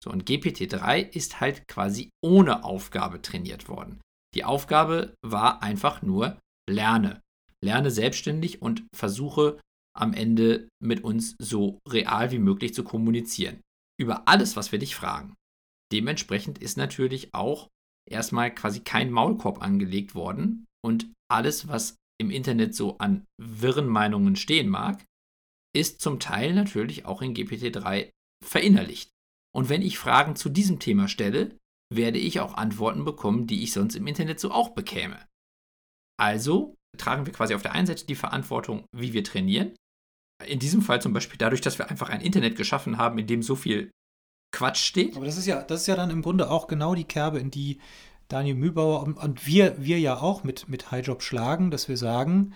So, 0.04 0.12
und 0.12 0.28
GPT-3 0.28 1.10
ist 1.16 1.40
halt 1.40 1.68
quasi 1.68 2.10
ohne 2.24 2.64
Aufgabe 2.64 3.22
trainiert 3.22 3.70
worden. 3.70 4.02
Die 4.36 4.44
Aufgabe 4.44 5.16
war 5.24 5.64
einfach 5.64 6.02
nur 6.02 6.40
lerne. 6.70 7.22
Lerne 7.64 7.90
selbstständig 7.90 8.62
und 8.62 8.86
versuche 8.96 9.60
am 9.98 10.14
Ende 10.14 10.68
mit 10.84 11.04
uns 11.04 11.36
so 11.40 11.80
real 11.88 12.32
wie 12.32 12.40
möglich 12.40 12.74
zu 12.74 12.84
kommunizieren. 12.84 13.62
Über 14.00 14.28
alles, 14.28 14.56
was 14.56 14.72
wir 14.72 14.80
dich 14.80 14.96
fragen. 14.96 15.36
Dementsprechend 15.92 16.58
ist 16.58 16.78
natürlich 16.78 17.34
auch 17.34 17.70
erstmal 18.10 18.54
quasi 18.54 18.82
kein 18.82 19.12
Maulkorb 19.12 19.62
angelegt 19.62 20.16
worden 20.16 20.66
und 20.84 21.12
alles, 21.32 21.68
was 21.68 21.96
im 22.20 22.32
Internet 22.32 22.76
so 22.76 22.98
an 22.98 23.26
wirren 23.42 23.88
Meinungen 23.88 24.36
stehen 24.36 24.70
mag, 24.70 25.04
ist 25.76 26.00
zum 26.02 26.20
Teil 26.20 26.54
natürlich 26.54 27.06
auch 27.06 27.22
in 27.22 27.34
GPT-3 27.34 28.10
verinnerlicht. 28.44 29.10
Und 29.54 29.70
wenn 29.70 29.82
ich 29.82 29.98
Fragen 29.98 30.36
zu 30.36 30.50
diesem 30.50 30.80
Thema 30.80 31.08
stelle, 31.08 31.58
werde 31.94 32.20
ich 32.20 32.40
auch 32.40 32.56
Antworten 32.56 33.06
bekommen, 33.06 33.48
die 33.48 33.64
ich 33.64 33.74
sonst 33.74 33.96
im 33.96 34.08
Internet 34.08 34.40
so 34.40 34.52
auch 34.52 34.70
bekäme. 34.70 35.26
Also 36.18 36.76
tragen 36.98 37.26
wir 37.26 37.34
quasi 37.34 37.54
auf 37.54 37.62
der 37.62 37.74
einen 37.74 37.88
Seite 37.88 38.06
die 38.06 38.16
Verantwortung, 38.16 38.86
wie 38.96 39.14
wir 39.14 39.24
trainieren. 39.24 39.76
In 40.46 40.60
diesem 40.60 40.82
Fall 40.82 41.02
zum 41.02 41.14
Beispiel 41.14 41.38
dadurch, 41.38 41.62
dass 41.62 41.78
wir 41.78 41.90
einfach 41.90 42.10
ein 42.10 42.22
Internet 42.22 42.56
geschaffen 42.56 42.98
haben, 42.98 43.18
in 43.18 43.28
dem 43.28 43.44
so 43.44 43.56
viel 43.56 43.92
Quatsch 44.56 44.84
steht. 44.84 45.18
Aber 45.18 45.26
das 45.26 45.38
ist 45.38 45.46
ja, 45.46 45.62
das 45.62 45.82
ist 45.82 45.88
ja 45.88 45.96
dann 45.96 46.10
im 46.10 46.22
Grunde 46.22 46.50
auch 46.50 46.68
genau 46.68 46.96
die 46.96 47.04
Kerbe, 47.04 47.40
in 47.40 47.52
die 47.52 47.80
Daniel 48.30 48.56
Mühlbauer 48.56 49.04
und, 49.04 49.18
und 49.18 49.46
wir, 49.46 49.76
wir 49.84 50.00
ja 50.00 50.20
auch 50.20 50.44
mit, 50.44 50.70
mit 50.70 50.92
Highjob 50.92 51.22
schlagen, 51.22 51.72
dass 51.72 51.90
wir 51.90 51.98
sagen, 51.98 52.54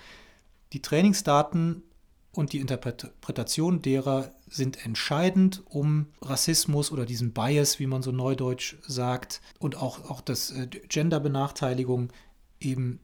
die 0.72 0.82
Trainingsdaten 0.82 1.84
und 2.32 2.54
die 2.54 2.60
Interpretation 2.60 3.82
derer 3.82 4.32
sind 4.48 4.86
entscheidend, 4.86 5.62
um 5.66 6.08
Rassismus 6.22 6.92
oder 6.92 7.06
diesen 7.06 7.34
Bias, 7.34 7.80
wie 7.80 7.88
man 7.88 8.02
so 8.02 8.12
neudeutsch 8.12 8.78
sagt, 8.88 9.42
und 9.60 9.76
auch, 9.76 10.10
auch 10.10 10.22
das 10.22 10.52
äh, 10.52 10.68
Genderbenachteiligung 10.68 12.14
eben 12.62 13.00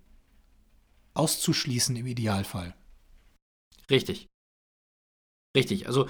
auszuschließen 1.16 1.96
im 1.98 2.08
Idealfall. 2.08 2.76
Richtig. 3.90 4.28
Richtig. 5.56 5.88
Also 5.88 6.08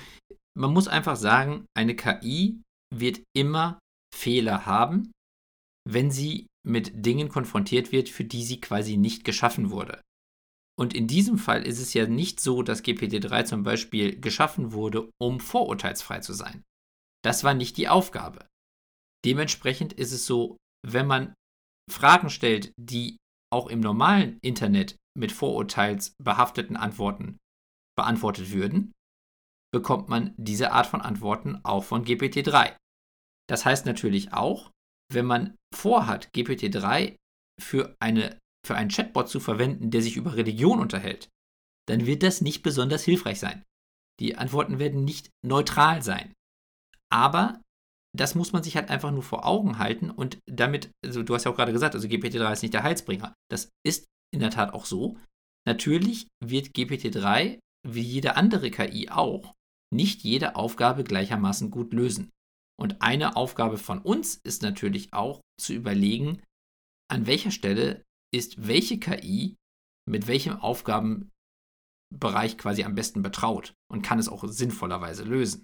man 0.54 0.72
muss 0.72 0.88
einfach 0.88 1.16
sagen, 1.16 1.66
eine 1.74 1.96
KI 1.96 2.62
wird 2.94 3.22
immer 3.36 3.80
Fehler 4.14 4.66
haben, 4.66 5.12
wenn 5.88 6.12
sie 6.12 6.48
mit 6.66 7.06
Dingen 7.06 7.30
konfrontiert 7.30 7.92
wird, 7.92 8.10
für 8.10 8.24
die 8.24 8.44
sie 8.44 8.60
quasi 8.60 8.98
nicht 8.98 9.24
geschaffen 9.24 9.70
wurde. 9.70 10.02
Und 10.78 10.94
in 10.94 11.08
diesem 11.08 11.38
Fall 11.38 11.66
ist 11.66 11.80
es 11.80 11.94
ja 11.94 12.06
nicht 12.08 12.40
so, 12.40 12.62
dass 12.62 12.84
GPT-3 12.84 13.46
zum 13.46 13.64
Beispiel 13.64 14.20
geschaffen 14.20 14.74
wurde, 14.74 15.10
um 15.22 15.40
vorurteilsfrei 15.40 16.20
zu 16.20 16.34
sein. 16.34 16.64
Das 17.24 17.44
war 17.44 17.54
nicht 17.54 17.78
die 17.78 17.88
Aufgabe. 17.88 18.46
Dementsprechend 19.24 19.94
ist 19.94 20.12
es 20.12 20.26
so, 20.26 20.58
wenn 20.86 21.08
man 21.08 21.34
Fragen 21.90 22.30
stellt, 22.30 22.72
die 22.78 23.18
auch 23.54 23.68
im 23.68 23.80
normalen 23.80 24.38
Internet 24.44 24.98
mit 25.18 25.32
vorurteilsbehafteten 25.32 26.76
Antworten 26.76 27.38
beantwortet 27.98 28.52
würden, 28.52 28.92
bekommt 29.76 30.08
man 30.08 30.34
diese 30.38 30.72
Art 30.72 30.88
von 30.88 31.02
Antworten 31.02 31.60
auch 31.66 31.84
von 31.84 32.06
GPT-3. 32.06 32.78
Das 33.50 33.66
heißt 33.66 33.86
natürlich 33.86 34.32
auch, 34.32 34.72
wenn 35.12 35.26
man 35.26 35.58
vorhat, 35.76 36.30
GPT-3 36.34 37.18
für, 37.62 37.94
eine, 38.00 38.40
für 38.66 38.76
einen 38.76 38.90
Chatbot 38.90 39.28
zu 39.28 39.42
verwenden, 39.42 39.92
der 39.92 40.02
sich 40.02 40.16
über 40.16 40.38
Religion 40.38 40.80
unterhält, 40.80 41.28
dann 41.90 42.06
wird 42.06 42.24
das 42.24 42.40
nicht 42.40 42.64
besonders 42.64 43.04
hilfreich 43.04 43.38
sein. 43.38 43.64
Die 44.22 44.38
Antworten 44.38 44.80
werden 44.80 45.04
nicht 45.04 45.30
neutral 45.46 46.02
sein. 46.02 46.34
Aber 47.12 47.62
das 48.16 48.34
muss 48.34 48.54
man 48.54 48.64
sich 48.64 48.78
halt 48.78 48.90
einfach 48.90 49.12
nur 49.12 49.24
vor 49.24 49.46
Augen 49.46 49.78
halten 49.78 50.10
und 50.10 50.40
damit, 50.50 50.90
also 51.04 51.22
du 51.22 51.36
hast 51.36 51.44
ja 51.44 51.52
auch 51.52 51.58
gerade 51.58 51.74
gesagt, 51.74 51.96
also 51.96 52.08
GPT-3 52.08 52.54
ist 52.54 52.62
nicht 52.62 52.74
der 52.74 52.84
Heilsbringer. 52.84 53.34
Das 53.52 53.68
ist 53.86 54.06
in 54.34 54.40
der 54.40 54.52
Tat 54.52 54.74
auch 54.74 54.86
so. 54.86 55.18
Natürlich 55.68 56.30
wird 56.42 56.70
GPT-3, 56.70 57.60
wie 57.86 58.02
jede 58.02 58.38
andere 58.38 58.72
KI 58.72 59.10
auch, 59.10 59.55
nicht 59.94 60.24
jede 60.24 60.56
Aufgabe 60.56 61.04
gleichermaßen 61.04 61.72
gut 61.72 61.94
lösen. 61.94 62.32
Und 62.80 63.02
eine 63.02 63.36
Aufgabe 63.36 63.78
von 63.78 64.00
uns 64.00 64.40
ist 64.44 64.62
natürlich 64.62 65.14
auch 65.14 65.42
zu 65.60 65.74
überlegen, 65.74 66.42
an 67.10 67.28
welcher 67.28 67.52
Stelle 67.52 68.04
ist 68.34 68.68
welche 68.68 69.00
KI 69.00 69.56
mit 70.10 70.28
welchem 70.28 70.58
Aufgabenbereich 70.58 72.58
quasi 72.58 72.84
am 72.84 72.96
besten 72.96 73.22
betraut 73.22 73.74
und 73.92 74.02
kann 74.02 74.20
es 74.20 74.28
auch 74.28 74.44
sinnvollerweise 74.48 75.24
lösen. 75.24 75.64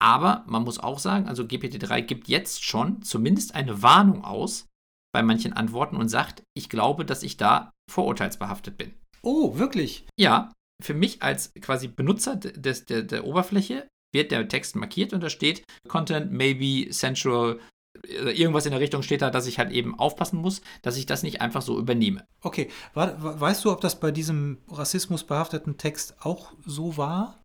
Aber 0.00 0.44
man 0.46 0.64
muss 0.64 0.78
auch 0.78 0.98
sagen, 0.98 1.28
also 1.28 1.42
GPT-3 1.42 2.02
gibt 2.02 2.28
jetzt 2.28 2.64
schon 2.64 3.02
zumindest 3.02 3.54
eine 3.54 3.82
Warnung 3.82 4.24
aus 4.24 4.66
bei 5.12 5.22
manchen 5.22 5.52
Antworten 5.52 5.96
und 5.96 6.08
sagt, 6.08 6.42
ich 6.56 6.68
glaube, 6.68 7.04
dass 7.04 7.22
ich 7.22 7.36
da 7.36 7.72
vorurteilsbehaftet 7.90 8.78
bin. 8.78 8.94
Oh, 9.22 9.58
wirklich? 9.58 10.06
Ja, 10.18 10.52
für 10.82 10.94
mich 10.94 11.22
als 11.22 11.52
quasi 11.54 11.88
Benutzer 11.88 12.36
des, 12.36 12.86
der, 12.86 13.02
der 13.02 13.24
Oberfläche 13.24 13.88
wird 14.12 14.30
der 14.30 14.48
Text 14.48 14.76
markiert 14.76 15.12
und 15.12 15.22
da 15.22 15.28
steht 15.28 15.64
Content 15.88 16.32
maybe 16.32 16.90
central 16.90 17.60
äh, 18.04 18.30
irgendwas 18.30 18.66
in 18.66 18.72
der 18.72 18.80
Richtung 18.80 19.02
steht 19.02 19.22
da, 19.22 19.30
dass 19.30 19.46
ich 19.46 19.58
halt 19.58 19.70
eben 19.70 19.98
aufpassen 19.98 20.40
muss, 20.40 20.62
dass 20.82 20.96
ich 20.96 21.06
das 21.06 21.22
nicht 21.22 21.40
einfach 21.40 21.62
so 21.62 21.78
übernehme. 21.78 22.26
Okay, 22.40 22.70
weißt 22.94 23.64
du, 23.64 23.72
ob 23.72 23.80
das 23.80 24.00
bei 24.00 24.10
diesem 24.10 24.58
rassismusbehafteten 24.68 25.78
Text 25.78 26.16
auch 26.20 26.52
so 26.64 26.96
war? 26.96 27.42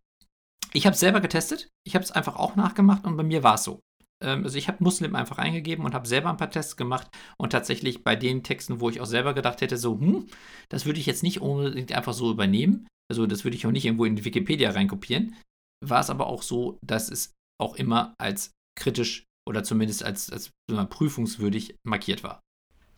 Ich 0.72 0.86
habe 0.86 0.94
es 0.94 1.00
selber 1.00 1.20
getestet, 1.20 1.68
ich 1.84 1.94
habe 1.94 2.04
es 2.04 2.10
einfach 2.10 2.36
auch 2.36 2.56
nachgemacht 2.56 3.04
und 3.04 3.16
bei 3.16 3.22
mir 3.22 3.42
war 3.42 3.54
es 3.54 3.64
so. 3.64 3.80
Ähm, 4.24 4.44
also 4.44 4.56
ich 4.56 4.68
habe 4.68 4.82
Muslim 4.82 5.14
einfach 5.14 5.38
eingegeben 5.38 5.84
und 5.84 5.94
habe 5.94 6.08
selber 6.08 6.30
ein 6.30 6.36
paar 6.36 6.50
Tests 6.50 6.76
gemacht 6.76 7.08
und 7.36 7.50
tatsächlich 7.50 8.02
bei 8.02 8.16
den 8.16 8.42
Texten, 8.42 8.80
wo 8.80 8.90
ich 8.90 9.00
auch 9.00 9.06
selber 9.06 9.34
gedacht 9.34 9.60
hätte, 9.60 9.76
so, 9.76 9.98
hm, 10.00 10.26
das 10.70 10.86
würde 10.86 10.98
ich 10.98 11.06
jetzt 11.06 11.22
nicht 11.22 11.40
unbedingt 11.40 11.92
einfach 11.92 12.14
so 12.14 12.30
übernehmen, 12.30 12.88
also 13.10 13.26
das 13.26 13.44
würde 13.44 13.56
ich 13.56 13.66
auch 13.66 13.70
nicht 13.70 13.84
irgendwo 13.84 14.06
in 14.06 14.16
die 14.16 14.24
Wikipedia 14.24 14.70
reinkopieren, 14.70 15.36
war 15.84 16.00
es 16.00 16.10
aber 16.10 16.26
auch 16.26 16.42
so, 16.42 16.78
dass 16.84 17.10
es 17.10 17.32
auch 17.60 17.76
immer 17.76 18.14
als 18.18 18.50
kritisch 18.78 19.24
oder 19.46 19.62
zumindest 19.62 20.02
als, 20.02 20.30
als 20.30 20.50
prüfungswürdig 20.90 21.76
markiert 21.86 22.22
war. 22.22 22.40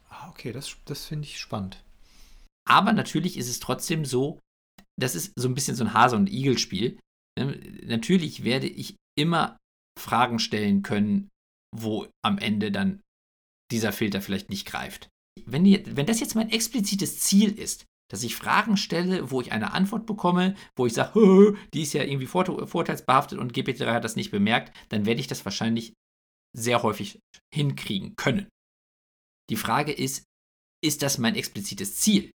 Ah, 0.08 0.28
okay, 0.30 0.52
das, 0.52 0.76
das 0.84 1.04
finde 1.04 1.26
ich 1.26 1.40
spannend. 1.40 1.82
Aber 2.68 2.92
natürlich 2.92 3.36
ist 3.36 3.48
es 3.48 3.60
trotzdem 3.60 4.04
so, 4.04 4.40
das 4.98 5.14
ist 5.14 5.32
so 5.36 5.48
ein 5.48 5.54
bisschen 5.54 5.76
so 5.76 5.84
ein 5.84 5.92
Hase- 5.92 6.16
und 6.16 6.30
Igel-Spiel. 6.30 6.98
Ne, 7.38 7.60
natürlich 7.84 8.44
werde 8.44 8.66
ich 8.66 8.96
immer 9.18 9.58
Fragen 9.98 10.38
stellen 10.38 10.82
können, 10.82 11.28
wo 11.74 12.06
am 12.22 12.38
Ende 12.38 12.70
dann 12.70 13.02
dieser 13.70 13.92
Filter 13.92 14.20
vielleicht 14.20 14.50
nicht 14.50 14.66
greift. 14.66 15.08
Wenn, 15.44 15.64
wenn 15.64 16.06
das 16.06 16.20
jetzt 16.20 16.34
mein 16.34 16.50
explizites 16.50 17.20
Ziel 17.20 17.58
ist, 17.58 17.86
dass 18.10 18.22
ich 18.22 18.36
Fragen 18.36 18.76
stelle, 18.76 19.30
wo 19.30 19.40
ich 19.40 19.52
eine 19.52 19.72
Antwort 19.72 20.06
bekomme, 20.06 20.54
wo 20.76 20.86
ich 20.86 20.92
sage, 20.92 21.56
die 21.74 21.82
ist 21.82 21.92
ja 21.92 22.04
irgendwie 22.04 22.26
vorteilsbehaftet 22.26 23.38
und 23.38 23.52
GPT-3 23.52 23.92
hat 23.92 24.04
das 24.04 24.16
nicht 24.16 24.30
bemerkt, 24.30 24.76
dann 24.90 25.06
werde 25.06 25.20
ich 25.20 25.26
das 25.26 25.44
wahrscheinlich 25.44 25.94
sehr 26.56 26.82
häufig 26.82 27.20
hinkriegen 27.52 28.16
können. 28.16 28.48
Die 29.50 29.56
Frage 29.56 29.92
ist, 29.92 30.24
ist 30.82 31.02
das 31.02 31.18
mein 31.18 31.34
explizites 31.34 31.96
Ziel? 31.96 32.30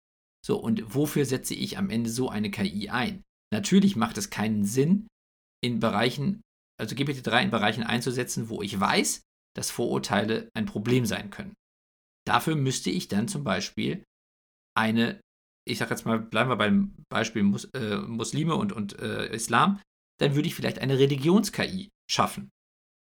So, 0.46 0.58
und 0.60 0.96
wofür 0.96 1.26
setze 1.26 1.54
ich 1.54 1.78
am 1.78 1.90
Ende 1.90 2.10
so 2.10 2.30
eine 2.30 2.50
KI 2.50 2.90
ein? 2.90 3.24
Natürlich 3.52 3.96
macht 3.96 4.18
es 4.18 4.30
keinen 4.30 4.66
Sinn, 4.66 5.08
in 5.64 5.80
Bereichen, 5.80 6.42
also 6.80 6.96
GPT-3 6.96 7.44
in 7.44 7.50
Bereichen 7.50 7.84
einzusetzen, 7.84 8.50
wo 8.50 8.62
ich 8.62 8.80
weiß, 8.80 9.22
dass 9.56 9.72
Vorurteile 9.72 10.50
ein 10.54 10.66
Problem 10.66 11.06
sein 11.06 11.30
können. 11.30 11.54
Dafür 12.28 12.56
müsste 12.56 12.90
ich 12.90 13.08
dann 13.08 13.28
zum 13.28 13.44
Beispiel 13.44 14.04
eine 14.78 15.20
ich 15.68 15.78
sage 15.78 15.92
jetzt 15.92 16.06
mal, 16.06 16.20
bleiben 16.20 16.50
wir 16.50 16.56
beim 16.56 16.94
Beispiel 17.10 17.44
Mus 17.44 17.66
äh, 17.74 17.98
Muslime 17.98 18.56
und, 18.56 18.72
und 18.72 19.00
äh, 19.00 19.28
Islam, 19.34 19.80
dann 20.20 20.36
würde 20.36 20.48
ich 20.48 20.56
vielleicht 20.56 20.80
eine 20.80 20.98
Religions-KI 20.98 21.90
schaffen, 22.10 22.50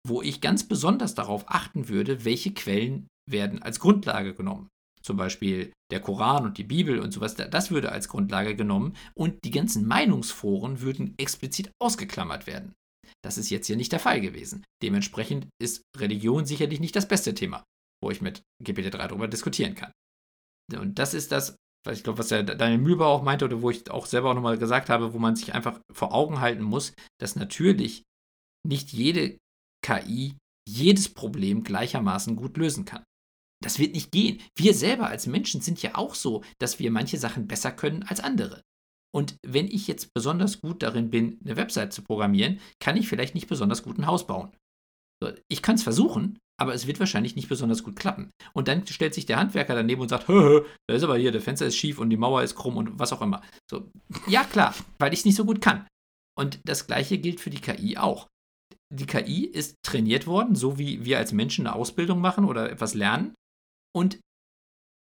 wo 0.06 0.20
ich 0.20 0.40
ganz 0.40 0.66
besonders 0.66 1.14
darauf 1.14 1.44
achten 1.48 1.88
würde, 1.88 2.24
welche 2.24 2.52
Quellen 2.52 3.08
werden 3.30 3.62
als 3.62 3.80
Grundlage 3.80 4.34
genommen. 4.34 4.68
Zum 5.02 5.16
Beispiel 5.16 5.72
der 5.90 6.00
Koran 6.00 6.44
und 6.44 6.58
die 6.58 6.64
Bibel 6.64 6.98
und 6.98 7.12
sowas, 7.12 7.34
das 7.34 7.70
würde 7.70 7.90
als 7.90 8.08
Grundlage 8.08 8.54
genommen 8.54 8.94
und 9.14 9.44
die 9.44 9.50
ganzen 9.50 9.86
Meinungsforen 9.86 10.82
würden 10.82 11.14
explizit 11.16 11.70
ausgeklammert 11.80 12.46
werden. 12.46 12.74
Das 13.22 13.38
ist 13.38 13.50
jetzt 13.50 13.66
hier 13.66 13.76
nicht 13.76 13.92
der 13.92 14.00
Fall 14.00 14.20
gewesen. 14.20 14.64
Dementsprechend 14.82 15.48
ist 15.60 15.82
Religion 15.96 16.46
sicherlich 16.46 16.80
nicht 16.80 16.96
das 16.96 17.08
beste 17.08 17.34
Thema, 17.34 17.64
wo 18.02 18.10
ich 18.10 18.20
mit 18.20 18.42
GPT-3 18.62 19.08
darüber 19.08 19.28
diskutieren 19.28 19.74
kann. 19.74 19.92
Und 20.74 20.98
das 20.98 21.14
ist 21.14 21.32
das, 21.32 21.56
ich 21.90 22.02
glaube, 22.02 22.18
was 22.18 22.28
der 22.28 22.42
Daniel 22.42 22.78
Mühlbau 22.78 23.12
auch 23.12 23.22
meinte 23.22 23.44
oder 23.44 23.60
wo 23.62 23.70
ich 23.70 23.90
auch 23.90 24.06
selber 24.06 24.30
auch 24.30 24.34
nochmal 24.34 24.58
gesagt 24.58 24.88
habe, 24.88 25.12
wo 25.12 25.18
man 25.18 25.36
sich 25.36 25.54
einfach 25.54 25.80
vor 25.92 26.14
Augen 26.14 26.40
halten 26.40 26.62
muss, 26.62 26.94
dass 27.18 27.36
natürlich 27.36 28.04
nicht 28.66 28.92
jede 28.92 29.38
KI 29.84 30.36
jedes 30.68 31.08
Problem 31.12 31.64
gleichermaßen 31.64 32.36
gut 32.36 32.56
lösen 32.56 32.84
kann. 32.84 33.04
Das 33.62 33.78
wird 33.78 33.94
nicht 33.94 34.10
gehen. 34.12 34.40
Wir 34.56 34.74
selber 34.74 35.08
als 35.08 35.26
Menschen 35.26 35.60
sind 35.60 35.82
ja 35.82 35.94
auch 35.96 36.14
so, 36.14 36.42
dass 36.58 36.78
wir 36.78 36.90
manche 36.90 37.18
Sachen 37.18 37.46
besser 37.46 37.72
können 37.72 38.02
als 38.04 38.20
andere. 38.20 38.62
Und 39.14 39.36
wenn 39.44 39.66
ich 39.66 39.88
jetzt 39.88 40.14
besonders 40.14 40.60
gut 40.60 40.82
darin 40.82 41.10
bin, 41.10 41.40
eine 41.44 41.56
Website 41.56 41.92
zu 41.92 42.02
programmieren, 42.02 42.60
kann 42.80 42.96
ich 42.96 43.08
vielleicht 43.08 43.34
nicht 43.34 43.48
besonders 43.48 43.82
gut 43.82 43.98
ein 43.98 44.06
Haus 44.06 44.26
bauen. 44.26 44.52
Ich 45.48 45.62
kann 45.62 45.74
es 45.74 45.82
versuchen, 45.82 46.38
aber 46.58 46.74
es 46.74 46.86
wird 46.86 47.00
wahrscheinlich 47.00 47.36
nicht 47.36 47.48
besonders 47.48 47.82
gut 47.82 47.96
klappen. 47.96 48.30
Und 48.52 48.68
dann 48.68 48.86
stellt 48.86 49.14
sich 49.14 49.26
der 49.26 49.38
Handwerker 49.38 49.74
daneben 49.74 50.00
und 50.00 50.08
sagt, 50.08 50.28
hö, 50.28 50.64
da 50.86 50.94
ist 50.94 51.02
aber 51.02 51.16
hier, 51.16 51.32
der 51.32 51.40
Fenster 51.40 51.66
ist 51.66 51.76
schief 51.76 51.98
und 51.98 52.10
die 52.10 52.16
Mauer 52.16 52.42
ist 52.42 52.54
krumm 52.54 52.76
und 52.76 52.98
was 52.98 53.12
auch 53.12 53.22
immer. 53.22 53.42
So, 53.70 53.90
ja 54.26 54.44
klar, 54.44 54.74
weil 54.98 55.12
ich 55.12 55.20
es 55.20 55.24
nicht 55.24 55.36
so 55.36 55.44
gut 55.44 55.60
kann. 55.60 55.86
Und 56.38 56.60
das 56.64 56.86
gleiche 56.86 57.18
gilt 57.18 57.40
für 57.40 57.50
die 57.50 57.60
KI 57.60 57.96
auch. 57.96 58.28
Die 58.92 59.06
KI 59.06 59.44
ist 59.44 59.76
trainiert 59.82 60.26
worden, 60.26 60.54
so 60.54 60.78
wie 60.78 61.04
wir 61.04 61.18
als 61.18 61.32
Menschen 61.32 61.66
eine 61.66 61.76
Ausbildung 61.76 62.20
machen 62.20 62.44
oder 62.44 62.70
etwas 62.70 62.94
lernen. 62.94 63.34
Und 63.94 64.20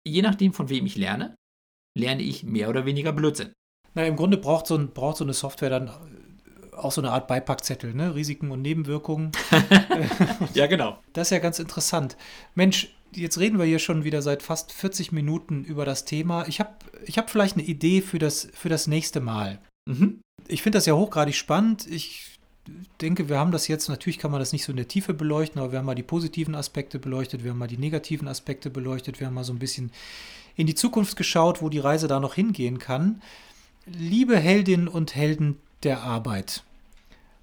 je 0.06 0.22
nachdem, 0.22 0.52
von 0.52 0.68
wem 0.68 0.86
ich 0.86 0.96
lerne, 0.96 1.36
lerne 1.96 2.22
ich 2.22 2.42
mehr 2.42 2.70
oder 2.70 2.86
weniger 2.86 3.12
Blödsinn. 3.12 3.52
Na, 3.94 4.06
im 4.06 4.16
Grunde 4.16 4.36
braucht 4.36 4.66
so, 4.66 4.76
ein, 4.76 4.88
braucht 4.88 5.16
so 5.16 5.24
eine 5.24 5.32
Software 5.32 5.70
dann 5.70 5.90
auch 6.76 6.92
so 6.92 7.00
eine 7.00 7.10
Art 7.10 7.26
Beipackzettel, 7.26 7.94
ne? 7.94 8.14
Risiken 8.14 8.50
und 8.50 8.62
Nebenwirkungen. 8.62 9.32
ja, 10.54 10.66
genau. 10.66 10.98
Das 11.12 11.28
ist 11.28 11.30
ja 11.32 11.38
ganz 11.38 11.58
interessant. 11.58 12.16
Mensch, 12.54 12.94
jetzt 13.12 13.38
reden 13.38 13.58
wir 13.58 13.66
hier 13.66 13.78
schon 13.78 14.04
wieder 14.04 14.22
seit 14.22 14.42
fast 14.42 14.72
40 14.72 15.12
Minuten 15.12 15.64
über 15.64 15.84
das 15.84 16.04
Thema. 16.04 16.46
Ich 16.46 16.60
habe 16.60 16.70
ich 17.04 17.18
hab 17.18 17.30
vielleicht 17.30 17.56
eine 17.56 17.66
Idee 17.66 18.00
für 18.00 18.18
das, 18.18 18.48
für 18.52 18.68
das 18.68 18.86
nächste 18.86 19.20
Mal. 19.20 19.58
Mhm. 19.86 20.20
Ich 20.46 20.62
finde 20.62 20.78
das 20.78 20.86
ja 20.86 20.94
hochgradig 20.94 21.34
spannend. 21.34 21.86
Ich 21.86 22.38
denke, 23.00 23.28
wir 23.28 23.38
haben 23.38 23.52
das 23.52 23.68
jetzt, 23.68 23.88
natürlich 23.88 24.18
kann 24.18 24.30
man 24.30 24.40
das 24.40 24.52
nicht 24.52 24.64
so 24.64 24.72
in 24.72 24.76
der 24.76 24.88
Tiefe 24.88 25.14
beleuchten, 25.14 25.60
aber 25.60 25.72
wir 25.72 25.78
haben 25.78 25.86
mal 25.86 25.94
die 25.94 26.02
positiven 26.02 26.54
Aspekte 26.54 26.98
beleuchtet, 26.98 27.42
wir 27.42 27.50
haben 27.50 27.58
mal 27.58 27.68
die 27.68 27.78
negativen 27.78 28.28
Aspekte 28.28 28.68
beleuchtet, 28.68 29.20
wir 29.20 29.26
haben 29.26 29.34
mal 29.34 29.44
so 29.44 29.54
ein 29.54 29.58
bisschen 29.58 29.90
in 30.54 30.66
die 30.66 30.74
Zukunft 30.74 31.16
geschaut, 31.16 31.62
wo 31.62 31.68
die 31.70 31.78
Reise 31.78 32.08
da 32.08 32.20
noch 32.20 32.34
hingehen 32.34 32.78
kann. 32.78 33.22
Liebe 33.96 34.36
Heldinnen 34.36 34.88
und 34.88 35.14
Helden 35.14 35.56
der 35.82 36.02
Arbeit, 36.02 36.62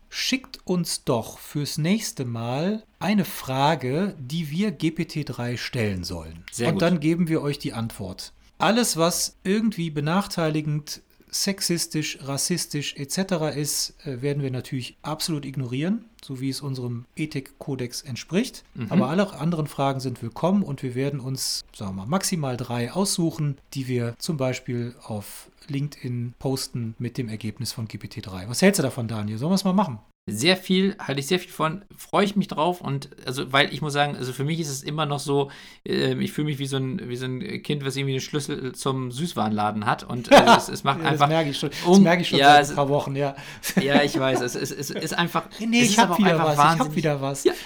schickt 0.10 0.60
uns 0.66 1.04
doch 1.04 1.39
fürs 1.39 1.78
nächste 1.78 2.26
Mal 2.26 2.84
eine 3.00 3.26
Frage, 3.26 4.16
die 4.20 4.52
wir 4.52 4.70
GPT-3 4.78 5.58
stellen 5.58 6.04
sollen. 6.04 6.43
Sehr 6.52 6.68
Und 6.68 6.76
gut. 6.76 6.82
dann 6.84 7.00
geben 7.00 7.28
wir 7.28 7.41
euch 7.41 7.58
die 7.58 7.74
Antwort. 7.74 8.32
Alles, 8.58 8.96
was 8.96 9.38
irgendwie 9.43 9.89
benachteiligend, 9.89 11.02
sexistisch, 11.30 12.20
rassistisch 12.22 12.96
etc. 12.96 13.56
ist, 13.56 13.96
äh, 14.06 14.22
werden 14.22 14.43
wir 14.43 14.52
natürlich 14.52 14.98
absolut 15.02 15.46
ignorieren, 15.46 16.06
so 16.26 16.41
wie 16.41 16.49
es 16.49 16.61
unserem 16.61 17.05
Ethikkodex 17.15 18.01
entspricht. 18.01 18.63
Mhm. 18.73 18.88
Aber 18.89 19.09
alle 19.09 19.32
anderen 19.34 19.67
Fragen 19.67 19.99
sind 19.99 20.23
willkommen 20.23 20.63
und 20.63 20.82
wir 20.82 20.95
werden 20.95 21.19
uns, 21.19 21.63
sagen 21.73 21.91
wir 21.91 22.01
mal, 22.01 22.07
maximal 22.07 22.57
drei 22.57 22.91
aussuchen, 22.91 23.57
die 23.76 23.88
wir 23.88 24.15
zum 24.17 24.38
Beispiel 24.38 24.95
auf 25.03 25.51
LinkedIn 25.67 26.34
posten 26.39 26.95
mit 26.97 27.17
dem 27.19 27.30
Ergebnis 27.30 27.73
von 27.73 27.88
GPT-3. 27.88 28.49
Was 28.49 28.61
hältst 28.61 28.80
du 28.80 28.84
davon, 28.84 29.07
Daniel? 29.07 29.38
Sollen 29.38 29.51
wir 29.51 29.55
es 29.55 29.63
mal 29.63 29.73
machen? 29.73 29.99
Sehr 30.28 30.57
viel, 30.57 30.95
halte 30.97 31.19
ich 31.19 31.28
sehr 31.28 31.38
viel 31.38 31.51
von, 31.51 31.86
freue 31.95 32.26
ich 32.26 32.36
mich 32.36 32.47
drauf 32.47 32.82
und 32.82 33.09
also, 33.28 33.53
weil 33.53 33.71
ich 33.71 33.84
muss 33.84 33.93
sagen, 33.93 34.15
also 34.15 34.34
für 34.34 34.43
mich 34.43 34.59
ist 34.59 34.69
es 34.69 34.82
immer 34.82 35.05
noch 35.05 35.19
so, 35.19 35.51
äh, 35.88 36.15
ich 36.15 36.32
fühle 36.32 36.45
mich 36.45 36.57
wie 36.57 36.65
so, 36.65 36.78
ein, 36.78 36.99
wie 37.07 37.15
so 37.15 37.26
ein 37.26 37.61
Kind, 37.61 37.86
was 37.86 37.95
irgendwie 37.95 38.13
einen 38.13 38.21
Schlüssel 38.21 38.73
zum 38.73 39.11
Süßwarenladen 39.11 39.86
hat 39.86 40.03
und 40.03 40.32
äh, 40.32 40.41
es, 40.57 40.67
es, 40.67 40.84
macht 40.84 41.01
ja, 41.01 41.09
einfach. 41.09 41.28
Das 41.28 41.30
merke 41.30 41.51
ich 41.51 41.59
schon, 41.59 41.69
das 41.69 41.99
merke 41.99 42.23
ich 42.23 42.30
schon 42.30 42.39
ja, 42.39 42.55
seit 42.55 42.71
ein 42.71 42.76
paar 42.76 42.89
Wochen, 42.89 43.15
ja. 43.15 43.36
Ja, 43.80 44.01
ich 44.01 44.19
weiß, 44.19 44.41
es, 44.41 44.55
es, 44.55 44.71
es 44.71 44.89
ist 44.89 45.13
einfach. 45.13 45.45
Nee, 45.59 45.84
ich 45.84 45.99
habe 45.99 46.14
wieder 46.18 46.39
was, 46.39 46.53
ich 46.53 46.80
habe 46.80 46.95
wieder 46.95 47.22
was. 47.22 47.43
Ja. 47.43 47.53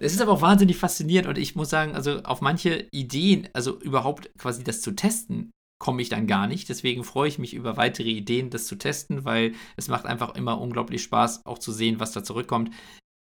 Es 0.00 0.12
ist 0.12 0.20
aber 0.20 0.32
auch 0.32 0.42
wahnsinnig 0.42 0.76
faszinierend 0.76 1.28
und 1.28 1.38
ich 1.38 1.56
muss 1.56 1.70
sagen, 1.70 1.94
also 1.94 2.22
auf 2.22 2.40
manche 2.40 2.86
Ideen, 2.92 3.48
also 3.52 3.80
überhaupt 3.80 4.30
quasi 4.38 4.62
das 4.62 4.80
zu 4.80 4.92
testen, 4.92 5.50
komme 5.78 6.02
ich 6.02 6.08
dann 6.08 6.26
gar 6.26 6.46
nicht. 6.46 6.68
Deswegen 6.68 7.04
freue 7.04 7.28
ich 7.28 7.38
mich 7.38 7.54
über 7.54 7.76
weitere 7.76 8.10
Ideen, 8.10 8.50
das 8.50 8.66
zu 8.66 8.76
testen, 8.76 9.24
weil 9.24 9.54
es 9.76 9.88
macht 9.88 10.06
einfach 10.06 10.34
immer 10.34 10.60
unglaublich 10.60 11.02
Spaß, 11.02 11.46
auch 11.46 11.58
zu 11.58 11.72
sehen, 11.72 12.00
was 12.00 12.12
da 12.12 12.22
zurückkommt. 12.22 12.70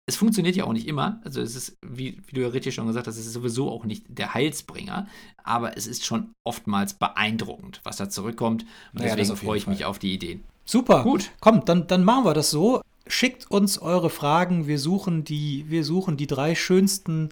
Es 0.09 0.17
funktioniert 0.17 0.55
ja 0.55 0.65
auch 0.65 0.73
nicht 0.73 0.87
immer. 0.87 1.21
Also 1.25 1.41
es 1.41 1.57
ist, 1.57 1.77
wie, 1.85 2.21
wie 2.27 2.35
du 2.35 2.43
ja 2.43 2.49
richtig 2.49 2.75
schon 2.75 2.87
gesagt 2.87 3.09
hast, 3.09 3.17
es 3.17 3.27
ist 3.27 3.33
sowieso 3.33 3.71
auch 3.71 3.85
nicht 3.85 4.05
der 4.09 4.35
Heilsbringer. 4.35 5.09
Aber 5.43 5.77
es 5.77 5.87
ist 5.87 6.05
schon 6.05 6.33
oftmals 6.45 6.95
beeindruckend, 6.95 7.81
was 7.83 7.97
da 7.97 8.09
zurückkommt. 8.09 8.65
Und 8.93 9.01
naja, 9.01 9.17
deswegen 9.17 9.37
freue 9.37 9.59
ich 9.59 9.65
Fall. 9.65 9.75
mich 9.75 9.85
auf 9.85 9.99
die 9.99 10.15
Ideen. 10.15 10.45
Super. 10.65 11.03
Gut. 11.03 11.31
Komm, 11.41 11.65
dann, 11.65 11.87
dann 11.87 12.05
machen 12.05 12.25
wir 12.25 12.35
das 12.35 12.51
so. 12.51 12.83
Schickt 13.07 13.51
uns 13.51 13.79
eure 13.79 14.11
Fragen. 14.11 14.67
Wir 14.67 14.79
suchen 14.79 15.25
die, 15.25 15.65
wir 15.69 15.85
suchen 15.85 16.17
die 16.17 16.27
drei 16.27 16.55
schönsten 16.55 17.31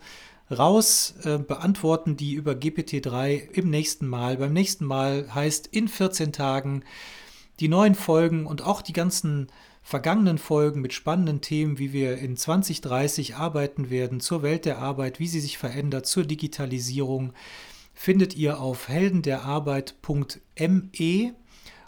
raus, 0.51 1.14
äh, 1.25 1.39
beantworten 1.39 2.16
die 2.16 2.35
über 2.35 2.53
GPT-3 2.53 3.51
im 3.53 3.70
nächsten 3.70 4.07
Mal. 4.07 4.37
Beim 4.37 4.53
nächsten 4.53 4.85
Mal 4.85 5.35
heißt 5.35 5.68
in 5.68 5.89
14 5.89 6.33
Tagen 6.33 6.85
die 7.61 7.68
neuen 7.68 7.95
Folgen 7.95 8.47
und 8.47 8.62
auch 8.62 8.83
die 8.83 8.93
ganzen 8.93 9.47
vergangenen 9.83 10.39
Folgen 10.39 10.81
mit 10.81 10.93
spannenden 10.93 11.41
Themen, 11.41 11.79
wie 11.79 11.93
wir 11.93 12.18
in 12.18 12.37
2030 12.37 13.37
arbeiten 13.37 13.91
werden, 13.91 14.18
zur 14.20 14.43
Welt 14.43 14.64
der 14.64 14.79
Arbeit, 14.79 15.20
wie 15.20 15.29
sie 15.29 15.41
sich 15.41 15.59
verändert, 15.59 16.07
zur 16.07 16.25
Digitalisierung, 16.25 17.33
findet 17.93 18.35
ihr 18.35 18.61
auf 18.61 18.89
heldenderarbeit.me 18.89 21.35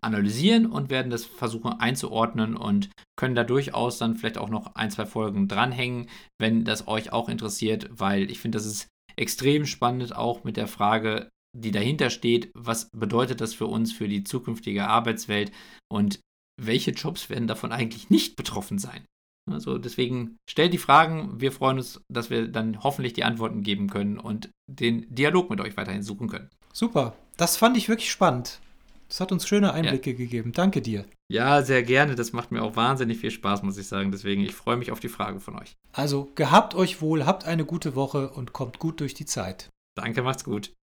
analysieren 0.00 0.66
und 0.66 0.90
werden 0.90 1.10
das 1.10 1.24
versuchen 1.24 1.72
einzuordnen 1.72 2.56
und 2.56 2.90
können 3.16 3.34
da 3.34 3.42
durchaus 3.42 3.98
dann 3.98 4.14
vielleicht 4.14 4.38
auch 4.38 4.48
noch 4.48 4.76
ein, 4.76 4.92
zwei 4.92 5.06
Folgen 5.06 5.48
dranhängen, 5.48 6.08
wenn 6.38 6.64
das 6.64 6.86
euch 6.86 7.12
auch 7.12 7.28
interessiert, 7.28 7.88
weil 7.90 8.30
ich 8.30 8.38
finde, 8.38 8.58
das 8.58 8.66
ist 8.66 8.88
extrem 9.16 9.66
spannend 9.66 10.14
auch 10.14 10.44
mit 10.44 10.56
der 10.56 10.68
Frage, 10.68 11.28
die 11.56 11.70
dahinter 11.70 12.10
steht, 12.10 12.50
was 12.54 12.88
bedeutet 12.90 13.40
das 13.40 13.54
für 13.54 13.66
uns, 13.66 13.92
für 13.92 14.08
die 14.08 14.24
zukünftige 14.24 14.88
Arbeitswelt 14.88 15.52
und 15.90 16.20
welche 16.60 16.92
Jobs 16.92 17.30
werden 17.30 17.48
davon 17.48 17.72
eigentlich 17.72 18.10
nicht 18.10 18.36
betroffen 18.36 18.78
sein? 18.78 19.04
Also 19.50 19.78
deswegen 19.78 20.36
stellt 20.48 20.72
die 20.72 20.78
Fragen. 20.78 21.40
Wir 21.40 21.50
freuen 21.50 21.78
uns, 21.78 22.00
dass 22.08 22.30
wir 22.30 22.48
dann 22.48 22.82
hoffentlich 22.82 23.12
die 23.12 23.24
Antworten 23.24 23.62
geben 23.62 23.88
können 23.88 24.18
und 24.18 24.50
den 24.70 25.12
Dialog 25.12 25.50
mit 25.50 25.60
euch 25.60 25.76
weiterhin 25.76 26.02
suchen 26.02 26.28
können. 26.28 26.48
Super. 26.72 27.14
Das 27.36 27.56
fand 27.56 27.76
ich 27.76 27.88
wirklich 27.88 28.10
spannend. 28.10 28.60
Das 29.08 29.20
hat 29.20 29.32
uns 29.32 29.46
schöne 29.46 29.74
Einblicke 29.74 30.12
ja. 30.12 30.16
gegeben. 30.16 30.52
Danke 30.52 30.80
dir. 30.80 31.04
Ja, 31.30 31.62
sehr 31.62 31.82
gerne. 31.82 32.14
Das 32.14 32.32
macht 32.32 32.50
mir 32.50 32.62
auch 32.62 32.76
wahnsinnig 32.76 33.18
viel 33.18 33.30
Spaß, 33.30 33.62
muss 33.62 33.76
ich 33.76 33.86
sagen. 33.86 34.10
Deswegen, 34.10 34.42
ich 34.42 34.54
freue 34.54 34.76
mich 34.76 34.90
auf 34.90 35.00
die 35.00 35.08
Fragen 35.08 35.40
von 35.40 35.58
euch. 35.58 35.74
Also, 35.92 36.30
gehabt 36.34 36.74
euch 36.74 37.02
wohl, 37.02 37.26
habt 37.26 37.44
eine 37.44 37.66
gute 37.66 37.94
Woche 37.94 38.30
und 38.30 38.52
kommt 38.54 38.78
gut 38.78 39.00
durch 39.00 39.12
die 39.12 39.26
Zeit. 39.26 39.68
Danke, 39.96 40.22
macht's 40.22 40.44
gut. 40.44 40.72